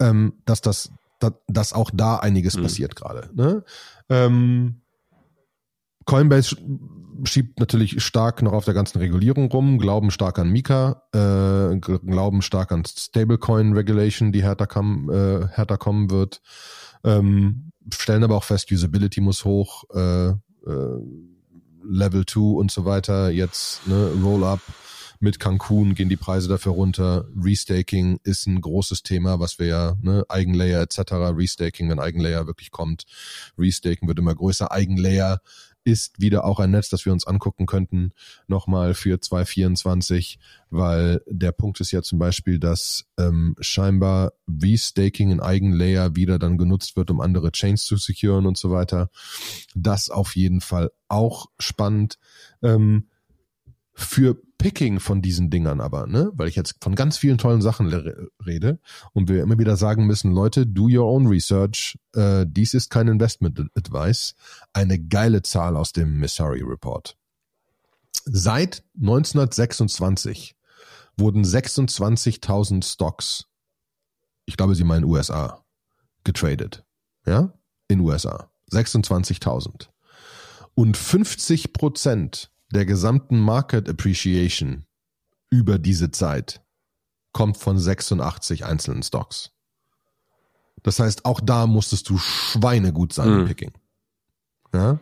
ähm, 0.00 0.34
dass 0.44 0.60
das, 0.60 0.90
dass, 1.18 1.32
dass 1.48 1.72
auch 1.72 1.90
da 1.92 2.16
einiges 2.16 2.56
Mhm. 2.56 2.62
passiert 2.62 2.96
gerade. 2.96 3.30
Ne? 3.34 3.64
Ähm, 4.08 4.80
Coinbase 6.06 6.56
schiebt 7.24 7.60
natürlich 7.60 8.02
stark 8.02 8.42
noch 8.42 8.52
auf 8.52 8.64
der 8.64 8.74
ganzen 8.74 8.98
Regulierung 8.98 9.50
rum, 9.50 9.78
glauben 9.78 10.10
stark 10.10 10.38
an 10.38 10.50
Mika, 10.50 11.02
äh, 11.12 11.76
glauben 11.78 12.42
stark 12.42 12.72
an 12.72 12.84
Stablecoin 12.84 13.72
Regulation, 13.72 14.32
die 14.32 14.42
härter, 14.42 14.66
kam, 14.66 15.10
äh, 15.10 15.46
härter 15.48 15.78
kommen 15.78 16.10
wird, 16.10 16.40
ähm, 17.04 17.72
stellen 17.92 18.24
aber 18.24 18.36
auch 18.36 18.44
fest, 18.44 18.70
Usability 18.70 19.20
muss 19.20 19.44
hoch, 19.44 19.84
äh, 19.94 20.28
äh, 20.28 20.36
Level 21.82 22.26
2 22.26 22.40
und 22.40 22.70
so 22.70 22.84
weiter, 22.84 23.30
jetzt 23.30 23.86
ne, 23.86 24.12
Roll-Up 24.22 24.60
mit 25.20 25.38
Cancun 25.38 25.94
gehen 25.94 26.08
die 26.08 26.16
Preise 26.16 26.48
dafür 26.48 26.72
runter. 26.72 27.26
Restaking 27.36 28.18
ist 28.24 28.46
ein 28.46 28.60
großes 28.60 29.02
Thema, 29.02 29.38
was 29.38 29.58
wir 29.58 29.66
ja, 29.66 29.96
ne, 30.00 30.24
Eigenlayer 30.28 30.80
etc., 30.80 31.12
Restaking, 31.36 31.90
wenn 31.90 32.00
Eigenlayer 32.00 32.46
wirklich 32.46 32.70
kommt. 32.70 33.04
Restaking 33.58 34.08
wird 34.08 34.18
immer 34.18 34.34
größer. 34.34 34.72
Eigenlayer 34.72 35.40
ist 35.84 36.20
wieder 36.20 36.44
auch 36.44 36.60
ein 36.60 36.70
Netz, 36.70 36.88
das 36.88 37.04
wir 37.04 37.12
uns 37.12 37.26
angucken 37.26 37.66
könnten, 37.66 38.12
nochmal 38.46 38.94
für 38.94 39.20
2024, 39.20 40.38
weil 40.70 41.22
der 41.26 41.52
Punkt 41.52 41.80
ist 41.80 41.90
ja 41.90 42.02
zum 42.02 42.18
Beispiel, 42.18 42.58
dass 42.58 43.06
ähm, 43.18 43.56
scheinbar 43.60 44.32
Restaking 44.46 45.30
in 45.30 45.40
Eigenlayer 45.40 46.16
wieder 46.16 46.38
dann 46.38 46.58
genutzt 46.58 46.96
wird, 46.96 47.10
um 47.10 47.20
andere 47.20 47.52
Chains 47.52 47.84
zu 47.84 47.96
securen 47.96 48.46
und 48.46 48.58
so 48.58 48.70
weiter. 48.70 49.10
Das 49.74 50.10
auf 50.10 50.36
jeden 50.36 50.60
Fall 50.60 50.90
auch 51.08 51.46
spannend. 51.58 52.18
Ähm, 52.62 53.08
für 54.00 54.34
Picking 54.58 55.00
von 55.00 55.22
diesen 55.22 55.50
Dingern 55.50 55.80
aber, 55.80 56.06
ne, 56.06 56.30
weil 56.34 56.48
ich 56.48 56.56
jetzt 56.56 56.76
von 56.82 56.94
ganz 56.94 57.16
vielen 57.16 57.38
tollen 57.38 57.62
Sachen 57.62 57.86
rede 58.44 58.78
und 59.12 59.28
wir 59.28 59.42
immer 59.42 59.58
wieder 59.58 59.76
sagen 59.76 60.06
müssen, 60.06 60.32
Leute, 60.32 60.66
do 60.66 60.84
your 60.84 61.06
own 61.06 61.26
research. 61.26 61.98
Äh, 62.14 62.46
dies 62.48 62.74
ist 62.74 62.90
kein 62.90 63.08
Investment 63.08 63.60
Advice. 63.74 64.34
Eine 64.72 64.98
geile 64.98 65.42
Zahl 65.42 65.76
aus 65.76 65.92
dem 65.92 66.18
Missouri 66.18 66.62
Report. 66.62 67.16
Seit 68.24 68.84
1926 68.96 70.56
wurden 71.16 71.44
26.000 71.44 72.84
Stocks, 72.84 73.46
ich 74.46 74.56
glaube, 74.56 74.74
sie 74.74 74.84
meinen 74.84 75.04
USA, 75.04 75.64
getradet. 76.24 76.84
Ja, 77.26 77.52
in 77.88 78.00
USA. 78.00 78.50
26.000. 78.70 79.88
Und 80.74 80.96
50 80.96 81.72
Prozent 81.72 82.50
der 82.72 82.86
gesamten 82.86 83.38
Market 83.40 83.88
Appreciation 83.88 84.84
über 85.50 85.78
diese 85.78 86.10
Zeit 86.10 86.62
kommt 87.32 87.56
von 87.56 87.78
86 87.78 88.64
einzelnen 88.64 89.02
Stocks. 89.02 89.50
Das 90.82 90.98
heißt, 90.98 91.24
auch 91.24 91.40
da 91.40 91.66
musstest 91.66 92.08
du 92.08 92.18
schweinegut 92.18 93.12
sein 93.12 93.28
im 93.28 93.40
Mhm. 93.42 93.46
Picking. 93.46 93.72
Ja. 94.72 94.98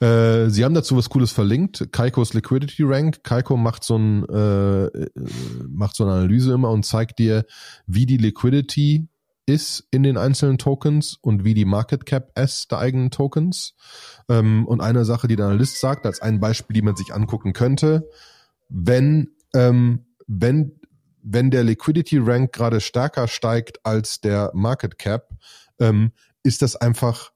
Äh, 0.00 0.50
sie 0.50 0.64
haben 0.64 0.74
dazu 0.74 0.96
was 0.96 1.08
Cooles 1.08 1.32
verlinkt. 1.32 1.88
Kaikos 1.92 2.34
Liquidity 2.34 2.82
Rank. 2.82 3.22
Kaiko 3.24 3.56
macht 3.56 3.84
so 3.84 3.96
ein 3.96 4.28
äh, 4.28 4.86
äh, 4.86 5.10
macht 5.68 5.96
so 5.96 6.04
eine 6.04 6.14
Analyse 6.14 6.52
immer 6.52 6.70
und 6.70 6.84
zeigt 6.84 7.18
dir, 7.18 7.46
wie 7.86 8.04
die 8.04 8.18
Liquidity 8.18 9.08
ist 9.46 9.86
in 9.92 10.02
den 10.02 10.16
einzelnen 10.18 10.58
Tokens 10.58 11.16
und 11.20 11.44
wie 11.44 11.54
die 11.54 11.64
Market 11.64 12.04
Cap 12.04 12.36
ist 12.38 12.72
der 12.72 12.78
eigenen 12.78 13.10
Tokens. 13.10 13.74
Ähm, 14.28 14.66
und 14.66 14.80
eine 14.80 15.04
Sache, 15.04 15.28
die 15.28 15.36
der 15.36 15.46
Analyst 15.46 15.80
sagt, 15.80 16.04
als 16.04 16.20
ein 16.20 16.40
Beispiel, 16.40 16.74
die 16.74 16.82
man 16.82 16.96
sich 16.96 17.14
angucken 17.14 17.52
könnte, 17.52 18.08
wenn, 18.68 19.30
ähm, 19.54 20.06
wenn, 20.26 20.80
wenn 21.22 21.50
der 21.50 21.62
Liquidity 21.62 22.18
Rank 22.18 22.52
gerade 22.52 22.80
stärker 22.80 23.28
steigt 23.28 23.84
als 23.86 24.20
der 24.20 24.50
Market 24.52 24.98
Cap, 24.98 25.30
ähm, 25.78 26.12
ist 26.42 26.62
das 26.62 26.74
einfach 26.74 27.32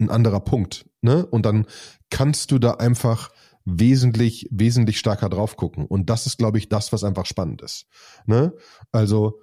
ein 0.00 0.10
anderer 0.10 0.40
Punkt. 0.40 0.88
Ne? 1.00 1.26
Und 1.26 1.44
dann 1.44 1.66
kannst 2.10 2.52
du 2.52 2.58
da 2.58 2.72
einfach 2.72 3.30
wesentlich, 3.64 4.48
wesentlich 4.50 4.98
stärker 4.98 5.28
drauf 5.28 5.56
gucken. 5.56 5.86
Und 5.86 6.10
das 6.10 6.26
ist, 6.26 6.38
glaube 6.38 6.58
ich, 6.58 6.68
das, 6.68 6.92
was 6.92 7.04
einfach 7.04 7.26
spannend 7.26 7.62
ist. 7.62 7.86
Ne? 8.26 8.52
Also, 8.90 9.40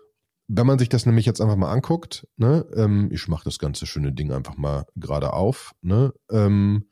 wenn 0.51 0.65
man 0.65 0.79
sich 0.79 0.89
das 0.89 1.05
nämlich 1.05 1.27
jetzt 1.27 1.41
einfach 1.41 1.55
mal 1.55 1.71
anguckt, 1.71 2.27
ne, 2.35 2.65
ähm, 2.75 3.09
ich 3.13 3.27
mache 3.27 3.43
das 3.45 3.59
ganze 3.59 3.85
schöne 3.85 4.11
Ding 4.11 4.31
einfach 4.31 4.57
mal 4.57 4.87
gerade 4.95 5.33
auf, 5.33 5.73
ne, 5.81 6.11
ähm, 6.31 6.89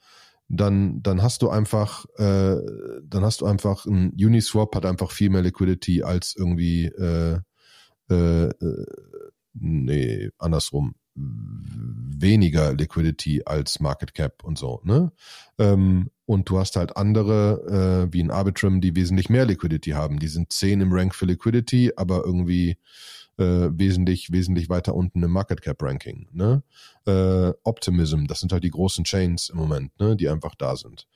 dann, 0.48 1.02
dann 1.02 1.24
hast 1.24 1.42
du 1.42 1.50
einfach, 1.50 2.06
äh, 2.18 2.56
dann 3.04 3.24
hast 3.24 3.42
du 3.42 3.48
einfach 3.48 3.86
ein 3.88 4.12
Uniswap 4.12 4.76
hat 4.76 4.86
einfach 4.86 5.12
viel 5.12 5.32
mehr 5.32 5.42
Liquidity 5.42 6.04
als 6.04 6.36
irgendwie, 6.38 6.86
äh, 6.86 7.40
äh, 8.12 8.46
äh, 8.46 8.86
nee, 9.54 10.30
andersrum, 10.38 10.94
weniger 11.16 12.76
Liquidity 12.76 13.42
als 13.44 13.80
Market 13.80 14.14
Cap 14.14 14.44
und 14.44 14.60
so, 14.60 14.82
ne? 14.84 15.12
Ähm, 15.58 16.12
und 16.26 16.48
du 16.48 16.60
hast 16.60 16.76
halt 16.76 16.96
andere, 16.96 18.06
äh, 18.08 18.14
wie 18.14 18.22
ein 18.22 18.30
Arbitrum, 18.32 18.82
die 18.82 18.96
wesentlich 18.96 19.30
mehr 19.30 19.46
Liquidity 19.46 19.92
haben. 19.92 20.20
Die 20.20 20.28
sind 20.28 20.54
10 20.54 20.82
im 20.82 20.94
Rank 20.94 21.16
für 21.16 21.26
Liquidity, 21.26 21.94
aber 21.96 22.24
irgendwie 22.24 22.78
äh, 23.38 23.70
wesentlich, 23.72 24.32
wesentlich 24.32 24.70
weiter 24.70 24.96
unten 24.96 25.22
im 25.24 25.32
Market 25.32 25.62
Cap 25.62 25.82
Ranking. 25.82 26.28
Ne? 26.32 26.64
Äh, 27.06 27.54
Optimism, 27.64 28.26
das 28.26 28.40
sind 28.40 28.52
halt 28.52 28.64
die 28.64 28.72
großen 28.72 29.04
Chains 29.04 29.50
im 29.50 29.58
Moment, 29.58 29.98
ne, 30.00 30.16
die 30.16 30.28
einfach 30.28 30.56
da 30.56 30.76
sind. 30.76 31.08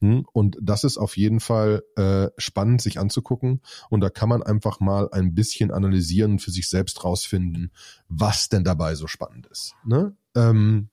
Hm? 0.00 0.26
Und 0.32 0.58
das 0.60 0.84
ist 0.84 0.98
auf 0.98 1.16
jeden 1.16 1.40
Fall 1.40 1.82
äh, 1.96 2.28
spannend, 2.36 2.82
sich 2.82 2.98
anzugucken. 2.98 3.60
Und 3.90 4.00
da 4.00 4.10
kann 4.10 4.28
man 4.28 4.42
einfach 4.42 4.80
mal 4.80 5.08
ein 5.12 5.34
bisschen 5.34 5.70
analysieren 5.70 6.38
für 6.38 6.50
sich 6.50 6.68
selbst 6.68 7.04
rausfinden, 7.04 7.72
was 8.08 8.48
denn 8.48 8.64
dabei 8.64 8.94
so 8.94 9.06
spannend 9.06 9.46
ist. 9.46 9.74
Ne? 9.84 10.16
Ähm, 10.34 10.90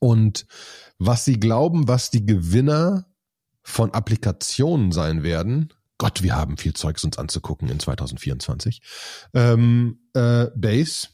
und 0.00 0.46
was 0.98 1.24
sie 1.24 1.40
glauben, 1.40 1.88
was 1.88 2.10
die 2.10 2.26
Gewinner 2.26 3.06
von 3.62 3.92
Applikationen 3.92 4.92
sein 4.92 5.22
werden, 5.22 5.72
Gott, 5.98 6.22
wir 6.22 6.36
haben 6.36 6.56
viel 6.56 6.74
Zeugs 6.74 7.04
uns 7.04 7.18
anzugucken 7.18 7.68
in 7.68 7.80
2024. 7.80 8.80
Ähm, 9.34 9.98
äh, 10.14 10.46
Base, 10.54 11.08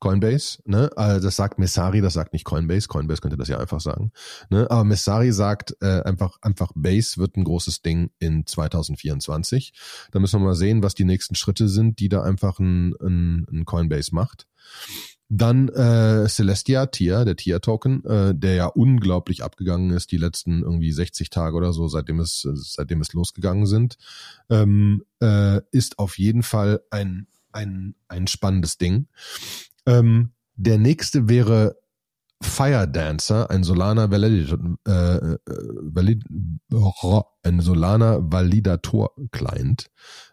Coinbase, 0.00 0.58
ne? 0.64 0.90
Also 0.96 1.26
das 1.26 1.36
sagt 1.36 1.58
Messari, 1.58 2.00
das 2.00 2.14
sagt 2.14 2.32
nicht 2.32 2.44
Coinbase. 2.44 2.88
Coinbase 2.88 3.20
könnte 3.20 3.36
das 3.36 3.48
ja 3.48 3.58
einfach 3.58 3.80
sagen. 3.80 4.12
Ne? 4.50 4.68
Aber 4.70 4.84
Messari 4.84 5.32
sagt 5.32 5.76
äh, 5.80 6.02
einfach, 6.02 6.38
einfach 6.42 6.72
Base 6.74 7.18
wird 7.18 7.36
ein 7.36 7.44
großes 7.44 7.82
Ding 7.82 8.10
in 8.18 8.46
2024. 8.46 9.72
Da 10.12 10.18
müssen 10.18 10.40
wir 10.40 10.46
mal 10.46 10.54
sehen, 10.54 10.82
was 10.82 10.94
die 10.94 11.04
nächsten 11.04 11.34
Schritte 11.34 11.68
sind, 11.68 11.98
die 11.98 12.08
da 12.08 12.22
einfach 12.22 12.58
ein, 12.58 12.94
ein, 13.00 13.46
ein 13.50 13.64
Coinbase 13.64 14.14
macht. 14.14 14.46
Dann 15.30 15.68
äh, 15.68 16.26
Celestia, 16.26 16.86
TIA, 16.86 17.24
der 17.24 17.36
TIA-Token, 17.36 18.04
äh, 18.04 18.34
der 18.34 18.54
ja 18.54 18.66
unglaublich 18.66 19.44
abgegangen 19.44 19.90
ist 19.90 20.10
die 20.10 20.16
letzten 20.16 20.62
irgendwie 20.62 20.90
60 20.90 21.28
Tage 21.28 21.54
oder 21.54 21.72
so, 21.72 21.86
seitdem 21.88 22.20
es, 22.20 22.48
seitdem 22.54 23.02
es 23.02 23.12
losgegangen 23.12 23.66
sind, 23.66 23.98
ähm, 24.48 25.04
äh, 25.20 25.60
ist 25.70 25.98
auf 25.98 26.18
jeden 26.18 26.42
Fall 26.42 26.80
ein, 26.90 27.26
ein, 27.52 27.94
ein 28.08 28.26
spannendes 28.26 28.78
Ding. 28.78 29.06
Ähm, 29.84 30.32
der 30.56 30.78
nächste 30.78 31.28
wäre 31.28 31.76
Fire 32.40 32.86
Dancer, 32.86 33.50
ein 33.50 33.64
Solana 33.64 34.10
Validator, 34.10 34.78
äh, 34.86 35.16
äh, 35.16 35.38
Valid, 35.82 36.24
ein 37.42 37.60
Solana 37.60 38.18
Validator 38.20 39.12
Client, 39.32 39.90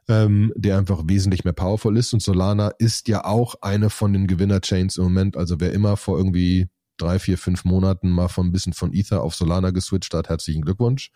ähm, 0.08 0.54
der 0.56 0.78
einfach 0.78 1.04
wesentlich 1.06 1.44
mehr 1.44 1.54
powerful 1.54 1.98
ist. 1.98 2.14
Und 2.14 2.22
Solana 2.22 2.70
ist 2.78 3.08
ja 3.08 3.26
auch 3.26 3.56
eine 3.62 3.90
von 3.90 4.14
den 4.14 4.28
Gewinner-Chains 4.28 4.98
im 4.98 5.06
Moment. 5.06 5.38
Also 5.38 5.60
wer 5.60 5.74
immer 5.74 5.98
vor 5.98 6.18
irgendwie 6.18 6.68
drei, 6.98 7.20
vier, 7.20 7.38
fünf 7.38 7.66
Monaten 7.66 8.10
mal 8.10 8.28
von 8.28 8.48
ein 8.48 8.52
bisschen 8.52 8.74
von 8.74 8.94
Ether 8.94 9.22
auf 9.22 9.36
Solana 9.36 9.72
geswitcht 9.72 10.14
hat, 10.14 10.30
herzlichen 10.30 10.62
Glückwunsch. 10.62 11.12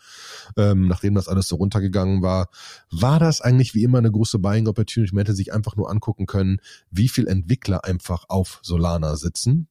Ähm, 0.57 0.87
nachdem 0.87 1.15
das 1.15 1.27
alles 1.27 1.47
so 1.47 1.55
runtergegangen 1.55 2.21
war, 2.21 2.49
war 2.91 3.19
das 3.19 3.41
eigentlich 3.41 3.73
wie 3.75 3.83
immer 3.83 3.99
eine 3.99 4.11
große 4.11 4.39
Buying 4.39 4.67
Opportunity. 4.67 5.15
Man 5.15 5.25
hätte 5.25 5.35
sich 5.35 5.53
einfach 5.53 5.75
nur 5.75 5.89
angucken 5.89 6.25
können, 6.25 6.59
wie 6.91 7.07
viel 7.07 7.27
Entwickler 7.27 7.85
einfach 7.85 8.25
auf 8.27 8.59
Solana 8.61 9.15
sitzen. 9.15 9.67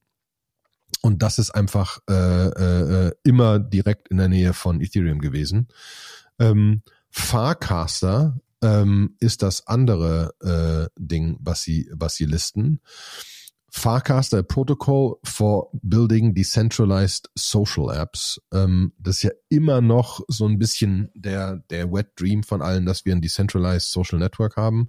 Und 1.02 1.22
das 1.22 1.38
ist 1.38 1.50
einfach 1.50 1.98
äh, 2.08 2.14
äh, 2.14 3.12
immer 3.22 3.58
direkt 3.58 4.08
in 4.08 4.16
der 4.16 4.28
Nähe 4.28 4.52
von 4.52 4.80
Ethereum 4.80 5.20
gewesen. 5.20 5.68
Ähm, 6.38 6.82
Farcaster 7.10 8.40
ähm, 8.62 9.16
ist 9.20 9.42
das 9.42 9.66
andere 9.66 10.34
äh, 10.40 10.88
Ding, 10.98 11.38
was 11.40 11.62
sie, 11.62 11.88
was 11.92 12.16
sie 12.16 12.24
listen. 12.24 12.80
Farcaster 13.70 14.42
Protocol 14.42 15.16
for 15.24 15.70
Building 15.82 16.34
Decentralized 16.34 17.30
Social 17.34 17.90
Apps. 17.94 18.40
Ähm, 18.52 18.92
das 18.98 19.16
ist 19.16 19.22
ja 19.24 19.30
immer 19.50 19.80
noch 19.80 20.20
so 20.28 20.46
ein 20.46 20.58
bisschen 20.58 21.10
der, 21.14 21.56
der 21.70 21.92
Wet 21.92 22.08
Dream 22.16 22.42
von 22.42 22.62
allen, 22.62 22.86
dass 22.86 23.04
wir 23.04 23.14
ein 23.14 23.20
Decentralized 23.20 23.90
Social 23.90 24.18
Network 24.18 24.56
haben. 24.56 24.88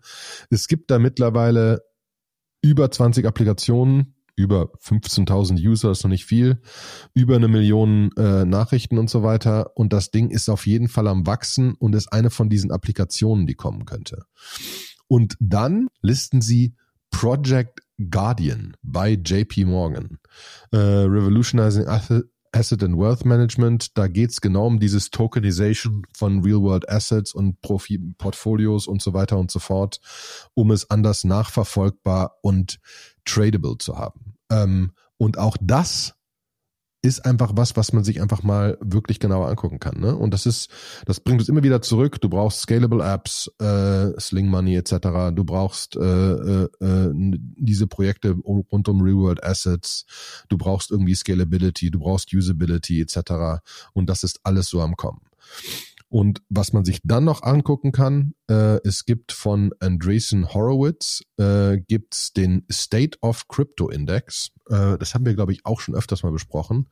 Es 0.50 0.68
gibt 0.68 0.90
da 0.92 0.98
mittlerweile 0.98 1.84
über 2.62 2.90
20 2.90 3.26
Applikationen, 3.26 4.16
über 4.40 4.72
15.000 4.82 5.60
User 5.60 5.92
ist 5.92 6.04
noch 6.04 6.10
nicht 6.10 6.26
viel, 6.26 6.62
über 7.14 7.36
eine 7.36 7.50
Million 7.50 8.10
äh, 8.18 8.46
Nachrichten 8.46 8.98
und 8.98 9.10
so 9.10 9.22
weiter. 9.22 9.76
Und 9.76 9.92
das 9.92 10.12
Ding 10.12 10.30
ist 10.30 10.48
auf 10.48 10.66
jeden 10.66 10.88
Fall 10.88 11.08
am 11.08 11.28
wachsen 11.28 11.74
und 11.74 11.94
ist 11.94 12.14
eine 12.14 12.30
von 12.30 12.50
diesen 12.50 12.72
Applikationen, 12.72 13.48
die 13.48 13.56
kommen 13.56 13.84
könnte. 13.84 14.24
Und 15.10 15.36
dann 15.42 15.90
listen 16.02 16.40
sie 16.40 16.74
Project 17.12 17.82
Guardian 18.10 18.78
bei 18.82 19.12
JP 19.12 19.66
Morgan. 19.66 20.20
Äh, 20.72 20.78
Revolutionizing 20.78 21.86
Asset 22.52 22.82
and 22.82 22.98
Wealth 22.98 23.26
Management, 23.26 23.98
da 23.98 24.08
geht's 24.08 24.40
genau 24.40 24.68
um 24.68 24.80
dieses 24.80 25.12
Tokenization 25.12 26.04
von 26.16 26.44
Real-World 26.44 26.90
Assets 26.90 27.34
und 27.34 27.62
Profi 27.62 28.00
Portfolios 28.18 28.88
und 28.88 29.02
so 29.02 29.14
weiter 29.14 29.38
und 29.38 29.52
so 29.52 29.60
fort, 29.60 30.00
um 30.54 30.72
es 30.72 30.90
anders 30.90 31.26
nachverfolgbar 31.26 32.38
und 32.42 32.80
tradable 33.26 33.78
zu 33.78 33.98
haben. 33.98 34.29
Ähm, 34.50 34.92
und 35.18 35.38
auch 35.38 35.58
das 35.62 36.16
ist 37.02 37.26
einfach 37.26 37.52
was, 37.56 37.78
was 37.78 37.94
man 37.94 38.04
sich 38.04 38.22
einfach 38.22 38.44
mal 38.44 38.78
wirklich 38.82 39.20
genauer 39.20 39.48
angucken 39.48 39.80
kann. 39.80 40.00
Ne? 40.02 40.16
Und 40.16 40.34
das 40.34 40.46
ist, 40.46 40.70
das 41.06 41.22
bringt 41.22 41.40
uns 41.40 41.48
immer 41.48 41.64
wieder 41.64 41.82
zurück. 41.82 42.20
Du 42.20 42.28
brauchst 42.28 42.62
scalable 42.62 43.04
Apps, 43.04 43.50
äh, 43.60 44.20
Sling 44.20 44.48
Money 44.48 44.76
etc. 44.76 45.32
Du 45.34 45.46
brauchst 45.46 45.96
äh, 45.96 46.02
äh, 46.02 46.70
äh, 46.82 47.12
diese 47.14 47.88
Projekte 47.88 48.32
rund 48.32 48.90
um 48.90 49.02
Real-World 49.02 49.44
Assets. 49.44 50.06
Du 50.50 50.58
brauchst 50.58 50.92
irgendwie 50.92 51.16
Scalability, 51.16 51.90
du 51.90 52.00
brauchst 52.00 52.34
Usability 52.34 53.00
etc. 53.00 53.62
Und 53.94 54.10
das 54.10 54.24
ist 54.24 54.42
alles 54.44 54.68
so 54.68 54.82
am 54.82 54.98
Kommen. 54.98 55.22
Und 56.10 56.42
was 56.50 56.74
man 56.74 56.86
sich 56.86 57.02
dann 57.04 57.24
noch 57.24 57.44
angucken 57.44 57.92
kann, 57.92 58.34
äh, 58.50 58.80
es 58.84 59.06
gibt 59.06 59.32
von 59.32 59.72
Andreessen 59.80 60.54
Horowitz 60.54 61.22
äh, 61.38 61.78
gibt's 61.78 62.34
den 62.34 62.66
State 62.72 63.20
of 63.22 63.48
Crypto 63.48 63.90
Index. 63.90 64.50
Äh, 64.70 64.98
das 64.98 65.14
haben 65.14 65.26
wir, 65.26 65.36
glaube 65.36 65.54
ich, 65.54 65.68
auch 65.68 65.80
schon 65.80 65.94
öfters 65.96 66.24
mal 66.24 66.32
besprochen. 66.32 66.90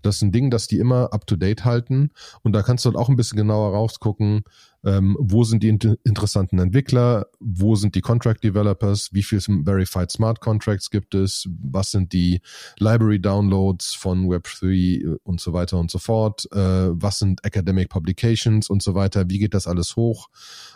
Das 0.00 0.16
ist 0.16 0.22
ein 0.22 0.32
Ding, 0.32 0.50
das 0.50 0.66
die 0.66 0.78
immer 0.78 1.12
up 1.12 1.26
to 1.26 1.36
date 1.36 1.66
halten. 1.66 2.10
Und 2.42 2.52
da 2.52 2.62
kannst 2.62 2.84
du 2.84 2.88
halt 2.88 2.96
auch 2.96 3.10
ein 3.10 3.16
bisschen 3.16 3.36
genauer 3.36 3.74
rausgucken, 3.74 4.44
ähm, 4.84 5.16
wo 5.18 5.44
sind 5.44 5.62
die 5.62 5.68
inter 5.68 5.96
interessanten 6.04 6.58
Entwickler, 6.58 7.26
wo 7.40 7.74
sind 7.74 7.94
die 7.94 8.00
Contract 8.00 8.44
Developers, 8.44 9.10
wie 9.12 9.22
viel 9.22 9.40
Verified 9.40 10.10
Smart 10.10 10.40
Contracts 10.40 10.90
gibt 10.90 11.14
es, 11.14 11.48
was 11.62 11.90
sind 11.90 12.12
die 12.12 12.40
Library 12.78 13.20
Downloads 13.20 13.94
von 13.94 14.26
Web3 14.28 15.16
und 15.22 15.40
so 15.40 15.52
weiter 15.52 15.78
und 15.78 15.90
so 15.90 15.98
fort, 15.98 16.46
äh, 16.52 16.58
was 16.90 17.18
sind 17.18 17.44
Academic 17.44 17.88
Publications 17.88 18.68
und 18.68 18.82
so 18.82 18.94
weiter, 18.94 19.28
wie 19.28 19.38
geht 19.38 19.54
das 19.54 19.66
alles 19.66 19.96
hoch. 19.96 20.28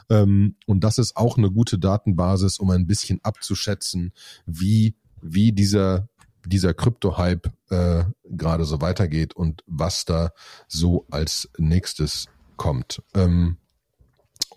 Ähm, 0.09 0.57
und 0.67 0.85
das 0.85 0.99
ist 0.99 1.17
auch 1.17 1.37
eine 1.37 1.51
gute 1.51 1.79
Datenbasis, 1.79 2.59
um 2.59 2.71
ein 2.71 2.87
bisschen 2.87 3.21
abzuschätzen, 3.23 4.13
wie, 4.47 4.95
wie 5.21 5.53
dieser 5.53 6.09
dieser 6.47 6.73
Krypto-Hype 6.73 7.51
äh, 7.69 8.05
gerade 8.25 8.65
so 8.65 8.81
weitergeht 8.81 9.35
und 9.35 9.63
was 9.67 10.07
da 10.07 10.33
so 10.67 11.05
als 11.11 11.51
nächstes 11.59 12.27
kommt. 12.57 13.03
Ähm, 13.15 13.59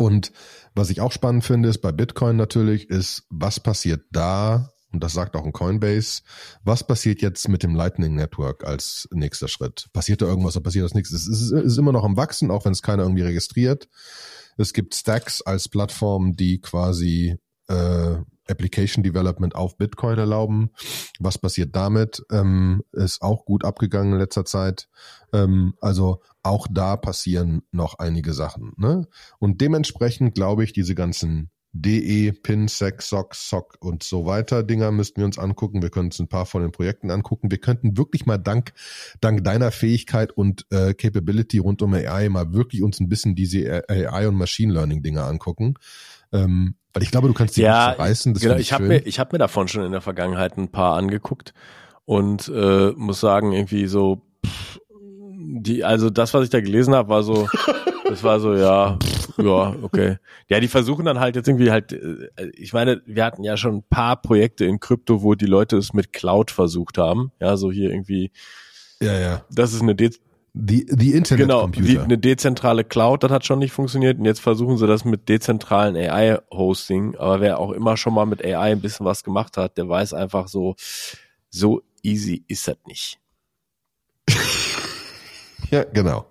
und 0.05 0.31
was 0.75 0.89
ich 0.89 1.01
auch 1.01 1.11
spannend 1.11 1.43
finde, 1.43 1.69
ist 1.69 1.79
bei 1.79 1.91
Bitcoin 1.91 2.35
natürlich, 2.35 2.89
ist, 2.89 3.23
was 3.29 3.59
passiert 3.59 4.05
da? 4.11 4.71
Und 4.91 5.03
das 5.03 5.13
sagt 5.13 5.35
auch 5.35 5.45
ein 5.45 5.53
Coinbase. 5.53 6.21
Was 6.63 6.85
passiert 6.85 7.21
jetzt 7.21 7.47
mit 7.47 7.63
dem 7.63 7.75
Lightning 7.75 8.15
Network 8.15 8.65
als 8.65 9.07
nächster 9.11 9.47
Schritt? 9.47 9.87
Passiert 9.93 10.21
da 10.21 10.25
irgendwas 10.25 10.55
oder 10.55 10.63
passiert 10.63 10.85
das 10.85 10.93
nichts? 10.93 11.11
Es 11.11 11.27
ist, 11.27 11.51
ist 11.51 11.77
immer 11.77 11.93
noch 11.93 12.03
am 12.03 12.17
Wachsen, 12.17 12.51
auch 12.51 12.65
wenn 12.65 12.73
es 12.73 12.81
keiner 12.81 13.03
irgendwie 13.03 13.23
registriert. 13.23 13.87
Es 14.57 14.73
gibt 14.73 14.95
Stacks 14.95 15.41
als 15.41 15.69
Plattform, 15.69 16.35
die 16.35 16.59
quasi 16.59 17.37
äh, 17.67 18.15
Application 18.51 19.03
Development 19.03 19.55
auf 19.55 19.77
Bitcoin 19.77 20.17
erlauben. 20.17 20.71
Was 21.19 21.37
passiert 21.37 21.75
damit? 21.75 22.23
Ähm, 22.31 22.83
ist 22.91 23.21
auch 23.21 23.45
gut 23.45 23.65
abgegangen 23.65 24.13
in 24.13 24.19
letzter 24.19 24.45
Zeit. 24.45 24.89
Ähm, 25.33 25.73
also 25.81 26.21
auch 26.43 26.67
da 26.69 26.97
passieren 26.97 27.63
noch 27.71 27.99
einige 27.99 28.33
Sachen. 28.33 28.73
Ne? 28.77 29.07
Und 29.39 29.61
dementsprechend 29.61 30.35
glaube 30.35 30.63
ich, 30.63 30.73
diese 30.73 30.95
ganzen 30.95 31.49
DE, 31.73 32.33
PIN, 32.33 32.67
SEC, 32.67 33.01
SOC, 33.01 33.33
SOC 33.33 33.77
und 33.79 34.03
so 34.03 34.25
weiter 34.25 34.61
Dinger 34.61 34.91
müssten 34.91 35.21
wir 35.21 35.25
uns 35.25 35.39
angucken. 35.39 35.81
Wir 35.81 35.89
können 35.89 36.07
uns 36.07 36.19
ein 36.19 36.27
paar 36.27 36.45
von 36.45 36.61
den 36.61 36.71
Projekten 36.71 37.11
angucken. 37.11 37.49
Wir 37.49 37.59
könnten 37.59 37.97
wirklich 37.97 38.25
mal 38.25 38.37
dank, 38.37 38.73
dank 39.21 39.43
deiner 39.43 39.71
Fähigkeit 39.71 40.31
und 40.33 40.65
äh, 40.69 40.93
Capability 40.93 41.59
rund 41.59 41.81
um 41.81 41.93
AI 41.93 42.27
mal 42.29 42.53
wirklich 42.53 42.83
uns 42.83 42.99
ein 42.99 43.07
bisschen 43.07 43.35
diese 43.35 43.83
AI 43.89 44.27
und 44.27 44.35
Machine 44.35 44.73
Learning 44.73 45.01
Dinger 45.01 45.25
angucken. 45.25 45.75
Ähm, 46.33 46.75
weil 46.93 47.03
ich 47.03 47.11
glaube, 47.11 47.27
du 47.27 47.33
kannst 47.33 47.57
die 47.57 47.61
ja, 47.61 47.91
reißen. 47.91 48.33
genau, 48.33 48.55
ich 48.55 48.73
habe 48.73 48.83
mir, 48.85 48.97
ich 49.05 49.19
hab 49.19 49.31
mir 49.31 49.39
davon 49.39 49.67
schon 49.67 49.83
in 49.83 49.91
der 49.91 50.01
Vergangenheit 50.01 50.57
ein 50.57 50.71
paar 50.71 50.97
angeguckt 50.97 51.53
und 52.05 52.51
äh, 52.53 52.91
muss 52.91 53.19
sagen, 53.21 53.53
irgendwie 53.53 53.87
so, 53.87 54.21
pff, 54.45 54.79
die, 55.53 55.83
also 55.83 56.09
das, 56.09 56.33
was 56.33 56.43
ich 56.43 56.49
da 56.49 56.61
gelesen 56.61 56.93
habe, 56.93 57.09
war 57.09 57.23
so, 57.23 57.47
das 58.09 58.23
war 58.23 58.39
so, 58.39 58.55
ja, 58.55 58.97
ja, 59.37 59.75
okay. 59.81 60.17
Ja, 60.49 60.59
die 60.59 60.67
versuchen 60.67 61.05
dann 61.05 61.19
halt 61.19 61.35
jetzt 61.35 61.47
irgendwie 61.47 61.71
halt, 61.71 61.93
äh, 61.93 62.29
ich 62.53 62.73
meine, 62.73 63.01
wir 63.05 63.25
hatten 63.25 63.43
ja 63.43 63.57
schon 63.57 63.77
ein 63.77 63.83
paar 63.89 64.21
Projekte 64.21 64.65
in 64.65 64.79
Krypto, 64.79 65.23
wo 65.23 65.35
die 65.35 65.45
Leute 65.45 65.77
es 65.77 65.93
mit 65.93 66.13
Cloud 66.13 66.51
versucht 66.51 66.97
haben. 66.97 67.31
Ja, 67.39 67.57
so 67.57 67.71
hier 67.71 67.91
irgendwie. 67.91 68.31
Ja, 69.01 69.17
ja. 69.17 69.45
Das 69.49 69.73
ist 69.73 69.81
eine 69.81 69.95
De 69.95 70.11
die, 70.53 70.85
die 70.85 71.13
Internet 71.13 71.47
Genau, 71.47 71.67
die, 71.67 71.97
eine 71.97 72.17
dezentrale 72.17 72.83
Cloud, 72.83 73.23
das 73.23 73.31
hat 73.31 73.45
schon 73.45 73.59
nicht 73.59 73.71
funktioniert 73.71 74.19
und 74.19 74.25
jetzt 74.25 74.41
versuchen 74.41 74.77
sie 74.77 74.85
das 74.85 75.05
mit 75.05 75.29
dezentralen 75.29 75.95
AI-Hosting. 75.95 77.15
Aber 77.15 77.39
wer 77.39 77.59
auch 77.59 77.71
immer 77.71 77.95
schon 77.95 78.13
mal 78.13 78.25
mit 78.25 78.43
AI 78.43 78.73
ein 78.73 78.81
bisschen 78.81 79.05
was 79.05 79.23
gemacht 79.23 79.55
hat, 79.55 79.77
der 79.77 79.87
weiß 79.87 80.13
einfach 80.13 80.49
so, 80.49 80.75
so 81.49 81.81
easy 82.03 82.43
ist 82.47 82.67
das 82.67 82.77
nicht. 82.85 83.19
ja, 85.71 85.85
genau. 85.85 86.25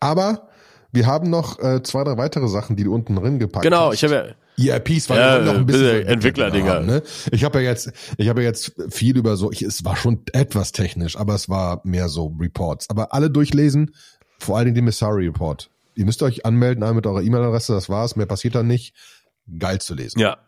Aber 0.00 0.48
wir 0.92 1.06
haben 1.06 1.28
noch 1.28 1.58
äh, 1.58 1.82
zwei, 1.82 2.04
drei 2.04 2.16
weitere 2.16 2.48
Sachen, 2.48 2.74
die 2.76 2.84
du 2.84 2.94
unten 2.94 3.16
drin 3.16 3.38
gepackt 3.38 3.64
genau, 3.64 3.90
hast. 3.90 4.00
Genau, 4.00 4.12
ich 4.14 4.18
habe 4.18 4.28
ja 4.28 4.34
ERPs 4.58 5.10
war 5.10 5.18
ja, 5.18 5.38
noch 5.40 5.54
ein 5.54 5.66
bisschen 5.66 6.06
Entwickler-Dinger. 6.06 6.80
Ne? 6.80 7.02
Ich 7.30 7.44
habe 7.44 7.62
ja 7.62 7.70
jetzt, 7.70 7.92
ich 8.16 8.28
habe 8.28 8.42
ja 8.42 8.48
jetzt 8.48 8.72
viel 8.88 9.16
über 9.16 9.36
so, 9.36 9.50
ich, 9.52 9.62
es 9.62 9.84
war 9.84 9.96
schon 9.96 10.22
etwas 10.32 10.72
technisch, 10.72 11.16
aber 11.16 11.34
es 11.34 11.48
war 11.48 11.80
mehr 11.84 12.08
so 12.08 12.34
Reports. 12.38 12.88
Aber 12.88 13.12
alle 13.12 13.30
durchlesen, 13.30 13.94
vor 14.38 14.56
allen 14.56 14.66
Dingen 14.66 14.76
den 14.76 14.84
Messari 14.84 15.26
Report. 15.26 15.70
Ihr 15.94 16.04
müsst 16.04 16.22
euch 16.22 16.44
anmelden, 16.44 16.82
einmal 16.82 16.94
mit 16.94 17.06
eurer 17.06 17.22
E-Mail-Adresse, 17.22 17.72
das 17.72 17.88
war's, 17.88 18.16
mehr 18.16 18.26
passiert 18.26 18.54
dann 18.54 18.66
nicht. 18.66 18.94
Geil 19.58 19.80
zu 19.80 19.94
lesen. 19.94 20.18
Ja. 20.18 20.38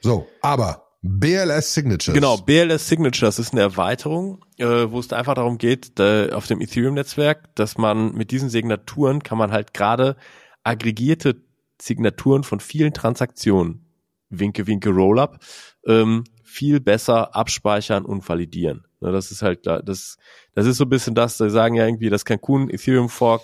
So, 0.00 0.26
aber 0.40 0.84
BLS 1.02 1.74
Signatures. 1.74 2.14
Genau, 2.14 2.38
BLS 2.38 2.88
Signatures 2.88 3.38
ist 3.38 3.52
eine 3.52 3.60
Erweiterung, 3.60 4.42
äh, 4.56 4.64
wo 4.64 4.98
es 4.98 5.12
einfach 5.12 5.34
darum 5.34 5.58
geht, 5.58 5.98
da, 5.98 6.28
auf 6.30 6.46
dem 6.46 6.62
Ethereum-Netzwerk, 6.62 7.54
dass 7.54 7.76
man 7.76 8.14
mit 8.14 8.30
diesen 8.30 8.48
Signaturen 8.48 9.22
kann 9.22 9.36
man 9.36 9.52
halt 9.52 9.74
gerade 9.74 10.16
aggregierte 10.62 11.36
Signaturen 11.84 12.44
von 12.44 12.60
vielen 12.60 12.94
Transaktionen, 12.94 13.84
winke, 14.30 14.66
winke, 14.66 14.90
Rollup, 14.90 15.38
ähm, 15.86 16.24
viel 16.42 16.80
besser 16.80 17.36
abspeichern 17.36 18.04
und 18.04 18.26
validieren. 18.26 18.86
Ja, 19.00 19.10
das 19.10 19.30
ist 19.30 19.42
halt, 19.42 19.66
das, 19.66 20.16
das 20.54 20.66
ist 20.66 20.78
so 20.78 20.84
ein 20.84 20.88
bisschen 20.88 21.14
das, 21.14 21.36
sie 21.36 21.50
sagen 21.50 21.74
ja 21.74 21.86
irgendwie, 21.86 22.08
das 22.08 22.24
Cancun 22.24 22.70
Ethereum 22.70 23.08
Fork 23.08 23.42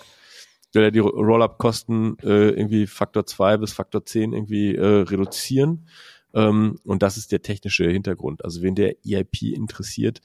will 0.73 0.83
ja 0.83 0.91
die 0.91 0.99
Rollup-Kosten 0.99 2.17
äh, 2.23 2.49
irgendwie 2.49 2.87
Faktor 2.87 3.25
2 3.25 3.57
bis 3.57 3.73
Faktor 3.73 4.05
10 4.05 4.33
irgendwie 4.33 4.75
äh, 4.75 5.01
reduzieren. 5.01 5.87
Ähm, 6.33 6.79
und 6.85 7.03
das 7.03 7.17
ist 7.17 7.31
der 7.31 7.41
technische 7.41 7.89
Hintergrund. 7.89 8.43
Also 8.45 8.61
wenn 8.61 8.75
der 8.75 8.95
EIP 9.05 9.41
interessiert, 9.53 10.21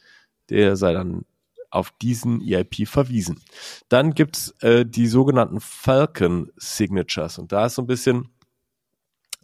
der 0.49 0.77
sei 0.77 0.93
dann 0.93 1.25
auf 1.71 1.93
diesen 2.03 2.41
EIP 2.41 2.87
verwiesen. 2.87 3.41
Dann 3.89 4.15
gibt's 4.15 4.55
äh, 4.61 4.85
die 4.85 5.07
sogenannten 5.07 5.61
Falcon 5.61 6.51
Signatures 6.57 7.39
und 7.39 7.53
da 7.53 7.67
ist 7.67 7.75
so 7.77 7.83
ein 7.83 7.87
bisschen 7.87 8.29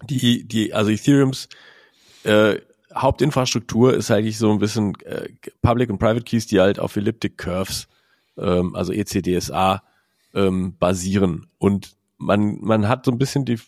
die, 0.08 0.46
die, 0.46 0.74
also 0.74 0.90
Ethereums 0.90 1.48
äh, 2.24 2.60
Hauptinfrastruktur 2.94 3.94
ist 3.94 4.10
eigentlich 4.10 4.38
so 4.38 4.50
ein 4.50 4.58
bisschen 4.58 4.94
äh, 5.02 5.28
Public 5.62 5.90
und 5.90 5.98
Private 5.98 6.24
Keys, 6.24 6.46
die 6.46 6.60
halt 6.60 6.78
auf 6.78 6.96
Elliptic 6.96 7.38
Curves, 7.38 7.88
ähm, 8.36 8.74
also 8.74 8.92
ECDSA, 8.92 9.82
ähm, 10.34 10.76
basieren. 10.78 11.46
Und 11.58 11.96
man, 12.18 12.58
man 12.60 12.88
hat 12.88 13.04
so 13.04 13.12
ein 13.12 13.18
bisschen 13.18 13.44
die, 13.44 13.58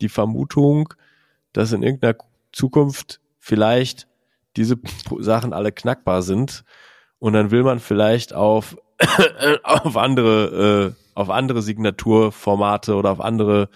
die 0.00 0.08
Vermutung, 0.08 0.94
dass 1.52 1.72
in 1.72 1.82
irgendeiner 1.82 2.16
Zukunft 2.52 3.20
vielleicht 3.38 4.06
diese 4.56 4.78
Sachen 5.18 5.52
alle 5.52 5.72
knackbar 5.72 6.22
sind 6.22 6.64
und 7.18 7.32
dann 7.32 7.50
will 7.50 7.62
man 7.62 7.80
vielleicht 7.80 8.32
auf 8.34 8.76
auf 9.62 9.96
andere 9.96 10.94
äh, 10.96 11.02
auf 11.14 11.30
andere 11.30 11.62
Signaturformate 11.62 12.94
oder 12.94 13.10
auf 13.10 13.20
andere 13.20 13.68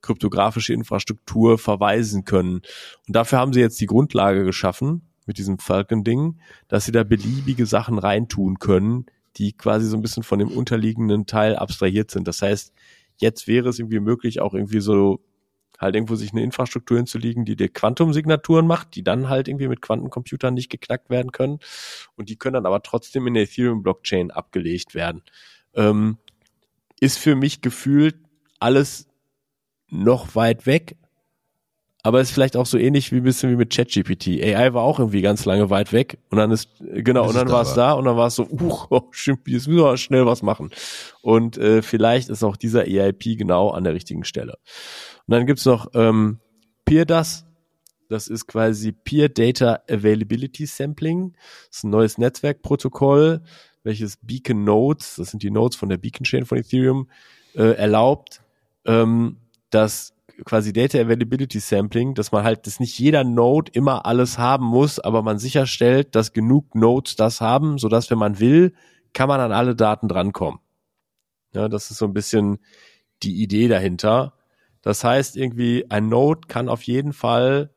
kryptografische 0.00 0.72
Infrastruktur 0.72 1.58
verweisen 1.58 2.24
können. 2.24 2.62
Und 3.06 3.16
dafür 3.16 3.38
haben 3.38 3.52
sie 3.52 3.60
jetzt 3.60 3.80
die 3.80 3.86
Grundlage 3.86 4.44
geschaffen 4.44 5.02
mit 5.26 5.38
diesem 5.38 5.58
Falcon-Ding, 5.58 6.38
dass 6.68 6.84
sie 6.84 6.92
da 6.92 7.04
beliebige 7.04 7.66
Sachen 7.66 7.98
reintun 7.98 8.58
können, 8.58 9.06
die 9.36 9.52
quasi 9.52 9.86
so 9.86 9.96
ein 9.96 10.02
bisschen 10.02 10.22
von 10.22 10.38
dem 10.38 10.48
unterliegenden 10.48 11.26
Teil 11.26 11.56
abstrahiert 11.56 12.10
sind. 12.10 12.26
Das 12.26 12.42
heißt, 12.42 12.72
jetzt 13.18 13.46
wäre 13.46 13.68
es 13.68 13.78
irgendwie 13.78 14.00
möglich, 14.00 14.40
auch 14.40 14.54
irgendwie 14.54 14.80
so 14.80 15.20
halt 15.78 15.94
irgendwo 15.94 16.16
sich 16.16 16.32
eine 16.32 16.42
Infrastruktur 16.42 16.96
hinzulegen, 16.96 17.44
die 17.44 17.56
dir 17.56 17.68
Quantum-Signaturen 17.68 18.66
macht, 18.66 18.94
die 18.94 19.04
dann 19.04 19.28
halt 19.28 19.48
irgendwie 19.48 19.68
mit 19.68 19.80
Quantencomputern 19.80 20.54
nicht 20.54 20.70
geknackt 20.70 21.08
werden 21.08 21.32
können. 21.32 21.60
Und 22.16 22.28
die 22.28 22.36
können 22.36 22.54
dann 22.54 22.66
aber 22.66 22.82
trotzdem 22.82 23.26
in 23.26 23.34
der 23.34 23.44
Ethereum-Blockchain 23.44 24.30
abgelegt 24.30 24.94
werden. 24.94 25.22
Ähm, 25.74 26.18
ist 27.00 27.18
für 27.18 27.36
mich 27.36 27.60
gefühlt 27.60 28.16
alles 28.58 29.06
noch 29.88 30.34
weit 30.34 30.66
weg, 30.66 30.96
aber 32.08 32.22
ist 32.22 32.30
vielleicht 32.30 32.56
auch 32.56 32.64
so 32.64 32.78
ähnlich 32.78 33.12
wie 33.12 33.18
ein 33.18 33.22
bisschen 33.22 33.50
wie 33.50 33.56
mit 33.56 33.68
ChatGPT. 33.68 34.42
AI 34.42 34.72
war 34.72 34.82
auch 34.82 34.98
irgendwie 34.98 35.20
ganz 35.20 35.44
lange 35.44 35.68
weit 35.68 35.92
weg 35.92 36.16
und 36.30 36.38
dann 36.38 36.50
ist 36.50 36.70
genau 36.80 37.26
Bis 37.26 37.32
und 37.32 37.36
dann 37.36 37.50
war 37.52 37.60
es 37.60 37.74
da 37.74 37.92
und 37.92 38.06
dann 38.06 38.16
war 38.16 38.28
es 38.28 38.36
so, 38.36 38.44
uh, 38.44 38.78
oh, 38.88 39.02
jetzt 39.12 39.46
müssen 39.46 39.76
wir 39.76 39.94
schnell 39.98 40.24
was 40.24 40.40
machen. 40.40 40.70
Und 41.20 41.58
äh, 41.58 41.82
vielleicht 41.82 42.30
ist 42.30 42.42
auch 42.42 42.56
dieser 42.56 42.86
EIP 42.86 43.36
genau 43.36 43.68
an 43.72 43.84
der 43.84 43.92
richtigen 43.92 44.24
Stelle. 44.24 44.56
Und 45.26 45.32
dann 45.34 45.44
gibt's 45.44 45.66
noch 45.66 45.90
ähm, 45.92 46.38
PeerDAS. 46.86 47.44
Das 48.08 48.28
ist 48.28 48.46
quasi 48.46 48.92
Peer 48.92 49.28
Data 49.28 49.80
Availability 49.86 50.64
Sampling. 50.64 51.34
Das 51.68 51.76
ist 51.76 51.84
ein 51.84 51.90
neues 51.90 52.16
Netzwerkprotokoll, 52.16 53.42
welches 53.82 54.16
Beacon 54.22 54.64
Nodes, 54.64 55.16
das 55.16 55.32
sind 55.32 55.42
die 55.42 55.50
Nodes 55.50 55.76
von 55.76 55.90
der 55.90 55.98
Beacon 55.98 56.24
Chain 56.24 56.46
von 56.46 56.56
Ethereum, 56.56 57.10
äh, 57.54 57.72
erlaubt, 57.72 58.40
ähm, 58.86 59.36
dass 59.68 60.14
quasi 60.44 60.72
Data 60.72 60.98
Availability 60.98 61.60
Sampling, 61.60 62.14
dass 62.14 62.32
man 62.32 62.44
halt, 62.44 62.66
dass 62.66 62.80
nicht 62.80 62.98
jeder 62.98 63.24
Node 63.24 63.72
immer 63.74 64.06
alles 64.06 64.38
haben 64.38 64.66
muss, 64.66 64.98
aber 64.98 65.22
man 65.22 65.38
sicherstellt, 65.38 66.14
dass 66.14 66.32
genug 66.32 66.74
Nodes 66.74 67.16
das 67.16 67.40
haben, 67.40 67.78
so 67.78 67.88
dass 67.88 68.10
wenn 68.10 68.18
man 68.18 68.38
will, 68.38 68.74
kann 69.12 69.28
man 69.28 69.40
an 69.40 69.52
alle 69.52 69.74
Daten 69.74 70.08
drankommen. 70.08 70.60
Ja, 71.52 71.68
das 71.68 71.90
ist 71.90 71.98
so 71.98 72.04
ein 72.04 72.12
bisschen 72.12 72.58
die 73.22 73.42
Idee 73.42 73.68
dahinter. 73.68 74.34
Das 74.82 75.02
heißt 75.02 75.36
irgendwie, 75.36 75.90
ein 75.90 76.08
Node 76.08 76.46
kann 76.46 76.68
auf 76.68 76.82
jeden 76.82 77.12
Fall 77.12 77.70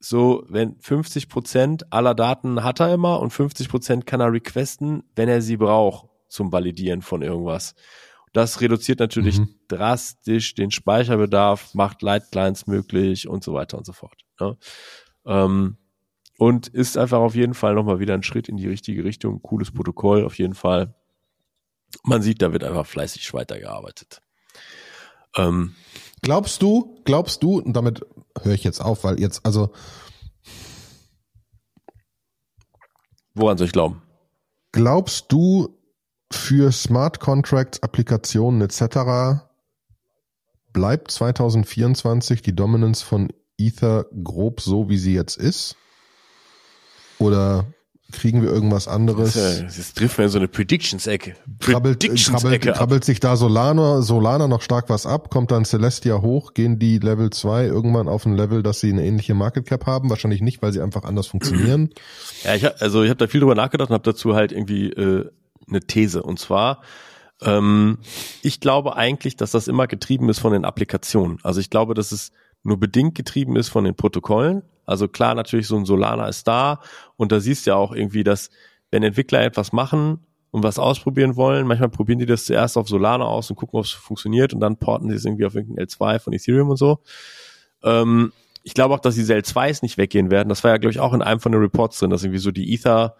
so, 0.00 0.44
wenn 0.48 0.78
50 0.80 1.28
Prozent 1.28 1.92
aller 1.92 2.14
Daten 2.14 2.62
hat 2.62 2.80
er 2.80 2.92
immer 2.92 3.20
und 3.20 3.30
50 3.32 3.68
Prozent 3.68 4.06
kann 4.06 4.20
er 4.20 4.32
requesten, 4.32 5.04
wenn 5.16 5.28
er 5.28 5.40
sie 5.40 5.56
braucht 5.56 6.08
zum 6.28 6.52
Validieren 6.52 7.00
von 7.00 7.22
irgendwas. 7.22 7.74
Das 8.34 8.60
reduziert 8.60 8.98
natürlich 8.98 9.38
mhm. 9.38 9.54
drastisch 9.68 10.56
den 10.56 10.72
Speicherbedarf, 10.72 11.72
macht 11.72 12.02
Light 12.02 12.32
Clients 12.32 12.66
möglich 12.66 13.28
und 13.28 13.44
so 13.44 13.54
weiter 13.54 13.78
und 13.78 13.86
so 13.86 13.92
fort. 13.92 14.22
Ne? 14.40 14.58
Ähm, 15.24 15.78
und 16.36 16.66
ist 16.66 16.98
einfach 16.98 17.20
auf 17.20 17.36
jeden 17.36 17.54
Fall 17.54 17.74
nochmal 17.74 18.00
wieder 18.00 18.12
ein 18.12 18.24
Schritt 18.24 18.48
in 18.48 18.56
die 18.56 18.66
richtige 18.66 19.04
Richtung. 19.04 19.40
Cooles 19.40 19.70
Protokoll 19.70 20.24
auf 20.24 20.36
jeden 20.36 20.54
Fall. 20.54 20.96
Man 22.02 22.22
sieht, 22.22 22.42
da 22.42 22.52
wird 22.52 22.64
einfach 22.64 22.86
fleißig 22.86 23.32
weitergearbeitet. 23.34 24.20
Ähm, 25.36 25.76
glaubst 26.20 26.60
du, 26.60 27.00
glaubst 27.04 27.40
du, 27.44 27.60
und 27.60 27.74
damit 27.74 28.04
höre 28.42 28.54
ich 28.54 28.64
jetzt 28.64 28.80
auf, 28.80 29.04
weil 29.04 29.20
jetzt, 29.20 29.46
also. 29.46 29.72
Woran 33.34 33.58
soll 33.58 33.68
ich 33.68 33.72
glauben? 33.72 34.02
Glaubst 34.72 35.30
du, 35.30 35.78
für 36.34 36.72
Smart 36.72 37.20
Contracts, 37.20 37.82
Applikationen 37.82 38.60
etc. 38.60 39.42
bleibt 40.72 41.10
2024 41.10 42.42
die 42.42 42.54
Dominance 42.54 43.04
von 43.04 43.32
Ether 43.58 44.06
grob 44.22 44.60
so, 44.60 44.88
wie 44.88 44.98
sie 44.98 45.14
jetzt 45.14 45.36
ist? 45.36 45.76
Oder 47.18 47.66
kriegen 48.12 48.42
wir 48.42 48.50
irgendwas 48.50 48.88
anderes? 48.88 49.34
Jetzt 49.34 49.96
trifft 49.96 50.18
man 50.18 50.26
in 50.26 50.30
so 50.30 50.38
eine 50.38 50.48
Predictions-Ecke. 50.48 51.36
Krabbelt, 51.60 52.00
Predictions 52.00 52.42
krabbelt, 52.42 52.62
krabbelt 52.62 53.04
sich 53.04 53.20
da 53.20 53.36
Solana, 53.36 54.02
Solana 54.02 54.48
noch 54.48 54.62
stark 54.62 54.88
was 54.88 55.06
ab? 55.06 55.30
Kommt 55.30 55.50
dann 55.50 55.64
Celestia 55.64 56.20
hoch? 56.20 56.54
Gehen 56.54 56.78
die 56.78 56.98
Level 56.98 57.30
2 57.30 57.66
irgendwann 57.66 58.08
auf 58.08 58.26
ein 58.26 58.36
Level, 58.36 58.62
dass 58.62 58.80
sie 58.80 58.92
eine 58.92 59.04
ähnliche 59.04 59.34
Market 59.34 59.66
Cap 59.66 59.86
haben? 59.86 60.10
Wahrscheinlich 60.10 60.40
nicht, 60.40 60.62
weil 60.62 60.72
sie 60.72 60.80
einfach 60.80 61.04
anders 61.04 61.26
funktionieren. 61.26 61.90
Ja, 62.44 62.54
ich 62.54 62.64
hab, 62.64 62.80
also 62.82 63.02
ich 63.02 63.10
habe 63.10 63.18
da 63.18 63.26
viel 63.26 63.40
drüber 63.40 63.54
nachgedacht 63.54 63.90
und 63.90 63.94
habe 63.94 64.04
dazu 64.04 64.34
halt 64.34 64.52
irgendwie 64.52 64.90
äh, 64.90 65.30
eine 65.68 65.80
These. 65.80 66.22
Und 66.22 66.38
zwar, 66.38 66.82
ähm, 67.42 67.98
ich 68.42 68.60
glaube 68.60 68.96
eigentlich, 68.96 69.36
dass 69.36 69.50
das 69.50 69.68
immer 69.68 69.86
getrieben 69.86 70.28
ist 70.28 70.38
von 70.38 70.52
den 70.52 70.64
Applikationen. 70.64 71.38
Also 71.42 71.60
ich 71.60 71.70
glaube, 71.70 71.94
dass 71.94 72.12
es 72.12 72.32
nur 72.62 72.78
bedingt 72.78 73.14
getrieben 73.14 73.56
ist 73.56 73.68
von 73.68 73.84
den 73.84 73.94
Protokollen. 73.94 74.62
Also 74.86 75.08
klar, 75.08 75.34
natürlich 75.34 75.66
so 75.66 75.76
ein 75.76 75.84
Solana 75.84 76.28
ist 76.28 76.48
da 76.48 76.80
und 77.16 77.32
da 77.32 77.40
siehst 77.40 77.66
du 77.66 77.70
ja 77.70 77.76
auch 77.76 77.92
irgendwie, 77.92 78.24
dass 78.24 78.50
wenn 78.90 79.02
Entwickler 79.02 79.42
etwas 79.42 79.72
machen 79.72 80.20
und 80.50 80.62
was 80.62 80.78
ausprobieren 80.78 81.36
wollen, 81.36 81.66
manchmal 81.66 81.88
probieren 81.88 82.18
die 82.18 82.26
das 82.26 82.44
zuerst 82.44 82.76
auf 82.76 82.88
Solana 82.88 83.24
aus 83.24 83.50
und 83.50 83.56
gucken, 83.56 83.78
ob 83.78 83.84
es 83.84 83.92
funktioniert 83.92 84.54
und 84.54 84.60
dann 84.60 84.76
porten 84.76 85.08
sie 85.10 85.16
es 85.16 85.24
irgendwie 85.24 85.46
auf 85.46 85.54
irgendein 85.54 85.86
L2 85.86 86.18
von 86.18 86.32
Ethereum 86.32 86.70
und 86.70 86.76
so. 86.76 87.00
Ähm, 87.82 88.32
ich 88.62 88.72
glaube 88.72 88.94
auch, 88.94 89.00
dass 89.00 89.14
diese 89.14 89.34
L2s 89.34 89.80
nicht 89.82 89.98
weggehen 89.98 90.30
werden. 90.30 90.48
Das 90.48 90.64
war 90.64 90.70
ja, 90.70 90.78
glaube 90.78 90.92
ich, 90.92 91.00
auch 91.00 91.12
in 91.12 91.22
einem 91.22 91.40
von 91.40 91.52
den 91.52 91.60
Reports 91.60 91.98
drin, 91.98 92.10
dass 92.10 92.24
irgendwie 92.24 92.38
so 92.38 92.50
die 92.50 92.72
Ether, 92.72 93.16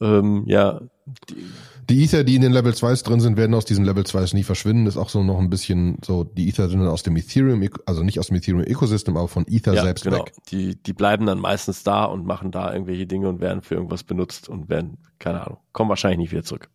ähm, 0.00 0.44
ja, 0.46 0.80
die, 1.28 1.44
die 1.88 2.04
Ether, 2.04 2.22
die 2.22 2.34
in 2.34 2.42
den 2.42 2.52
Level 2.52 2.72
2s 2.72 3.04
drin 3.04 3.20
sind, 3.20 3.36
werden 3.36 3.54
aus 3.54 3.64
diesen 3.64 3.84
Level 3.84 4.02
2s 4.02 4.34
nie 4.34 4.42
verschwinden. 4.42 4.84
Das 4.84 4.96
ist 4.96 5.00
auch 5.00 5.08
so 5.08 5.22
noch 5.22 5.38
ein 5.38 5.48
bisschen 5.48 5.98
so, 6.04 6.22
die 6.22 6.48
Ether 6.48 6.68
sind 6.68 6.80
dann 6.80 6.88
aus 6.88 7.02
dem 7.02 7.16
Ethereum, 7.16 7.66
also 7.86 8.02
nicht 8.02 8.18
aus 8.18 8.26
dem 8.26 8.36
Ethereum-Ökosystem, 8.36 9.16
aber 9.16 9.28
von 9.28 9.46
Ether 9.48 9.72
ja, 9.72 9.82
selbst 9.82 10.04
genau. 10.04 10.18
weg. 10.18 10.34
Die, 10.50 10.80
die 10.82 10.92
bleiben 10.92 11.24
dann 11.24 11.38
meistens 11.38 11.84
da 11.84 12.04
und 12.04 12.26
machen 12.26 12.50
da 12.50 12.72
irgendwelche 12.72 13.06
Dinge 13.06 13.28
und 13.28 13.40
werden 13.40 13.62
für 13.62 13.74
irgendwas 13.74 14.04
benutzt 14.04 14.48
und 14.48 14.68
werden, 14.68 14.98
keine 15.18 15.42
Ahnung, 15.46 15.58
kommen 15.72 15.88
wahrscheinlich 15.88 16.18
nicht 16.18 16.32
wieder 16.32 16.44
zurück. 16.44 16.68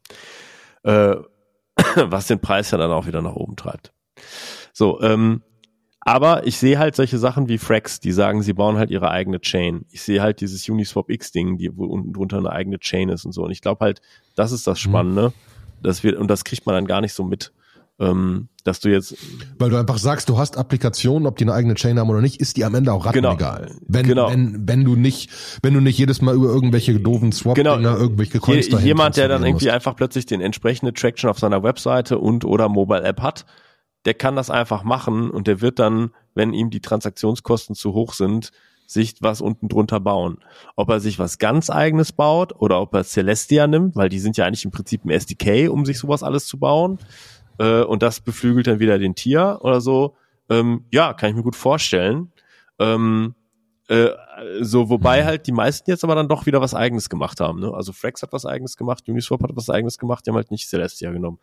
Äh, 0.83 1.15
was 1.95 2.27
den 2.27 2.39
Preis 2.39 2.71
ja 2.71 2.77
dann 2.77 2.91
auch 2.91 3.05
wieder 3.05 3.21
nach 3.21 3.35
oben 3.35 3.55
treibt. 3.55 3.93
So, 4.73 4.99
ähm, 5.01 5.43
aber 6.05 6.45
ich 6.45 6.57
sehe 6.57 6.79
halt 6.79 6.95
solche 6.95 7.17
Sachen 7.17 7.47
wie 7.47 7.57
Frax, 7.57 7.99
die 7.99 8.11
sagen, 8.11 8.43
sie 8.43 8.53
bauen 8.53 8.77
halt 8.77 8.91
ihre 8.91 9.09
eigene 9.09 9.39
Chain. 9.39 9.85
Ich 9.89 10.01
sehe 10.01 10.21
halt 10.21 10.41
dieses 10.41 10.67
Uniswap 10.67 11.09
X-Ding, 11.09 11.57
die 11.57 11.75
wo 11.75 11.85
unten 11.85 12.13
drunter 12.13 12.37
eine 12.37 12.51
eigene 12.51 12.79
Chain 12.79 13.09
ist 13.09 13.25
und 13.25 13.31
so. 13.31 13.43
Und 13.43 13.51
ich 13.51 13.61
glaube 13.61 13.85
halt, 13.85 14.01
das 14.35 14.51
ist 14.51 14.67
das 14.67 14.79
mhm. 14.79 14.89
Spannende. 14.89 15.29
Mhm. 15.29 15.33
Das 15.81 16.03
wird, 16.03 16.17
und 16.17 16.27
das 16.27 16.43
kriegt 16.43 16.65
man 16.65 16.75
dann 16.75 16.85
gar 16.85 17.01
nicht 17.01 17.13
so 17.13 17.23
mit. 17.23 17.53
Ähm, 17.99 18.49
dass 18.63 18.79
du 18.79 18.89
jetzt. 18.89 19.15
Weil 19.59 19.69
du 19.69 19.77
einfach 19.77 19.97
sagst, 19.97 20.27
du 20.27 20.37
hast 20.37 20.57
Applikationen, 20.57 21.27
ob 21.27 21.37
die 21.37 21.43
eine 21.43 21.53
eigene 21.53 21.75
Chain 21.75 21.99
haben 21.99 22.09
oder 22.09 22.21
nicht, 22.21 22.41
ist 22.41 22.57
die 22.57 22.65
am 22.65 22.73
Ende 22.73 22.91
auch 22.91 23.05
rattenegal. 23.05 23.67
Genau. 23.67 23.81
Wenn, 23.87 24.07
genau. 24.07 24.29
wenn, 24.31 24.67
wenn 24.67 24.83
du 24.83 24.95
nicht, 24.95 25.29
wenn 25.61 25.73
du 25.73 25.79
nicht 25.79 25.97
jedes 25.97 26.21
Mal 26.21 26.33
über 26.33 26.47
irgendwelche 26.47 26.99
doofen 26.99 27.31
Swap-Dinger 27.31 27.77
genau. 27.77 27.95
irgendwelche 27.95 28.39
Coins 28.39 28.67
Je, 28.67 28.77
Jemand, 28.79 29.17
der 29.17 29.27
dann 29.27 29.43
irgendwie 29.43 29.65
musst. 29.65 29.75
einfach 29.75 29.95
plötzlich 29.95 30.25
den 30.25 30.41
entsprechende 30.41 30.93
Traction 30.93 31.29
auf 31.29 31.37
seiner 31.37 31.61
Webseite 31.61 32.17
und 32.17 32.45
oder 32.45 32.67
Mobile 32.67 33.03
App 33.03 33.21
hat, 33.21 33.45
der 34.05 34.13
kann 34.13 34.35
das 34.35 34.49
einfach 34.49 34.83
machen 34.83 35.29
und 35.31 35.47
der 35.47 35.61
wird 35.61 35.79
dann, 35.79 36.11
wenn 36.33 36.53
ihm 36.53 36.69
die 36.69 36.81
Transaktionskosten 36.81 37.75
zu 37.75 37.93
hoch 37.93 38.13
sind, 38.13 38.51
sich 38.85 39.15
was 39.21 39.41
unten 39.41 39.69
drunter 39.69 39.99
bauen. 39.99 40.39
Ob 40.75 40.89
er 40.89 40.99
sich 40.99 41.19
was 41.19 41.37
ganz 41.37 41.69
eigenes 41.69 42.11
baut 42.11 42.53
oder 42.59 42.81
ob 42.81 42.93
er 42.93 43.03
Celestia 43.03 43.67
nimmt, 43.67 43.95
weil 43.95 44.09
die 44.09 44.19
sind 44.19 44.37
ja 44.37 44.45
eigentlich 44.45 44.65
im 44.65 44.71
Prinzip 44.71 45.05
ein 45.05 45.09
SDK, 45.09 45.69
um 45.69 45.85
sich 45.85 45.97
sowas 45.97 46.23
alles 46.23 46.45
zu 46.45 46.59
bauen. 46.59 46.99
Äh, 47.59 47.83
und 47.83 48.03
das 48.03 48.19
beflügelt 48.19 48.67
dann 48.67 48.79
wieder 48.79 48.99
den 48.99 49.15
Tier 49.15 49.59
oder 49.61 49.81
so. 49.81 50.15
Ähm, 50.49 50.85
ja, 50.91 51.13
kann 51.13 51.29
ich 51.29 51.35
mir 51.35 51.43
gut 51.43 51.55
vorstellen. 51.55 52.31
Ähm, 52.79 53.35
äh, 53.87 54.09
so, 54.61 54.89
wobei 54.89 55.21
mhm. 55.21 55.25
halt 55.25 55.47
die 55.47 55.51
meisten 55.51 55.89
jetzt 55.89 56.03
aber 56.03 56.15
dann 56.15 56.27
doch 56.27 56.45
wieder 56.45 56.61
was 56.61 56.73
eigenes 56.73 57.09
gemacht 57.09 57.39
haben. 57.39 57.59
Ne? 57.59 57.73
Also 57.73 57.91
Frax 57.93 58.21
hat 58.21 58.33
was 58.33 58.45
eigenes 58.45 58.77
gemacht, 58.77 59.03
Uniswap 59.07 59.43
hat 59.43 59.55
was 59.55 59.69
eigenes 59.69 59.97
gemacht, 59.97 60.25
die 60.25 60.31
haben 60.31 60.37
halt 60.37 60.51
nicht 60.51 60.69
Celestia 60.69 61.11
genommen. 61.11 61.39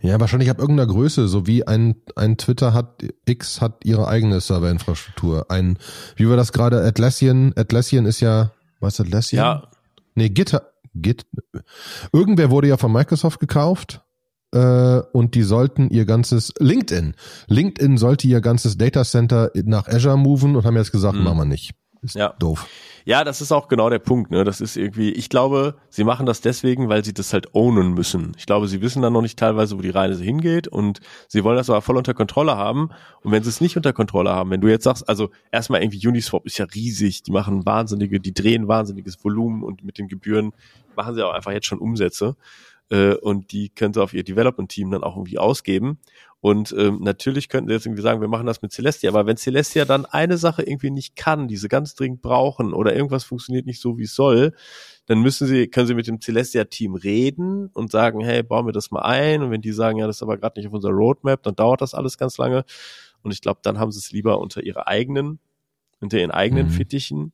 Ja, 0.00 0.20
wahrscheinlich 0.20 0.50
ab 0.50 0.58
irgendeiner 0.58 0.90
Größe, 0.90 1.28
so 1.28 1.46
wie 1.46 1.66
ein, 1.66 1.96
ein 2.16 2.36
Twitter 2.36 2.74
hat, 2.74 3.04
X 3.24 3.60
hat 3.60 3.84
ihre 3.84 4.08
eigene 4.08 4.40
Serverinfrastruktur. 4.40 5.50
Ein, 5.50 5.78
wie 6.16 6.28
war 6.28 6.36
das 6.36 6.52
gerade, 6.52 6.84
Atlassian, 6.84 7.52
Atlassian 7.56 8.06
ist 8.06 8.20
ja, 8.20 8.52
was 8.80 8.94
ist 8.94 9.06
Atlassian? 9.06 9.44
Ja. 9.44 9.68
Nee, 10.14 10.28
GitHub, 10.30 10.62
Git. 10.94 11.26
Irgendwer 12.12 12.50
wurde 12.50 12.68
ja 12.68 12.76
von 12.76 12.92
Microsoft 12.92 13.38
gekauft 13.38 14.02
äh, 14.52 15.00
und 15.12 15.34
die 15.34 15.42
sollten 15.42 15.90
ihr 15.90 16.04
ganzes 16.04 16.52
LinkedIn. 16.58 17.14
LinkedIn 17.48 17.98
sollte 17.98 18.26
ihr 18.26 18.40
ganzes 18.40 18.78
Data 18.78 19.04
Center 19.04 19.50
nach 19.64 19.88
Azure 19.88 20.18
moven 20.18 20.56
und 20.56 20.64
haben 20.64 20.76
jetzt 20.76 20.92
gesagt, 20.92 21.16
mhm. 21.16 21.24
machen 21.24 21.38
wir 21.38 21.44
nicht. 21.44 21.74
Ist 22.02 22.14
ja. 22.14 22.34
doof. 22.38 22.66
Ja, 23.04 23.24
das 23.24 23.40
ist 23.40 23.52
auch 23.52 23.68
genau 23.68 23.88
der 23.88 23.98
Punkt. 23.98 24.30
Ne? 24.30 24.44
Das 24.44 24.60
ist 24.60 24.76
irgendwie, 24.76 25.12
ich 25.12 25.28
glaube, 25.28 25.76
sie 25.88 26.04
machen 26.04 26.26
das 26.26 26.40
deswegen, 26.40 26.88
weil 26.88 27.04
sie 27.04 27.14
das 27.14 27.32
halt 27.32 27.54
ownen 27.54 27.94
müssen. 27.94 28.32
Ich 28.36 28.46
glaube, 28.46 28.68
sie 28.68 28.80
wissen 28.82 29.02
dann 29.02 29.12
noch 29.12 29.22
nicht 29.22 29.38
teilweise, 29.38 29.78
wo 29.78 29.82
die 29.82 29.90
Reise 29.90 30.22
hingeht 30.22 30.68
und 30.68 31.00
sie 31.28 31.44
wollen 31.44 31.56
das 31.56 31.70
aber 31.70 31.82
voll 31.82 31.96
unter 31.96 32.14
Kontrolle 32.14 32.56
haben. 32.56 32.90
Und 33.22 33.32
wenn 33.32 33.42
sie 33.42 33.48
es 33.48 33.60
nicht 33.60 33.76
unter 33.76 33.92
Kontrolle 33.92 34.30
haben, 34.30 34.50
wenn 34.50 34.60
du 34.60 34.68
jetzt 34.68 34.84
sagst, 34.84 35.08
also 35.08 35.30
erstmal 35.52 35.82
irgendwie 35.82 36.06
Uniswap 36.06 36.44
ist 36.46 36.58
ja 36.58 36.64
riesig, 36.66 37.22
die 37.22 37.32
machen 37.32 37.64
wahnsinnige, 37.64 38.20
die 38.20 38.34
drehen 38.34 38.68
wahnsinniges 38.68 39.22
Volumen 39.24 39.62
und 39.62 39.84
mit 39.84 39.98
den 39.98 40.08
Gebühren 40.08 40.52
machen 40.96 41.14
sie 41.14 41.24
auch 41.24 41.32
einfach 41.32 41.52
jetzt 41.52 41.66
schon 41.66 41.78
Umsätze 41.78 42.36
äh, 42.90 43.14
und 43.14 43.52
die 43.52 43.70
können 43.70 43.94
sie 43.94 44.02
auf 44.02 44.14
ihr 44.14 44.24
Development-Team 44.24 44.90
dann 44.90 45.02
auch 45.02 45.16
irgendwie 45.16 45.38
ausgeben. 45.38 45.98
Und 46.40 46.74
ähm, 46.78 46.98
natürlich 47.00 47.48
könnten 47.48 47.68
sie 47.68 47.74
jetzt 47.74 47.86
irgendwie 47.86 48.02
sagen, 48.02 48.20
wir 48.20 48.28
machen 48.28 48.46
das 48.46 48.62
mit 48.62 48.70
Celestia, 48.70 49.10
aber 49.10 49.26
wenn 49.26 49.36
Celestia 49.36 49.84
dann 49.84 50.04
eine 50.04 50.36
Sache 50.36 50.62
irgendwie 50.62 50.90
nicht 50.90 51.16
kann, 51.16 51.48
die 51.48 51.56
sie 51.56 51.68
ganz 51.68 51.94
dringend 51.94 52.22
brauchen 52.22 52.72
oder 52.72 52.94
irgendwas 52.94 53.24
funktioniert 53.24 53.66
nicht 53.66 53.80
so, 53.80 53.98
wie 53.98 54.04
es 54.04 54.14
soll, 54.14 54.52
dann 55.06 55.20
müssen 55.20 55.48
sie, 55.48 55.66
können 55.66 55.88
sie 55.88 55.94
mit 55.94 56.06
dem 56.06 56.20
Celestia-Team 56.20 56.94
reden 56.94 57.68
und 57.72 57.90
sagen, 57.90 58.20
hey, 58.20 58.42
bauen 58.42 58.66
wir 58.66 58.72
das 58.72 58.90
mal 58.90 59.02
ein. 59.02 59.42
Und 59.42 59.50
wenn 59.50 59.62
die 59.62 59.72
sagen, 59.72 59.98
ja, 59.98 60.06
das 60.06 60.16
ist 60.16 60.22
aber 60.22 60.36
gerade 60.36 60.60
nicht 60.60 60.68
auf 60.68 60.74
unserer 60.74 60.92
Roadmap, 60.92 61.42
dann 61.42 61.56
dauert 61.56 61.80
das 61.80 61.94
alles 61.94 62.18
ganz 62.18 62.38
lange. 62.38 62.64
Und 63.22 63.32
ich 63.32 63.40
glaube, 63.40 63.60
dann 63.62 63.78
haben 63.78 63.90
sie 63.90 63.98
es 63.98 64.12
lieber 64.12 64.38
unter 64.38 64.62
ihre 64.62 64.86
eigenen, 64.86 65.40
unter 66.00 66.18
ihren 66.18 66.30
eigenen 66.30 66.66
mhm. 66.66 66.70
Fittichen 66.70 67.32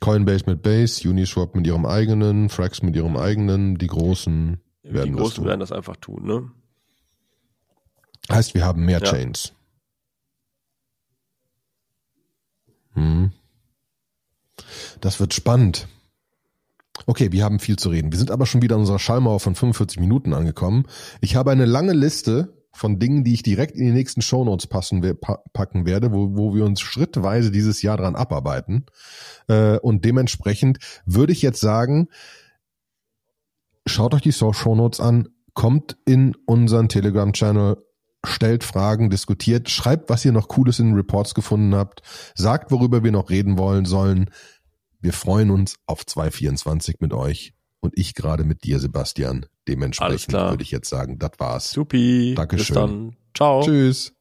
Coinbase 0.00 0.44
mit 0.46 0.62
Base, 0.62 1.08
Uniswap 1.08 1.54
mit 1.54 1.66
ihrem 1.66 1.86
eigenen, 1.86 2.48
Frax 2.48 2.82
mit 2.82 2.96
ihrem 2.96 3.16
eigenen, 3.16 3.76
die 3.76 3.86
Großen 3.86 4.60
werden 4.82 5.12
die 5.12 5.12
Großen 5.12 5.24
das 5.24 5.34
tun. 5.34 5.44
werden 5.44 5.60
das 5.60 5.72
einfach 5.72 5.96
tun, 5.96 6.24
ne? 6.24 6.50
Heißt, 8.30 8.54
wir 8.54 8.64
haben 8.64 8.84
mehr 8.84 9.00
ja. 9.00 9.10
Chains. 9.10 9.52
Hm. 12.94 13.32
Das 15.00 15.20
wird 15.20 15.34
spannend. 15.34 15.88
Okay, 17.06 17.32
wir 17.32 17.44
haben 17.44 17.60
viel 17.60 17.76
zu 17.76 17.88
reden. 17.88 18.12
Wir 18.12 18.18
sind 18.18 18.30
aber 18.30 18.46
schon 18.46 18.62
wieder 18.62 18.74
an 18.74 18.82
unserer 18.82 18.98
Schallmauer 18.98 19.40
von 19.40 19.54
45 19.54 20.00
Minuten 20.00 20.34
angekommen. 20.34 20.86
Ich 21.20 21.34
habe 21.36 21.50
eine 21.50 21.64
lange 21.64 21.92
Liste 21.92 22.59
von 22.80 22.98
Dingen, 22.98 23.24
die 23.24 23.34
ich 23.34 23.42
direkt 23.42 23.76
in 23.76 23.84
die 23.84 23.92
nächsten 23.92 24.22
Shownotes 24.22 24.66
passen, 24.66 25.02
packen 25.52 25.84
werde, 25.84 26.12
wo, 26.12 26.34
wo 26.34 26.54
wir 26.54 26.64
uns 26.64 26.80
schrittweise 26.80 27.50
dieses 27.50 27.82
Jahr 27.82 27.98
dran 27.98 28.16
abarbeiten. 28.16 28.86
Äh, 29.48 29.76
und 29.80 30.06
dementsprechend 30.06 30.78
würde 31.04 31.34
ich 31.34 31.42
jetzt 31.42 31.60
sagen, 31.60 32.08
schaut 33.84 34.14
euch 34.14 34.22
die 34.22 34.32
Shownotes 34.32 34.98
an, 34.98 35.28
kommt 35.52 35.98
in 36.06 36.34
unseren 36.46 36.88
Telegram-Channel, 36.88 37.76
stellt 38.24 38.64
Fragen, 38.64 39.10
diskutiert, 39.10 39.68
schreibt, 39.68 40.08
was 40.08 40.24
ihr 40.24 40.32
noch 40.32 40.48
Cooles 40.48 40.78
in 40.78 40.86
den 40.86 40.96
Reports 40.96 41.34
gefunden 41.34 41.74
habt, 41.74 42.00
sagt, 42.34 42.70
worüber 42.70 43.04
wir 43.04 43.12
noch 43.12 43.28
reden 43.28 43.58
wollen 43.58 43.84
sollen. 43.84 44.30
Wir 45.00 45.12
freuen 45.12 45.50
uns 45.50 45.76
auf 45.86 46.06
224 46.06 46.96
mit 47.00 47.12
euch 47.12 47.52
und 47.80 47.92
ich 47.96 48.14
gerade 48.14 48.44
mit 48.44 48.64
dir, 48.64 48.78
Sebastian. 48.78 49.46
Dementsprechend 49.68 50.32
würde 50.32 50.62
ich 50.62 50.70
jetzt 50.70 50.88
sagen, 50.88 51.18
das 51.18 51.32
war's. 51.38 51.70
Supi. 51.70 52.34
Dankeschön. 52.36 52.66
Bis 52.66 52.74
dann. 52.74 53.16
Ciao. 53.34 53.62
Tschüss. 53.62 54.12